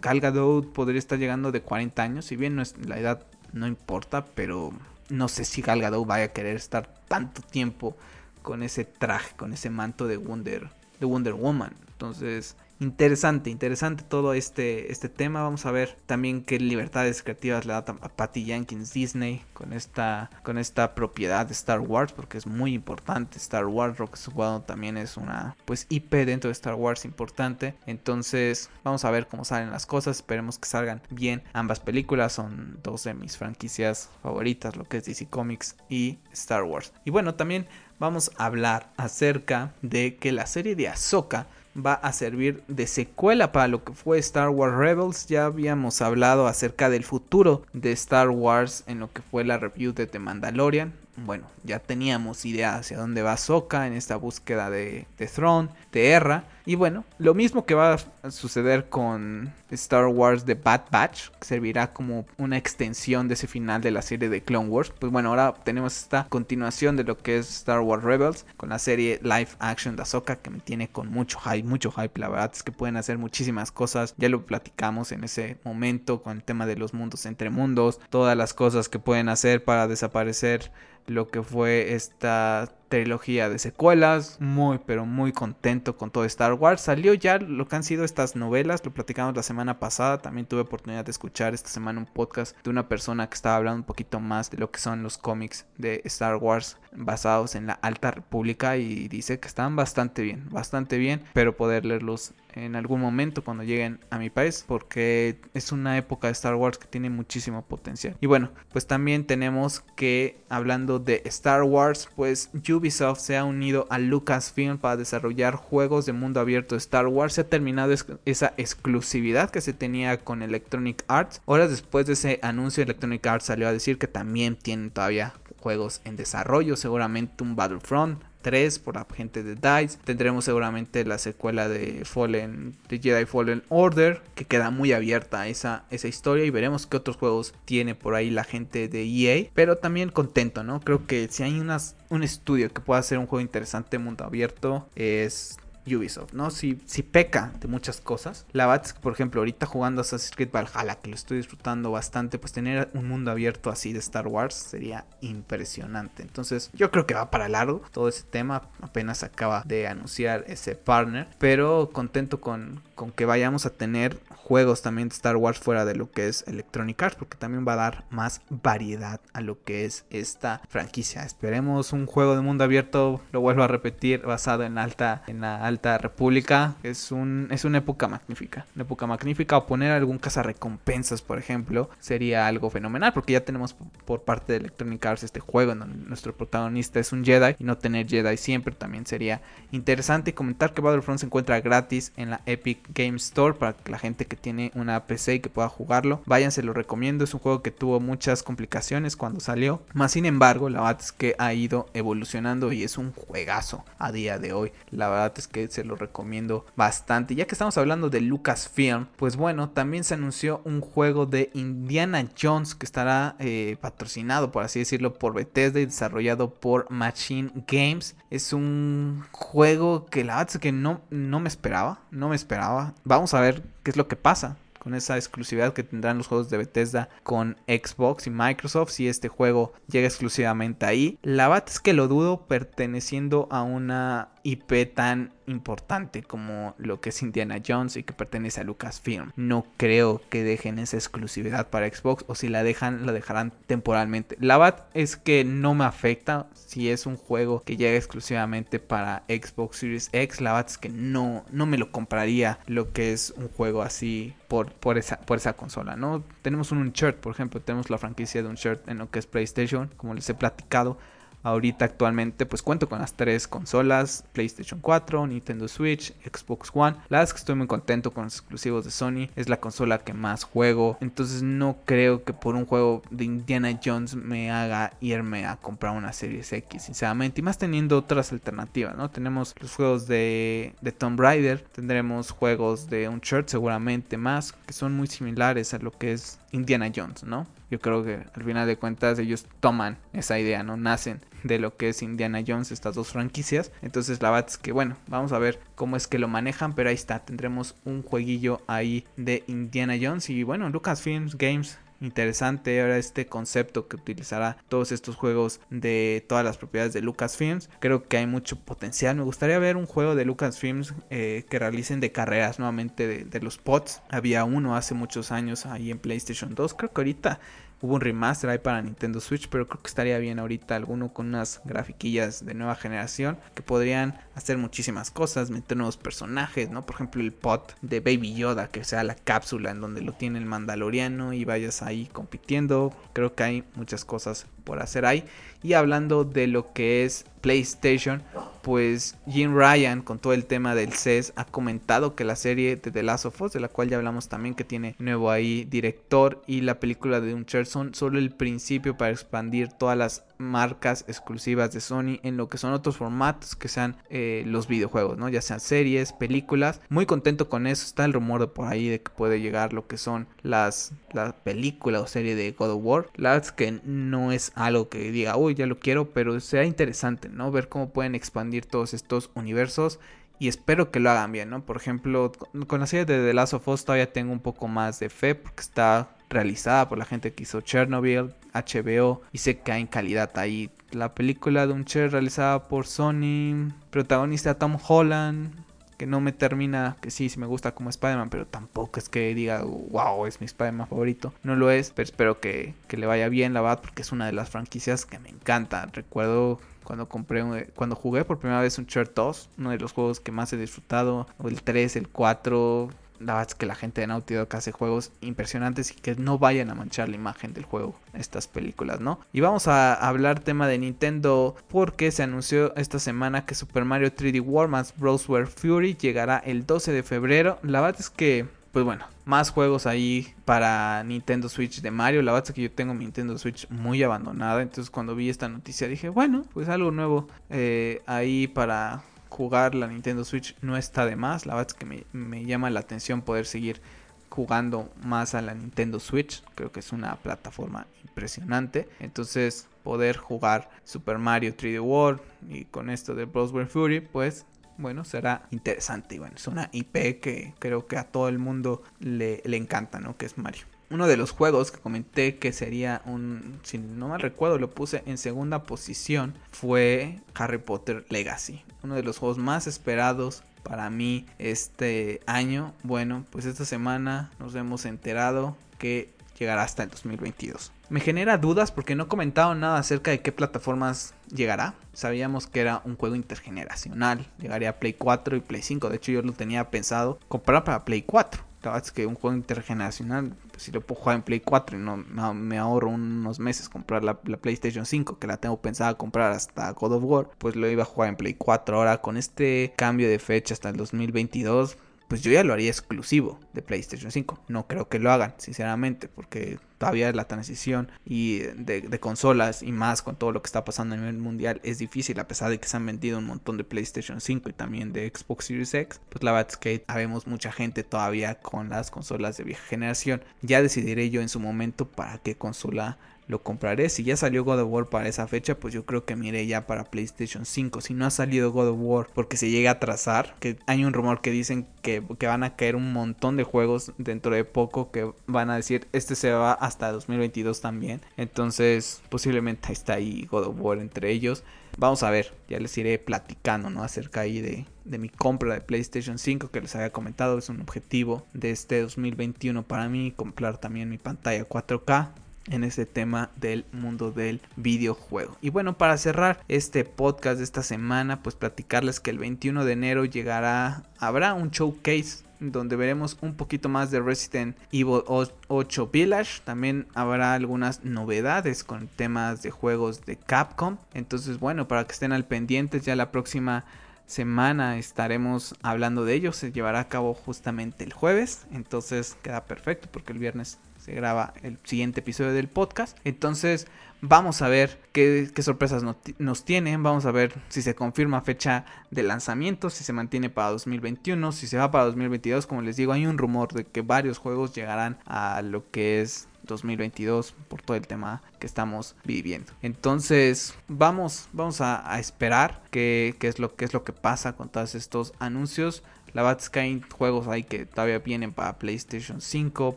Gal 0.00 0.20
Gadot 0.20 0.72
podría 0.72 0.98
estar 0.98 1.18
llegando 1.18 1.52
de 1.52 1.62
40 1.62 2.02
años. 2.02 2.26
Si 2.26 2.36
bien 2.36 2.56
no 2.56 2.62
es, 2.62 2.76
la 2.86 2.98
edad 2.98 3.26
no 3.52 3.66
importa, 3.66 4.24
pero 4.24 4.72
no 5.10 5.28
sé 5.28 5.44
si 5.44 5.62
Gal 5.62 5.80
Gadot 5.80 6.06
vaya 6.06 6.26
a 6.26 6.28
querer 6.28 6.56
estar 6.56 6.94
tanto 7.08 7.42
tiempo 7.42 7.96
con 8.42 8.62
ese 8.62 8.84
traje, 8.84 9.34
con 9.36 9.52
ese 9.52 9.70
manto 9.70 10.06
de 10.06 10.16
Wonder, 10.16 10.70
de 11.00 11.06
Wonder 11.06 11.34
Woman. 11.34 11.74
Entonces, 11.92 12.56
interesante, 12.82 13.48
interesante 13.50 14.02
todo 14.02 14.34
este, 14.34 14.90
este 14.90 15.08
tema. 15.08 15.42
Vamos 15.42 15.64
a 15.66 15.70
ver 15.70 15.96
también 16.06 16.42
qué 16.42 16.58
libertades 16.58 17.22
creativas 17.22 17.64
le 17.64 17.72
da 17.72 17.78
a 17.78 18.08
Patty 18.08 18.44
Jenkins 18.44 18.92
Disney 18.92 19.42
con 19.52 19.72
esta, 19.72 20.30
con 20.42 20.58
esta 20.58 20.94
propiedad 20.94 21.46
de 21.46 21.52
Star 21.52 21.80
Wars, 21.80 22.12
porque 22.12 22.38
es 22.38 22.46
muy 22.46 22.74
importante. 22.74 23.38
Star 23.38 23.66
Wars, 23.66 23.98
Rock 23.98 24.16
Squadron 24.16 24.66
también 24.66 24.96
es 24.96 25.16
una 25.16 25.56
pues 25.64 25.86
IP 25.88 26.12
dentro 26.26 26.48
de 26.48 26.52
Star 26.52 26.74
Wars 26.74 27.04
importante. 27.04 27.74
Entonces, 27.86 28.68
vamos 28.82 29.04
a 29.04 29.10
ver 29.10 29.28
cómo 29.28 29.44
salen 29.44 29.70
las 29.70 29.86
cosas. 29.86 30.16
Esperemos 30.16 30.58
que 30.58 30.68
salgan 30.68 31.02
bien. 31.10 31.42
Ambas 31.52 31.80
películas 31.80 32.32
son 32.32 32.78
dos 32.82 33.04
de 33.04 33.14
mis 33.14 33.36
franquicias 33.36 34.10
favoritas, 34.22 34.76
lo 34.76 34.84
que 34.84 34.98
es 34.98 35.04
DC 35.04 35.26
Comics 35.26 35.76
y 35.88 36.18
Star 36.32 36.64
Wars. 36.64 36.92
Y 37.04 37.10
bueno, 37.10 37.34
también 37.34 37.66
vamos 38.02 38.32
a 38.36 38.46
hablar 38.46 38.88
acerca 38.96 39.74
de 39.80 40.16
que 40.16 40.32
la 40.32 40.46
serie 40.46 40.74
de 40.74 40.88
Ahsoka 40.88 41.46
va 41.74 41.92
a 41.94 42.12
servir 42.12 42.64
de 42.66 42.88
secuela 42.88 43.52
para 43.52 43.68
lo 43.68 43.84
que 43.84 43.92
fue 43.92 44.18
Star 44.18 44.48
Wars 44.48 44.76
Rebels. 44.76 45.28
Ya 45.28 45.44
habíamos 45.44 46.02
hablado 46.02 46.48
acerca 46.48 46.90
del 46.90 47.04
futuro 47.04 47.62
de 47.72 47.92
Star 47.92 48.30
Wars 48.30 48.82
en 48.88 48.98
lo 48.98 49.12
que 49.12 49.22
fue 49.22 49.44
la 49.44 49.56
review 49.56 49.92
de 49.92 50.08
The 50.08 50.18
Mandalorian 50.18 50.92
bueno, 51.16 51.46
ya 51.62 51.78
teníamos 51.78 52.44
idea 52.44 52.76
hacia 52.76 52.96
dónde 52.96 53.22
va 53.22 53.36
Soka 53.36 53.86
en 53.86 53.92
esta 53.92 54.16
búsqueda 54.16 54.70
de, 54.70 55.06
de 55.18 55.26
Throne, 55.26 55.68
de 55.92 56.10
Erra. 56.10 56.44
Y 56.64 56.76
bueno, 56.76 57.04
lo 57.18 57.34
mismo 57.34 57.66
que 57.66 57.74
va 57.74 57.96
a 58.22 58.30
suceder 58.30 58.88
con 58.88 59.52
Star 59.70 60.06
Wars 60.06 60.44
The 60.44 60.54
Bad 60.54 60.82
Batch, 60.90 61.30
que 61.40 61.44
servirá 61.44 61.92
como 61.92 62.24
una 62.38 62.56
extensión 62.56 63.26
de 63.26 63.34
ese 63.34 63.48
final 63.48 63.82
de 63.82 63.90
la 63.90 64.00
serie 64.00 64.28
de 64.28 64.42
Clone 64.42 64.68
Wars. 64.68 64.92
Pues 64.98 65.12
bueno, 65.12 65.30
ahora 65.30 65.54
tenemos 65.64 65.98
esta 65.98 66.26
continuación 66.28 66.96
de 66.96 67.04
lo 67.04 67.18
que 67.18 67.38
es 67.38 67.50
Star 67.50 67.80
Wars 67.80 68.04
Rebels, 68.04 68.46
con 68.56 68.68
la 68.68 68.78
serie 68.78 69.18
live 69.22 69.48
action 69.58 69.96
de 69.96 70.02
Ahsoka, 70.02 70.36
que 70.36 70.50
me 70.50 70.60
tiene 70.60 70.88
con 70.88 71.10
mucho 71.10 71.38
hype, 71.40 71.68
mucho 71.68 71.90
hype. 71.90 72.20
La 72.20 72.28
verdad 72.28 72.52
es 72.54 72.62
que 72.62 72.72
pueden 72.72 72.96
hacer 72.96 73.18
muchísimas 73.18 73.72
cosas. 73.72 74.14
Ya 74.16 74.28
lo 74.28 74.46
platicamos 74.46 75.10
en 75.10 75.24
ese 75.24 75.58
momento 75.64 76.22
con 76.22 76.36
el 76.36 76.44
tema 76.44 76.66
de 76.66 76.76
los 76.76 76.94
mundos 76.94 77.26
entre 77.26 77.50
mundos, 77.50 78.00
todas 78.08 78.36
las 78.36 78.54
cosas 78.54 78.88
que 78.88 79.00
pueden 79.00 79.28
hacer 79.28 79.64
para 79.64 79.88
desaparecer 79.88 80.70
lo 81.06 81.28
que 81.28 81.42
fue 81.42 81.94
esta 81.94 82.68
trilogía 82.92 83.48
de 83.48 83.58
secuelas. 83.58 84.36
Muy, 84.38 84.78
pero 84.84 85.06
muy 85.06 85.32
contento 85.32 85.96
con 85.96 86.10
todo 86.10 86.26
Star 86.26 86.52
Wars. 86.52 86.82
Salió 86.82 87.14
ya 87.14 87.38
lo 87.38 87.66
que 87.66 87.76
han 87.76 87.84
sido 87.84 88.04
estas 88.04 88.36
novelas. 88.36 88.84
Lo 88.84 88.92
platicamos 88.92 89.34
la 89.34 89.42
semana 89.42 89.78
pasada. 89.78 90.18
También 90.18 90.46
tuve 90.46 90.60
oportunidad 90.60 91.06
de 91.06 91.10
escuchar 91.10 91.54
esta 91.54 91.70
semana 91.70 92.00
un 92.00 92.06
podcast 92.06 92.54
de 92.62 92.68
una 92.68 92.88
persona 92.88 93.28
que 93.30 93.34
estaba 93.34 93.56
hablando 93.56 93.78
un 93.78 93.86
poquito 93.86 94.20
más 94.20 94.50
de 94.50 94.58
lo 94.58 94.70
que 94.70 94.78
son 94.78 95.02
los 95.02 95.16
cómics 95.16 95.64
de 95.78 96.02
Star 96.04 96.36
Wars 96.36 96.76
basados 96.94 97.54
en 97.54 97.66
la 97.66 97.72
Alta 97.72 98.10
República. 98.10 98.76
Y 98.76 99.08
dice 99.08 99.40
que 99.40 99.48
están 99.48 99.74
bastante 99.74 100.20
bien, 100.20 100.50
bastante 100.50 100.98
bien. 100.98 101.22
Pero 101.32 101.56
poder 101.56 101.86
leerlos 101.86 102.34
en 102.54 102.76
algún 102.76 103.00
momento 103.00 103.42
cuando 103.42 103.62
lleguen 103.62 104.00
a 104.10 104.18
mi 104.18 104.30
país 104.30 104.64
porque 104.66 105.40
es 105.54 105.72
una 105.72 105.96
época 105.96 106.28
de 106.28 106.32
Star 106.32 106.54
Wars 106.54 106.78
que 106.78 106.86
tiene 106.86 107.10
muchísimo 107.10 107.62
potencial. 107.62 108.16
Y 108.20 108.26
bueno, 108.26 108.50
pues 108.72 108.86
también 108.86 109.24
tenemos 109.24 109.80
que 109.96 110.38
hablando 110.48 110.98
de 110.98 111.22
Star 111.24 111.62
Wars, 111.62 112.08
pues 112.14 112.50
Ubisoft 112.82 113.20
se 113.20 113.36
ha 113.36 113.44
unido 113.44 113.86
a 113.90 113.98
Lucasfilm 114.00 114.76
para 114.76 114.96
desarrollar 114.96 115.54
juegos 115.54 116.04
de 116.04 116.12
mundo 116.12 116.40
abierto 116.40 116.74
Star 116.74 117.06
Wars. 117.06 117.34
Se 117.34 117.42
ha 117.42 117.48
terminado 117.48 117.94
esa 118.24 118.54
exclusividad 118.56 119.50
que 119.50 119.60
se 119.60 119.72
tenía 119.72 120.18
con 120.18 120.42
Electronic 120.42 121.04
Arts. 121.06 121.40
Horas 121.44 121.70
después 121.70 122.06
de 122.06 122.14
ese 122.14 122.40
anuncio, 122.42 122.82
Electronic 122.82 123.24
Arts 123.24 123.46
salió 123.46 123.68
a 123.68 123.72
decir 123.72 123.98
que 123.98 124.08
también 124.08 124.56
tienen 124.56 124.90
todavía 124.90 125.32
juegos 125.60 126.00
en 126.04 126.16
desarrollo, 126.16 126.76
seguramente 126.76 127.44
un 127.44 127.54
Battlefront, 127.54 128.20
3 128.42 128.78
por 128.80 128.96
la 128.96 129.06
gente 129.14 129.42
de 129.42 129.54
DICE. 129.54 129.98
Tendremos 130.04 130.44
seguramente 130.44 131.04
la 131.04 131.18
secuela 131.18 131.68
de 131.68 132.04
Fallen, 132.04 132.74
de 132.88 132.98
Jedi 132.98 133.24
Fallen 133.24 133.62
Order, 133.68 134.20
que 134.34 134.44
queda 134.44 134.70
muy 134.70 134.92
abierta 134.92 135.48
esa, 135.48 135.84
esa 135.90 136.08
historia 136.08 136.44
y 136.44 136.50
veremos 136.50 136.86
qué 136.86 136.96
otros 136.96 137.16
juegos 137.16 137.54
tiene 137.64 137.94
por 137.94 138.14
ahí 138.14 138.30
la 138.30 138.44
gente 138.44 138.88
de 138.88 139.04
EA. 139.04 139.48
Pero 139.54 139.78
también 139.78 140.10
contento, 140.10 140.62
¿no? 140.62 140.80
Creo 140.80 141.06
que 141.06 141.28
si 141.30 141.42
hay 141.42 141.58
unas, 141.58 141.96
un 142.10 142.22
estudio 142.22 142.72
que 142.72 142.80
pueda 142.80 143.00
hacer 143.00 143.18
un 143.18 143.26
juego 143.26 143.40
interesante 143.40 143.98
mundo 143.98 144.24
abierto 144.24 144.88
es 144.94 145.58
Ubisoft, 145.86 146.32
¿no? 146.32 146.50
Si, 146.50 146.80
si 146.86 147.02
peca 147.02 147.52
de 147.60 147.68
muchas 147.68 148.00
cosas, 148.00 148.46
la 148.52 148.66
verdad 148.66 148.82
por 149.00 149.12
ejemplo, 149.12 149.40
ahorita 149.40 149.66
jugando 149.66 150.00
Assassin's 150.00 150.34
Creed 150.34 150.50
Valhalla, 150.52 150.96
que 150.96 151.10
lo 151.10 151.14
estoy 151.14 151.38
disfrutando 151.38 151.90
bastante, 151.90 152.38
pues 152.38 152.52
tener 152.52 152.90
un 152.94 153.06
mundo 153.08 153.30
abierto 153.30 153.70
así 153.70 153.92
de 153.92 153.98
Star 153.98 154.26
Wars 154.26 154.54
sería 154.54 155.04
impresionante. 155.20 156.22
Entonces, 156.22 156.70
yo 156.72 156.90
creo 156.90 157.06
que 157.06 157.14
va 157.14 157.30
para 157.30 157.48
largo 157.48 157.82
todo 157.92 158.08
ese 158.08 158.22
tema. 158.24 158.62
Apenas 158.80 159.22
acaba 159.22 159.62
de 159.66 159.86
anunciar 159.86 160.44
ese 160.46 160.74
partner, 160.74 161.28
pero 161.38 161.90
contento 161.92 162.40
con, 162.40 162.82
con 162.94 163.10
que 163.10 163.24
vayamos 163.24 163.66
a 163.66 163.70
tener 163.70 164.18
juegos 164.42 164.82
también 164.82 165.08
de 165.08 165.14
Star 165.14 165.36
Wars 165.36 165.58
fuera 165.58 165.84
de 165.84 165.94
lo 165.94 166.10
que 166.10 166.28
es 166.28 166.44
Electronic 166.46 167.02
Arts, 167.02 167.16
porque 167.16 167.38
también 167.38 167.66
va 167.66 167.74
a 167.74 167.76
dar 167.76 168.04
más 168.10 168.40
variedad 168.50 169.20
a 169.32 169.40
lo 169.40 169.62
que 169.62 169.84
es 169.84 170.04
esta 170.10 170.60
franquicia. 170.68 171.22
Esperemos 171.22 171.92
un 171.92 172.06
juego 172.06 172.34
de 172.34 172.42
mundo 172.42 172.64
abierto, 172.64 173.20
lo 173.32 173.40
vuelvo 173.40 173.62
a 173.62 173.68
repetir, 173.68 174.22
basado 174.22 174.64
en 174.64 174.78
alta, 174.78 175.22
en 175.26 175.40
la 175.40 175.64
alta 175.64 175.98
república. 175.98 176.74
Es 176.82 177.12
un, 177.12 177.48
es 177.50 177.64
una 177.64 177.78
época 177.78 178.08
magnífica, 178.08 178.66
una 178.74 178.84
época 178.84 179.06
magnífica. 179.06 179.56
O 179.56 179.66
poner 179.66 179.92
algún 179.92 180.20
recompensas 180.42 181.22
por 181.22 181.38
ejemplo, 181.38 181.90
sería 182.00 182.46
algo 182.46 182.70
fenomenal, 182.70 183.12
porque 183.12 183.34
ya 183.34 183.44
tenemos 183.44 183.74
por 184.04 184.22
parte 184.22 184.52
de 184.52 184.58
Electronic 184.58 185.04
Arts 185.04 185.22
este 185.24 185.40
juego 185.40 185.72
en 185.72 185.80
donde 185.80 186.08
nuestro 186.08 186.34
protagonista 186.34 187.00
es 187.00 187.12
un 187.12 187.24
Jedi 187.24 187.56
y 187.58 187.64
no 187.64 187.78
tener 187.78 188.08
Jedi 188.08 188.36
siempre 188.36 188.74
también 188.74 189.06
sería 189.06 189.42
interesante. 189.70 190.30
Y 190.30 190.34
comentar 190.34 190.72
que 190.72 190.80
Battlefront 190.80 191.20
se 191.20 191.26
encuentra 191.26 191.60
gratis 191.60 192.12
en 192.16 192.30
la 192.30 192.40
Epic 192.46 192.80
Game 192.94 193.16
Store 193.16 193.54
para 193.54 193.74
que 193.74 193.90
la 193.90 193.98
gente 193.98 194.26
que 194.32 194.36
tiene 194.36 194.72
una 194.74 195.06
PC 195.06 195.34
y 195.34 195.40
que 195.40 195.50
pueda 195.50 195.68
jugarlo, 195.68 196.22
vayan, 196.24 196.52
se 196.52 196.62
lo 196.62 196.72
recomiendo. 196.72 197.22
Es 197.22 197.34
un 197.34 197.40
juego 197.40 197.60
que 197.60 197.70
tuvo 197.70 198.00
muchas 198.00 198.42
complicaciones 198.42 199.14
cuando 199.14 199.40
salió. 199.40 199.82
Más 199.92 200.12
sin 200.12 200.24
embargo, 200.24 200.70
la 200.70 200.80
verdad 200.80 201.02
es 201.02 201.12
que 201.12 201.34
ha 201.38 201.52
ido 201.52 201.84
evolucionando 201.92 202.72
y 202.72 202.82
es 202.82 202.96
un 202.96 203.12
juegazo 203.12 203.84
a 203.98 204.10
día 204.10 204.38
de 204.38 204.54
hoy. 204.54 204.72
La 204.90 205.10
verdad 205.10 205.34
es 205.36 205.48
que 205.48 205.68
se 205.68 205.84
lo 205.84 205.96
recomiendo 205.96 206.64
bastante. 206.76 207.34
Ya 207.34 207.44
que 207.44 207.54
estamos 207.54 207.76
hablando 207.76 208.08
de 208.08 208.22
Lucasfilm, 208.22 209.04
pues 209.16 209.36
bueno, 209.36 209.68
también 209.68 210.02
se 210.02 210.14
anunció 210.14 210.62
un 210.64 210.80
juego 210.80 211.26
de 211.26 211.50
Indiana 211.52 212.26
Jones 212.40 212.74
que 212.74 212.86
estará 212.86 213.36
eh, 213.38 213.76
patrocinado, 213.82 214.50
por 214.50 214.64
así 214.64 214.78
decirlo, 214.78 215.12
por 215.12 215.34
Bethesda 215.34 215.78
y 215.78 215.84
desarrollado 215.84 216.54
por 216.54 216.90
Machine 216.90 217.52
Games. 217.68 218.16
Es 218.30 218.54
un 218.54 219.24
juego 219.30 220.06
que 220.06 220.24
la 220.24 220.36
verdad 220.36 220.54
es 220.54 220.58
que 220.58 220.72
no, 220.72 221.02
no 221.10 221.38
me 221.38 221.48
esperaba, 221.48 222.00
no 222.10 222.30
me 222.30 222.36
esperaba. 222.36 222.94
Vamos 223.04 223.34
a 223.34 223.40
ver 223.40 223.62
qué 223.82 223.90
es 223.90 223.96
lo 223.96 224.08
que 224.08 224.16
pasa 224.16 224.56
con 224.82 224.94
esa 224.94 225.16
exclusividad 225.16 225.74
que 225.74 225.84
tendrán 225.84 226.18
los 226.18 226.26
juegos 226.26 226.50
de 226.50 226.56
Bethesda 226.56 227.08
con 227.22 227.56
Xbox 227.68 228.26
y 228.26 228.30
Microsoft 228.30 228.90
si 228.90 229.06
este 229.06 229.28
juego 229.28 229.72
llega 229.86 230.08
exclusivamente 230.08 230.84
ahí. 230.86 231.20
La 231.22 231.46
verdad 231.46 231.68
es 231.68 231.78
que 231.78 231.92
lo 231.92 232.08
dudo 232.08 232.48
perteneciendo 232.48 233.46
a 233.52 233.62
una 233.62 234.31
IP 234.42 234.94
tan 234.94 235.32
importante 235.46 236.22
como 236.22 236.74
lo 236.78 237.00
que 237.00 237.10
es 237.10 237.22
Indiana 237.22 237.60
Jones 237.66 237.96
y 237.96 238.02
que 238.02 238.12
pertenece 238.12 238.60
a 238.60 238.64
Lucasfilm. 238.64 239.32
No 239.36 239.66
creo 239.76 240.20
que 240.30 240.42
dejen 240.44 240.78
esa 240.78 240.96
exclusividad 240.96 241.68
para 241.68 241.88
Xbox 241.88 242.24
o 242.28 242.34
si 242.34 242.48
la 242.48 242.62
dejan, 242.62 243.06
la 243.06 243.12
dejarán 243.12 243.52
temporalmente. 243.66 244.36
La 244.40 244.58
verdad 244.58 244.86
es 244.94 245.16
que 245.16 245.44
no 245.44 245.74
me 245.74 245.84
afecta 245.84 246.46
si 246.54 246.90
es 246.90 247.06
un 247.06 247.16
juego 247.16 247.62
que 247.64 247.76
llega 247.76 247.96
exclusivamente 247.96 248.78
para 248.78 249.24
Xbox 249.28 249.78
Series 249.78 250.08
X. 250.12 250.40
La 250.40 250.52
verdad 250.52 250.70
es 250.70 250.78
que 250.78 250.88
no, 250.88 251.44
no 251.50 251.66
me 251.66 251.78
lo 251.78 251.90
compraría 251.90 252.58
lo 252.66 252.92
que 252.92 253.12
es 253.12 253.32
un 253.36 253.48
juego 253.48 253.82
así 253.82 254.34
por, 254.48 254.72
por, 254.72 254.98
esa, 254.98 255.20
por 255.20 255.38
esa 255.38 255.54
consola. 255.54 255.96
¿no? 255.96 256.24
Tenemos 256.42 256.72
un 256.72 256.78
Uncharted, 256.78 257.20
por 257.20 257.32
ejemplo, 257.32 257.60
tenemos 257.60 257.90
la 257.90 257.98
franquicia 257.98 258.42
de 258.42 258.48
Uncharted 258.48 258.90
en 258.90 258.98
lo 258.98 259.10
que 259.10 259.18
es 259.18 259.26
PlayStation, 259.26 259.90
como 259.96 260.14
les 260.14 260.28
he 260.28 260.34
platicado. 260.34 260.98
Ahorita 261.42 261.84
actualmente 261.84 262.46
pues 262.46 262.62
cuento 262.62 262.88
con 262.88 263.00
las 263.00 263.14
tres 263.14 263.48
consolas, 263.48 264.24
PlayStation 264.32 264.80
4, 264.80 265.26
Nintendo 265.26 265.68
Switch, 265.68 266.12
Xbox 266.22 266.70
One. 266.72 266.96
La 267.08 267.18
verdad 267.18 267.24
es 267.24 267.32
que 267.32 267.38
estoy 267.38 267.54
muy 267.54 267.66
contento 267.66 268.12
con 268.12 268.24
los 268.24 268.34
exclusivos 268.34 268.84
de 268.84 268.90
Sony, 268.90 269.28
es 269.36 269.48
la 269.48 269.60
consola 269.60 269.98
que 269.98 270.12
más 270.12 270.44
juego, 270.44 270.98
entonces 271.00 271.42
no 271.42 271.78
creo 271.84 272.24
que 272.24 272.32
por 272.32 272.54
un 272.54 272.66
juego 272.66 273.02
de 273.10 273.24
Indiana 273.24 273.78
Jones 273.82 274.14
me 274.14 274.50
haga 274.50 274.92
irme 275.00 275.46
a 275.46 275.56
comprar 275.56 275.96
una 275.96 276.12
Series 276.12 276.52
X, 276.52 276.82
sinceramente, 276.82 277.40
y 277.40 277.44
más 277.44 277.58
teniendo 277.58 277.98
otras 277.98 278.32
alternativas, 278.32 278.96
¿no? 278.96 279.10
Tenemos 279.10 279.54
los 279.60 279.74
juegos 279.74 280.06
de, 280.06 280.74
de 280.80 280.92
Tomb 280.92 281.18
Raider, 281.18 281.60
tendremos 281.60 282.30
juegos 282.30 282.88
de 282.88 283.08
Uncharted 283.08 283.50
seguramente 283.50 284.16
más, 284.16 284.52
que 284.52 284.72
son 284.72 284.94
muy 284.94 285.06
similares 285.06 285.74
a 285.74 285.78
lo 285.78 285.90
que 285.90 286.12
es 286.12 286.38
Indiana 286.52 286.90
Jones, 286.94 287.24
¿no? 287.24 287.46
Yo 287.72 287.80
creo 287.80 288.04
que 288.04 288.26
al 288.34 288.44
final 288.44 288.66
de 288.66 288.76
cuentas 288.76 289.18
ellos 289.18 289.46
toman 289.60 289.96
esa 290.12 290.38
idea, 290.38 290.62
¿no? 290.62 290.76
Nacen 290.76 291.22
de 291.42 291.58
lo 291.58 291.74
que 291.74 291.88
es 291.88 292.02
Indiana 292.02 292.44
Jones, 292.46 292.70
estas 292.70 292.94
dos 292.94 293.12
franquicias. 293.12 293.72
Entonces 293.80 294.20
la 294.20 294.30
verdad 294.30 294.50
es 294.50 294.58
que 294.58 294.72
bueno, 294.72 294.98
vamos 295.06 295.32
a 295.32 295.38
ver 295.38 295.58
cómo 295.74 295.96
es 295.96 296.06
que 296.06 296.18
lo 296.18 296.28
manejan, 296.28 296.74
pero 296.74 296.90
ahí 296.90 296.94
está, 296.94 297.20
tendremos 297.20 297.74
un 297.86 298.02
jueguillo 298.02 298.60
ahí 298.66 299.06
de 299.16 299.42
Indiana 299.46 299.94
Jones 299.98 300.28
y 300.28 300.42
bueno, 300.42 300.68
Lucasfilms 300.68 301.38
Games 301.38 301.78
interesante 302.02 302.80
ahora 302.80 302.98
este 302.98 303.26
concepto 303.26 303.88
que 303.88 303.96
utilizará 303.96 304.58
todos 304.68 304.92
estos 304.92 305.16
juegos 305.16 305.60
de 305.70 306.24
todas 306.28 306.44
las 306.44 306.58
propiedades 306.58 306.92
de 306.92 307.00
Lucasfilms. 307.00 307.70
Creo 307.80 308.08
que 308.08 308.18
hay 308.18 308.26
mucho 308.26 308.56
potencial. 308.56 309.16
Me 309.16 309.22
gustaría 309.22 309.58
ver 309.58 309.76
un 309.76 309.86
juego 309.86 310.14
de 310.14 310.24
Lucasfilms 310.24 310.94
eh, 311.10 311.44
que 311.48 311.58
realicen 311.58 312.00
de 312.00 312.12
carreras 312.12 312.58
nuevamente 312.58 313.06
de, 313.06 313.24
de 313.24 313.40
los 313.40 313.58
pods. 313.58 314.02
Había 314.10 314.44
uno 314.44 314.76
hace 314.76 314.94
muchos 314.94 315.32
años 315.32 315.66
ahí 315.66 315.90
en 315.90 315.98
PlayStation 315.98 316.54
2. 316.54 316.74
Creo 316.74 316.92
que 316.92 317.00
ahorita 317.00 317.40
Hubo 317.82 317.96
un 317.96 318.00
remaster 318.00 318.48
ahí 318.48 318.58
para 318.58 318.80
Nintendo 318.80 319.20
Switch, 319.20 319.48
pero 319.48 319.66
creo 319.66 319.82
que 319.82 319.88
estaría 319.88 320.16
bien 320.18 320.38
ahorita 320.38 320.76
alguno 320.76 321.12
con 321.12 321.26
unas 321.26 321.60
grafiquillas 321.64 322.46
de 322.46 322.54
nueva 322.54 322.76
generación 322.76 323.38
que 323.56 323.62
podrían 323.62 324.20
hacer 324.36 324.56
muchísimas 324.56 325.10
cosas, 325.10 325.50
meter 325.50 325.76
nuevos 325.76 325.96
personajes, 325.96 326.70
¿no? 326.70 326.86
Por 326.86 326.94
ejemplo, 326.94 327.20
el 327.20 327.32
pot 327.32 327.74
de 327.82 327.98
Baby 327.98 328.34
Yoda, 328.34 328.68
que 328.68 328.84
sea 328.84 329.02
la 329.02 329.16
cápsula 329.16 329.72
en 329.72 329.80
donde 329.80 330.00
lo 330.00 330.12
tiene 330.12 330.38
el 330.38 330.46
Mandaloriano 330.46 331.32
y 331.32 331.44
vayas 331.44 331.82
ahí 331.82 332.08
compitiendo. 332.12 332.94
Creo 333.14 333.34
que 333.34 333.42
hay 333.42 333.64
muchas 333.74 334.04
cosas 334.04 334.46
por 334.62 334.80
hacer 334.80 335.04
ahí. 335.04 335.24
Y 335.62 335.74
hablando 335.74 336.24
de 336.24 336.46
lo 336.46 336.72
que 336.72 337.04
es 337.04 337.24
PlayStation, 337.40 338.22
pues 338.62 339.16
Jim 339.28 339.54
Ryan 339.54 340.02
con 340.02 340.18
todo 340.18 340.32
el 340.32 340.46
tema 340.46 340.74
del 340.74 340.92
CES 340.92 341.32
ha 341.36 341.44
comentado 341.44 342.14
que 342.14 342.24
la 342.24 342.36
serie 342.36 342.76
de 342.76 342.90
The 342.90 343.02
Last 343.02 343.26
of 343.26 343.40
Us, 343.40 343.52
de 343.52 343.60
la 343.60 343.68
cual 343.68 343.88
ya 343.88 343.96
hablamos 343.96 344.28
también 344.28 344.54
que 344.54 344.64
tiene 344.64 344.94
nuevo 344.98 345.30
ahí 345.30 345.64
director 345.64 346.42
y 346.46 346.62
la 346.62 346.80
película 346.80 347.20
de 347.20 347.34
Uncharted 347.34 347.68
son 347.68 347.94
solo 347.94 348.18
el 348.18 348.30
principio 348.30 348.96
para 348.96 349.10
expandir 349.10 349.68
todas 349.68 349.98
las 349.98 350.24
marcas 350.42 351.04
exclusivas 351.08 351.72
de 351.72 351.80
Sony 351.80 352.18
en 352.22 352.36
lo 352.36 352.48
que 352.48 352.58
son 352.58 352.72
otros 352.72 352.96
formatos 352.96 353.56
que 353.56 353.68
sean 353.68 353.96
eh, 354.10 354.42
los 354.46 354.66
videojuegos, 354.66 355.16
¿no? 355.18 355.28
Ya 355.28 355.40
sean 355.40 355.60
series, 355.60 356.12
películas. 356.12 356.80
Muy 356.88 357.06
contento 357.06 357.48
con 357.48 357.66
eso. 357.66 357.86
Está 357.86 358.04
el 358.04 358.12
rumor 358.12 358.40
de 358.40 358.48
por 358.48 358.68
ahí 358.68 358.88
de 358.88 359.00
que 359.02 359.10
puede 359.10 359.40
llegar 359.40 359.72
lo 359.72 359.86
que 359.86 359.96
son 359.96 360.26
las 360.42 360.92
la 361.12 361.36
película 361.36 362.00
o 362.00 362.06
serie 362.06 362.34
de 362.34 362.52
God 362.52 362.70
of 362.70 362.80
War. 362.82 363.08
La 363.16 363.30
verdad 363.30 363.46
es 363.46 363.52
que 363.52 363.80
no 363.84 364.32
es 364.32 364.52
algo 364.54 364.88
que 364.88 365.10
diga, 365.10 365.36
uy, 365.36 365.54
ya 365.54 365.66
lo 365.66 365.78
quiero, 365.78 366.10
pero 366.10 366.38
será 366.40 366.64
interesante, 366.64 367.28
¿no? 367.28 367.50
Ver 367.50 367.68
cómo 367.68 367.90
pueden 367.90 368.14
expandir 368.14 368.66
todos 368.66 368.94
estos 368.94 369.30
universos 369.34 369.98
y 370.42 370.48
espero 370.48 370.90
que 370.90 370.98
lo 370.98 371.08
hagan 371.08 371.30
bien, 371.30 371.50
¿no? 371.50 371.64
Por 371.64 371.76
ejemplo, 371.76 372.32
con 372.66 372.80
la 372.80 372.88
serie 372.88 373.04
de 373.04 373.24
The 373.24 373.32
Last 373.32 373.54
of 373.54 373.68
Us 373.68 373.84
todavía 373.84 374.12
tengo 374.12 374.32
un 374.32 374.40
poco 374.40 374.66
más 374.66 374.98
de 374.98 375.08
fe 375.08 375.36
porque 375.36 375.60
está 375.60 376.16
realizada 376.32 376.88
por 376.88 376.98
la 376.98 377.04
gente 377.04 377.32
que 377.32 377.44
hizo 377.44 377.60
Chernobyl, 377.60 378.34
HBO 378.52 379.22
y 379.32 379.38
sé 379.38 379.60
que 379.60 379.72
hay 379.72 379.86
calidad 379.86 380.30
ahí. 380.38 380.70
La 380.90 381.14
película 381.14 381.66
de 381.66 381.72
un 381.72 381.84
Cher 381.84 382.12
realizada 382.12 382.68
por 382.68 382.86
Sony, 382.86 383.72
protagonista 383.90 384.58
Tom 384.58 384.76
Holland, 384.86 385.54
que 385.96 386.06
no 386.06 386.20
me 386.20 386.32
termina, 386.32 386.96
que 387.00 387.10
sí, 387.10 387.28
sí 387.28 387.38
me 387.38 387.46
gusta 387.46 387.74
como 387.74 387.88
Spider-Man, 387.88 388.28
pero 388.28 388.46
tampoco 388.46 388.98
es 388.98 389.08
que 389.08 389.34
diga, 389.34 389.62
wow, 389.62 390.26
es 390.26 390.40
mi 390.40 390.46
Spider-Man 390.46 390.88
favorito. 390.88 391.32
No 391.44 391.54
lo 391.54 391.70
es, 391.70 391.90
pero 391.90 392.04
espero 392.04 392.40
que, 392.40 392.74
que, 392.88 392.96
le 392.96 393.06
vaya 393.06 393.28
bien, 393.28 393.54
la 393.54 393.60
verdad, 393.60 393.80
porque 393.80 394.02
es 394.02 394.10
una 394.10 394.26
de 394.26 394.32
las 394.32 394.50
franquicias 394.50 395.06
que 395.06 395.18
me 395.20 395.28
encanta. 395.28 395.86
Recuerdo 395.92 396.58
cuando 396.82 397.08
compré, 397.08 397.68
cuando 397.74 397.94
jugué 397.94 398.24
por 398.24 398.38
primera 398.38 398.60
vez 398.60 398.78
un 398.78 398.86
Cher 398.86 399.12
2, 399.14 399.50
uno 399.58 399.70
de 399.70 399.78
los 399.78 399.92
juegos 399.92 400.20
que 400.20 400.32
más 400.32 400.52
he 400.52 400.56
disfrutado, 400.56 401.26
el 401.44 401.62
3, 401.62 401.96
el 401.96 402.08
4, 402.08 402.90
la 403.24 403.34
verdad 403.34 403.48
es 403.48 403.54
que 403.54 403.66
la 403.66 403.74
gente 403.74 404.00
de 404.00 404.06
Naughty 404.06 404.34
Dog 404.34 404.48
hace 404.54 404.72
juegos 404.72 405.12
impresionantes 405.20 405.90
y 405.92 405.94
que 405.94 406.14
no 406.16 406.38
vayan 406.38 406.70
a 406.70 406.74
manchar 406.74 407.08
la 407.08 407.16
imagen 407.16 407.54
del 407.54 407.64
juego 407.64 407.94
estas 408.14 408.48
películas, 408.48 409.00
¿no? 409.00 409.20
Y 409.32 409.40
vamos 409.40 409.68
a 409.68 409.94
hablar 409.94 410.40
tema 410.40 410.68
de 410.68 410.78
Nintendo 410.78 411.56
porque 411.68 412.10
se 412.10 412.22
anunció 412.22 412.74
esta 412.76 412.98
semana 412.98 413.46
que 413.46 413.54
Super 413.54 413.84
Mario 413.84 414.14
3D 414.14 414.40
World 414.40 414.70
más 414.70 414.94
Browser 414.96 415.46
Fury 415.46 415.94
llegará 415.94 416.38
el 416.38 416.66
12 416.66 416.92
de 416.92 417.02
febrero. 417.02 417.58
La 417.62 417.80
verdad 417.80 418.00
es 418.00 418.10
que 418.10 418.46
pues 418.72 418.86
bueno, 418.86 419.04
más 419.26 419.50
juegos 419.50 419.86
ahí 419.86 420.34
para 420.46 421.04
Nintendo 421.04 421.50
Switch 421.50 421.82
de 421.82 421.90
Mario. 421.90 422.22
La 422.22 422.32
verdad 422.32 422.48
es 422.48 422.54
que 422.54 422.62
yo 422.62 422.70
tengo 422.70 422.94
mi 422.94 423.04
Nintendo 423.04 423.36
Switch 423.36 423.68
muy 423.68 424.02
abandonada. 424.02 424.62
Entonces 424.62 424.90
cuando 424.90 425.14
vi 425.14 425.28
esta 425.28 425.48
noticia 425.48 425.88
dije, 425.88 426.08
bueno, 426.08 426.44
pues 426.54 426.70
algo 426.70 426.90
nuevo 426.90 427.28
eh, 427.50 428.00
ahí 428.06 428.48
para 428.48 429.02
jugar 429.32 429.74
la 429.74 429.86
Nintendo 429.86 430.24
Switch 430.24 430.54
no 430.60 430.76
está 430.76 431.06
de 431.06 431.16
más. 431.16 431.46
La 431.46 431.54
verdad 431.54 431.72
es 431.72 431.74
que 431.74 432.04
me, 432.12 432.44
llama 432.44 432.70
la 432.70 432.80
atención 432.80 433.22
poder 433.22 433.46
seguir 433.46 433.80
jugando 434.28 434.92
más 435.02 435.34
a 435.34 435.42
la 435.42 435.54
Nintendo 435.54 435.98
Switch. 435.98 436.42
Creo 436.54 436.70
que 436.70 436.80
es 436.80 436.92
una 436.92 437.16
plataforma 437.16 437.86
impresionante. 438.04 438.88
Entonces, 439.00 439.68
poder 439.82 440.18
jugar 440.18 440.70
Super 440.84 441.18
Mario 441.18 441.56
3D 441.56 441.80
World 441.80 442.20
y 442.48 442.64
con 442.66 442.90
esto 442.90 443.14
de 443.14 443.24
Browser 443.24 443.66
Fury, 443.66 444.00
pues 444.00 444.44
bueno, 444.76 445.04
será 445.04 445.46
interesante. 445.50 446.16
Y 446.16 446.18
bueno, 446.18 446.36
es 446.36 446.46
una 446.46 446.68
IP 446.72 447.20
que 447.20 447.54
creo 447.58 447.86
que 447.86 447.96
a 447.96 448.04
todo 448.04 448.28
el 448.28 448.38
mundo 448.38 448.82
le, 449.00 449.42
le 449.44 449.56
encanta, 449.56 449.98
¿no? 449.98 450.16
Que 450.16 450.26
es 450.26 450.36
Mario 450.36 450.71
uno 450.92 451.06
de 451.06 451.16
los 451.16 451.30
juegos 451.30 451.70
que 451.70 451.80
comenté 451.80 452.36
que 452.36 452.52
sería 452.52 453.00
un, 453.06 453.58
si 453.62 453.78
no 453.78 454.08
mal 454.08 454.20
recuerdo, 454.20 454.58
lo 454.58 454.70
puse 454.70 455.02
en 455.06 455.16
segunda 455.16 455.62
posición, 455.62 456.34
fue 456.50 457.20
Harry 457.34 457.58
Potter 457.58 458.04
Legacy. 458.10 458.62
Uno 458.82 458.94
de 458.94 459.02
los 459.02 459.16
juegos 459.16 459.38
más 459.38 459.66
esperados 459.66 460.42
para 460.62 460.90
mí 460.90 461.24
este 461.38 462.20
año. 462.26 462.74
Bueno, 462.82 463.24
pues 463.30 463.46
esta 463.46 463.64
semana 463.64 464.30
nos 464.38 464.54
hemos 464.54 464.84
enterado 464.84 465.56
que 465.78 466.12
llegará 466.38 466.62
hasta 466.62 466.82
el 466.82 466.90
2022. 466.90 467.72
Me 467.88 468.00
genera 468.00 468.36
dudas 468.36 468.70
porque 468.70 468.94
no 468.94 469.04
he 469.04 469.08
comentado 469.08 469.54
nada 469.54 469.78
acerca 469.78 470.10
de 470.10 470.20
qué 470.20 470.30
plataformas 470.30 471.14
llegará. 471.34 471.74
Sabíamos 471.94 472.46
que 472.46 472.60
era 472.60 472.82
un 472.84 472.96
juego 472.96 473.16
intergeneracional. 473.16 474.26
Llegaría 474.38 474.70
a 474.70 474.78
Play 474.78 474.92
4 474.92 475.36
y 475.36 475.40
Play 475.40 475.62
5. 475.62 475.88
De 475.88 475.96
hecho, 475.96 476.12
yo 476.12 476.22
lo 476.22 476.32
tenía 476.32 476.70
pensado 476.70 477.18
comprar 477.28 477.64
para 477.64 477.84
Play 477.84 478.02
4 478.02 478.51
la 478.62 478.78
es 478.78 478.92
que 478.92 479.06
un 479.06 479.14
juego 479.14 479.36
intergeneracional, 479.36 480.34
pues, 480.50 480.62
si 480.62 480.72
lo 480.72 480.80
puedo 480.80 481.00
jugar 481.00 481.16
en 481.16 481.22
Play 481.22 481.40
4 481.40 481.76
y 481.76 481.80
no, 481.80 481.96
me 482.34 482.58
ahorro 482.58 482.90
unos 482.90 483.38
meses 483.38 483.68
comprar 483.68 484.04
la, 484.04 484.20
PlayStation 484.20 484.86
5, 484.86 485.18
que 485.18 485.26
la 485.26 485.36
tengo 485.36 485.60
pensada 485.60 485.94
comprar 485.94 486.32
hasta 486.32 486.70
God 486.72 486.92
of 486.92 487.02
War, 487.04 487.30
pues 487.38 487.56
lo 487.56 487.68
iba 487.68 487.82
a 487.82 487.86
jugar 487.86 488.08
en 488.08 488.16
Play 488.16 488.34
4. 488.34 488.76
Ahora 488.76 488.98
con 489.00 489.16
este 489.16 489.72
cambio 489.76 490.08
de 490.08 490.18
fecha 490.18 490.54
hasta 490.54 490.68
el 490.68 490.76
2022, 490.76 491.76
pues 492.08 492.22
yo 492.22 492.30
ya 492.32 492.44
lo 492.44 492.52
haría 492.52 492.68
exclusivo 492.68 493.38
de 493.52 493.62
PlayStation 493.62 494.10
5. 494.10 494.44
No 494.48 494.66
creo 494.66 494.88
que 494.88 494.98
lo 494.98 495.10
hagan, 495.10 495.34
sinceramente, 495.38 496.08
porque 496.08 496.58
todavía 496.82 497.12
la 497.12 497.28
transición 497.28 497.92
y 498.04 498.38
de, 498.38 498.98
consolas 498.98 499.62
y 499.62 499.70
más 499.70 500.02
con 500.02 500.16
todo 500.16 500.32
lo 500.32 500.42
que 500.42 500.48
está 500.48 500.64
pasando 500.64 500.96
a 500.96 500.98
nivel 500.98 501.16
mundial 501.16 501.60
es 501.62 501.78
difícil 501.78 502.18
a 502.18 502.26
pesar 502.26 502.50
de 502.50 502.58
que 502.58 502.66
se 502.66 502.76
han 502.76 502.84
vendido 502.84 503.18
un 503.18 503.24
montón 503.24 503.56
de 503.56 503.62
PlayStation 503.62 504.20
5 504.20 504.48
y 504.48 504.52
también 504.52 504.92
de 504.92 505.08
Xbox 505.08 505.44
Series 505.44 505.74
X 505.74 506.00
pues 506.08 506.24
la 506.24 506.32
verdad 506.32 506.58
es 506.60 506.82
habemos 506.88 507.28
mucha 507.28 507.52
gente 507.52 507.84
todavía 507.84 508.34
con 508.34 508.68
las 508.68 508.90
consolas 508.90 509.36
de 509.36 509.44
vieja 509.44 509.62
generación 509.64 510.24
ya 510.40 510.60
decidiré 510.60 511.08
yo 511.10 511.20
en 511.20 511.28
su 511.28 511.38
momento 511.38 511.86
para 511.86 512.18
qué 512.18 512.36
consola 512.36 512.98
lo 513.26 513.42
compraré. 513.42 513.88
Si 513.88 514.04
ya 514.04 514.16
salió 514.16 514.44
God 514.44 514.60
of 514.60 514.68
War 514.70 514.88
para 514.88 515.08
esa 515.08 515.26
fecha, 515.26 515.58
pues 515.58 515.74
yo 515.74 515.84
creo 515.86 516.04
que 516.04 516.16
miré 516.16 516.46
ya 516.46 516.66
para 516.66 516.84
PlayStation 516.84 517.46
5. 517.46 517.80
Si 517.80 517.94
no 517.94 518.06
ha 518.06 518.10
salido 518.10 518.52
God 518.52 518.68
of 518.68 518.78
War 518.80 519.06
porque 519.14 519.36
se 519.36 519.50
llega 519.50 519.72
a 519.72 519.80
trazar, 519.80 520.36
que 520.40 520.58
hay 520.66 520.84
un 520.84 520.92
rumor 520.92 521.20
que 521.20 521.30
dicen 521.30 521.66
que, 521.82 522.02
que, 522.18 522.26
van 522.26 522.44
a 522.44 522.56
caer 522.56 522.76
un 522.76 522.92
montón 522.92 523.36
de 523.36 523.44
juegos 523.44 523.92
dentro 523.98 524.34
de 524.34 524.44
poco 524.44 524.90
que 524.90 525.10
van 525.26 525.50
a 525.50 525.56
decir 525.56 525.88
este 525.92 526.14
se 526.14 526.32
va 526.32 526.52
hasta 526.52 526.92
2022 526.92 527.60
también. 527.60 528.00
Entonces 528.16 529.02
posiblemente 529.08 529.72
está 529.72 529.94
ahí 529.94 530.26
God 530.30 530.46
of 530.46 530.56
War 530.58 530.78
entre 530.78 531.10
ellos. 531.10 531.44
Vamos 531.78 532.02
a 532.02 532.10
ver, 532.10 532.34
ya 532.48 532.58
les 532.60 532.76
iré 532.76 532.98
platicando 532.98 533.70
¿no? 533.70 533.82
acerca 533.82 534.20
ahí 534.20 534.42
de, 534.42 534.66
de 534.84 534.98
mi 534.98 535.08
compra 535.08 535.54
de 535.54 535.62
PlayStation 535.62 536.18
5 536.18 536.50
que 536.50 536.60
les 536.60 536.74
había 536.76 536.90
comentado. 536.90 537.38
Es 537.38 537.48
un 537.48 537.60
objetivo 537.62 538.26
de 538.34 538.50
este 538.50 538.82
2021 538.82 539.62
para 539.62 539.88
mí 539.88 540.12
comprar 540.14 540.58
también 540.58 540.90
mi 540.90 540.98
pantalla 540.98 541.48
4K 541.48 542.10
en 542.50 542.64
ese 542.64 542.86
tema 542.86 543.30
del 543.36 543.64
mundo 543.72 544.10
del 544.10 544.40
videojuego. 544.56 545.36
Y 545.40 545.50
bueno, 545.50 545.78
para 545.78 545.96
cerrar 545.96 546.42
este 546.48 546.84
podcast 546.84 547.38
de 547.38 547.44
esta 547.44 547.62
semana, 547.62 548.22
pues 548.22 548.34
platicarles 548.34 549.00
que 549.00 549.10
el 549.10 549.18
21 549.18 549.64
de 549.64 549.72
enero 549.72 550.04
llegará, 550.04 550.84
habrá 550.98 551.34
un 551.34 551.50
showcase 551.50 552.24
donde 552.50 552.76
veremos 552.76 553.16
un 553.20 553.34
poquito 553.34 553.68
más 553.68 553.90
de 553.90 554.00
Resident 554.00 554.56
Evil 554.72 555.02
8 555.06 555.90
Village. 555.92 556.40
También 556.44 556.88
habrá 556.94 557.34
algunas 557.34 557.84
novedades 557.84 558.64
con 558.64 558.88
temas 558.88 559.42
de 559.42 559.50
juegos 559.50 560.04
de 560.04 560.16
Capcom. 560.16 560.78
Entonces, 560.92 561.38
bueno, 561.38 561.68
para 561.68 561.84
que 561.86 561.92
estén 561.92 562.12
al 562.12 562.24
pendiente, 562.24 562.80
ya 562.80 562.96
la 562.96 563.12
próxima 563.12 563.64
semana 564.06 564.78
estaremos 564.78 565.54
hablando 565.62 566.04
de 566.04 566.14
ello. 566.14 566.32
Se 566.32 566.52
llevará 566.52 566.80
a 566.80 566.88
cabo 566.88 567.14
justamente 567.14 567.84
el 567.84 567.92
jueves. 567.92 568.46
Entonces 568.50 569.16
queda 569.22 569.44
perfecto 569.44 569.88
porque 569.90 570.12
el 570.12 570.18
viernes 570.18 570.58
se 570.82 570.92
graba 570.94 571.32
el 571.42 571.58
siguiente 571.62 572.00
episodio 572.00 572.32
del 572.32 572.48
podcast. 572.48 572.98
Entonces 573.04 573.68
vamos 574.00 574.42
a 574.42 574.48
ver 574.48 574.80
qué, 574.90 575.30
sorpresas 575.40 575.84
nos 576.18 576.44
tienen. 576.44 576.82
Vamos 576.82 577.06
a 577.06 577.12
ver 577.12 577.32
si 577.48 577.62
se 577.62 577.76
confirma 577.76 578.20
fecha 578.22 578.64
de 578.90 579.04
lanzamiento, 579.04 579.70
si 579.70 579.84
se 579.84 579.92
mantiene 579.92 580.28
para 580.28 580.50
2021, 580.50 581.30
si 581.30 581.46
se 581.46 581.56
va 581.56 581.70
para 581.70 581.84
2022. 581.84 582.48
Como 582.48 582.62
les 582.62 582.76
digo, 582.76 582.92
hay 582.92 583.06
un 583.06 583.16
rumor 583.16 583.52
de 583.52 583.64
que 583.64 583.82
varios 583.82 584.18
juegos 584.18 584.54
llegarán 584.54 584.98
a 585.06 585.40
lo 585.42 585.70
que 585.70 586.02
es 586.02 586.26
2022 586.42 587.32
por 587.46 587.62
todo 587.62 587.76
el 587.76 587.86
tema 587.86 588.20
que 588.40 588.48
estamos 588.48 588.96
viviendo. 589.04 589.52
Entonces 589.62 590.56
vamos, 590.66 591.28
vamos 591.32 591.60
a, 591.60 591.96
esperar 592.00 592.60
qué, 592.72 593.16
es 593.20 593.38
lo, 593.38 593.54
qué 593.54 593.64
es 593.64 593.72
lo 593.72 593.84
que 593.84 593.92
pasa 593.92 594.32
con 594.32 594.48
todos 594.48 594.74
estos 594.74 595.14
anuncios. 595.20 595.84
La 596.12 596.22
verdad 596.22 596.42
es 596.42 596.50
que 596.50 596.58
hay 596.58 597.44
que 597.44 597.66
todavía 597.66 598.00
vienen 598.00 598.32
para 598.32 598.58
PlayStation 598.58 599.20
5, 599.20 599.76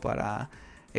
para 0.00 0.50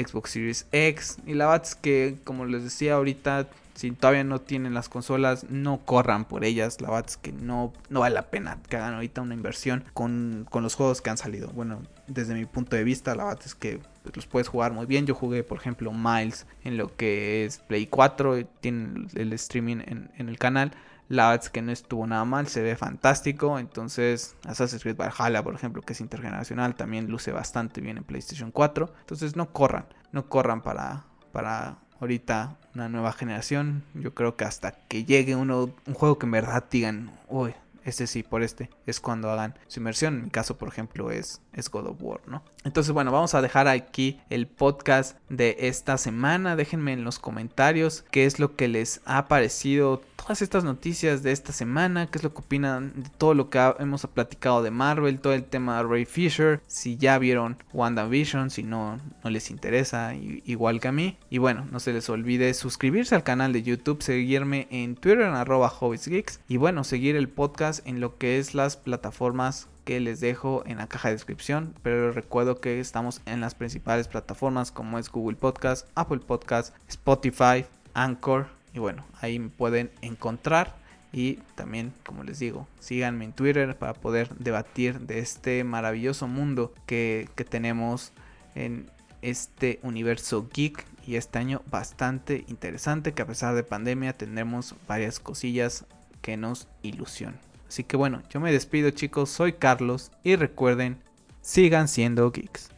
Xbox 0.03 0.31
Series 0.31 0.67
X. 0.71 1.17
Y 1.25 1.33
la 1.33 1.47
verdad 1.47 1.67
que, 1.81 2.17
como 2.23 2.45
les 2.45 2.63
decía 2.63 2.95
ahorita, 2.95 3.47
si 3.75 3.91
todavía 3.91 4.23
no 4.23 4.41
tienen 4.41 4.73
las 4.73 4.89
consolas, 4.89 5.45
no 5.49 5.79
corran 5.85 6.25
por 6.25 6.43
ellas. 6.43 6.81
La 6.81 6.89
verdad 6.89 7.09
que 7.21 7.31
no, 7.31 7.73
no 7.89 7.99
vale 8.01 8.15
la 8.15 8.29
pena 8.29 8.57
que 8.69 8.77
hagan 8.77 8.95
ahorita 8.95 9.21
una 9.21 9.33
inversión 9.33 9.83
con, 9.93 10.47
los 10.51 10.75
juegos 10.75 11.01
que 11.01 11.09
han 11.09 11.17
salido. 11.17 11.49
Bueno, 11.49 11.81
desde 12.07 12.33
mi 12.33 12.45
punto 12.45 12.75
de 12.75 12.83
vista, 12.83 13.15
la 13.15 13.25
verdad 13.25 13.41
es 13.45 13.55
que 13.55 13.79
los 14.13 14.25
puedes 14.25 14.47
jugar 14.47 14.73
muy 14.73 14.85
bien. 14.85 15.05
Yo 15.05 15.13
jugué, 15.15 15.43
por 15.43 15.59
ejemplo, 15.59 15.91
Miles 15.91 16.47
en 16.63 16.77
lo 16.77 16.95
que 16.95 17.45
es 17.45 17.59
Play 17.59 17.87
4. 17.87 18.45
Tienen 18.61 19.07
el 19.13 19.31
streaming 19.33 19.77
en 19.85 20.29
el 20.29 20.37
canal. 20.37 20.71
La 21.09 21.29
verdad 21.29 21.45
que 21.45 21.61
no 21.61 21.71
estuvo 21.71 22.05
nada 22.05 22.25
mal, 22.25 22.47
se 22.47 22.61
ve 22.61 22.75
fantástico. 22.75 23.59
Entonces, 23.59 24.35
Assassin's 24.45 24.83
Creed 24.83 24.97
Valhalla, 24.97 25.43
por 25.43 25.55
ejemplo, 25.55 25.81
que 25.81 25.93
es 25.93 26.01
intergeneracional, 26.01 26.75
también 26.75 27.09
luce 27.09 27.31
bastante 27.31 27.81
bien 27.81 27.97
en 27.97 28.03
PlayStation 28.03 28.51
4. 28.51 28.93
Entonces, 28.99 29.35
no 29.35 29.51
corran, 29.53 29.85
no 30.11 30.27
corran 30.27 30.61
para, 30.61 31.05
para 31.31 31.77
ahorita 31.99 32.57
una 32.75 32.89
nueva 32.89 33.13
generación. 33.13 33.83
Yo 33.93 34.13
creo 34.13 34.35
que 34.35 34.45
hasta 34.45 34.71
que 34.71 35.05
llegue 35.05 35.35
uno, 35.35 35.73
un 35.85 35.93
juego 35.93 36.19
que 36.19 36.25
en 36.25 36.31
verdad 36.31 36.65
digan, 36.69 37.11
uy, 37.27 37.53
este 37.87 38.05
sí, 38.05 38.21
por 38.21 38.43
este, 38.43 38.69
es 38.85 38.99
cuando 38.99 39.31
hagan 39.31 39.55
su 39.67 39.79
inversión. 39.79 40.15
En 40.15 40.23
mi 40.25 40.29
caso, 40.29 40.57
por 40.57 40.67
ejemplo, 40.67 41.09
es, 41.09 41.41
es 41.53 41.69
God 41.69 41.87
of 41.87 41.97
War, 42.01 42.19
¿no? 42.27 42.43
Entonces, 42.65 42.91
bueno, 42.91 43.13
vamos 43.13 43.33
a 43.33 43.41
dejar 43.41 43.69
aquí 43.69 44.19
el 44.29 44.45
podcast 44.47 45.17
de 45.29 45.55
esta 45.59 45.97
semana. 45.97 46.57
Déjenme 46.57 46.91
en 46.91 47.05
los 47.05 47.17
comentarios 47.17 48.03
qué 48.11 48.25
es 48.25 48.39
lo 48.39 48.57
que 48.57 48.67
les 48.67 48.99
ha 49.05 49.29
parecido 49.29 50.01
todas 50.17 50.41
estas 50.41 50.63
noticias 50.63 51.23
de 51.23 51.31
esta 51.31 51.53
semana, 51.53 52.07
qué 52.07 52.17
es 52.17 52.23
lo 52.23 52.33
que 52.33 52.39
opinan 52.39 52.91
de 52.95 53.09
todo 53.17 53.33
lo 53.33 53.49
que 53.49 53.73
hemos 53.79 54.05
platicado 54.07 54.61
de 54.61 54.71
Marvel, 54.71 55.21
todo 55.21 55.33
el 55.33 55.45
tema 55.45 55.77
de 55.77 55.87
Ray 55.87 56.05
Fisher, 56.05 56.61
si 56.67 56.97
ya 56.97 57.17
vieron 57.17 57.57
WandaVision, 57.73 58.49
si 58.49 58.63
no, 58.63 58.99
no 59.23 59.29
les 59.29 59.49
interesa, 59.49 60.13
igual 60.15 60.81
que 60.81 60.89
a 60.89 60.91
mí. 60.91 61.17
Y 61.29 61.37
bueno, 61.37 61.65
no 61.71 61.79
se 61.79 61.93
les 61.93 62.09
olvide 62.09 62.53
suscribirse 62.53 63.15
al 63.15 63.23
canal 63.23 63.53
de 63.53 63.63
YouTube, 63.63 64.01
seguirme 64.01 64.67
en 64.69 64.95
Twitter 64.95 65.21
en 65.21 65.35
arroba 65.35 65.71
Geeks 65.79 66.41
y 66.49 66.57
bueno, 66.57 66.83
seguir 66.83 67.15
el 67.15 67.29
podcast 67.29 67.87
en 67.87 68.01
lo 68.01 68.17
que 68.17 68.39
es 68.39 68.53
las 68.53 68.75
plataformas 68.75 69.67
que 69.85 69.99
les 70.01 70.19
dejo 70.19 70.63
en 70.65 70.79
la 70.79 70.87
caja 70.87 71.07
de 71.07 71.15
descripción, 71.15 71.73
pero 71.81 72.11
recuerdo 72.11 72.59
que 72.59 72.81
estamos 72.81 73.21
en 73.25 73.39
las 73.39 73.55
principales 73.55 74.09
plataformas 74.09 74.71
como 74.73 74.99
es 74.99 75.09
Google 75.09 75.37
Podcast, 75.37 75.87
Apple 75.95 76.19
Podcast, 76.19 76.75
Spotify, 76.89 77.65
Anchor 77.93 78.56
y 78.73 78.79
bueno, 78.79 79.05
ahí 79.21 79.39
me 79.39 79.49
pueden 79.49 79.91
encontrar 80.01 80.75
y 81.11 81.35
también, 81.55 81.93
como 82.05 82.23
les 82.23 82.39
digo, 82.39 82.67
síganme 82.79 83.25
en 83.25 83.33
Twitter 83.33 83.77
para 83.77 83.93
poder 83.93 84.29
debatir 84.35 84.99
de 85.01 85.19
este 85.19 85.63
maravilloso 85.63 86.27
mundo 86.27 86.73
que, 86.85 87.29
que 87.35 87.45
tenemos 87.45 88.11
en 88.55 88.91
este 89.21 89.79
universo 89.83 90.49
geek 90.53 90.85
y 91.05 91.15
este 91.15 91.39
año 91.39 91.61
bastante 91.71 92.43
interesante 92.47 93.13
que 93.13 93.21
a 93.21 93.27
pesar 93.27 93.55
de 93.55 93.63
pandemia 93.63 94.17
tendremos 94.17 94.75
varias 94.87 95.19
cosillas 95.19 95.85
que 96.21 96.37
nos 96.37 96.67
ilusionan. 96.83 97.39
Así 97.67 97.83
que 97.83 97.97
bueno, 97.97 98.21
yo 98.29 98.39
me 98.39 98.51
despido 98.51 98.91
chicos, 98.91 99.29
soy 99.29 99.53
Carlos 99.53 100.11
y 100.23 100.35
recuerden, 100.35 100.97
sigan 101.41 101.87
siendo 101.87 102.31
geeks. 102.31 102.76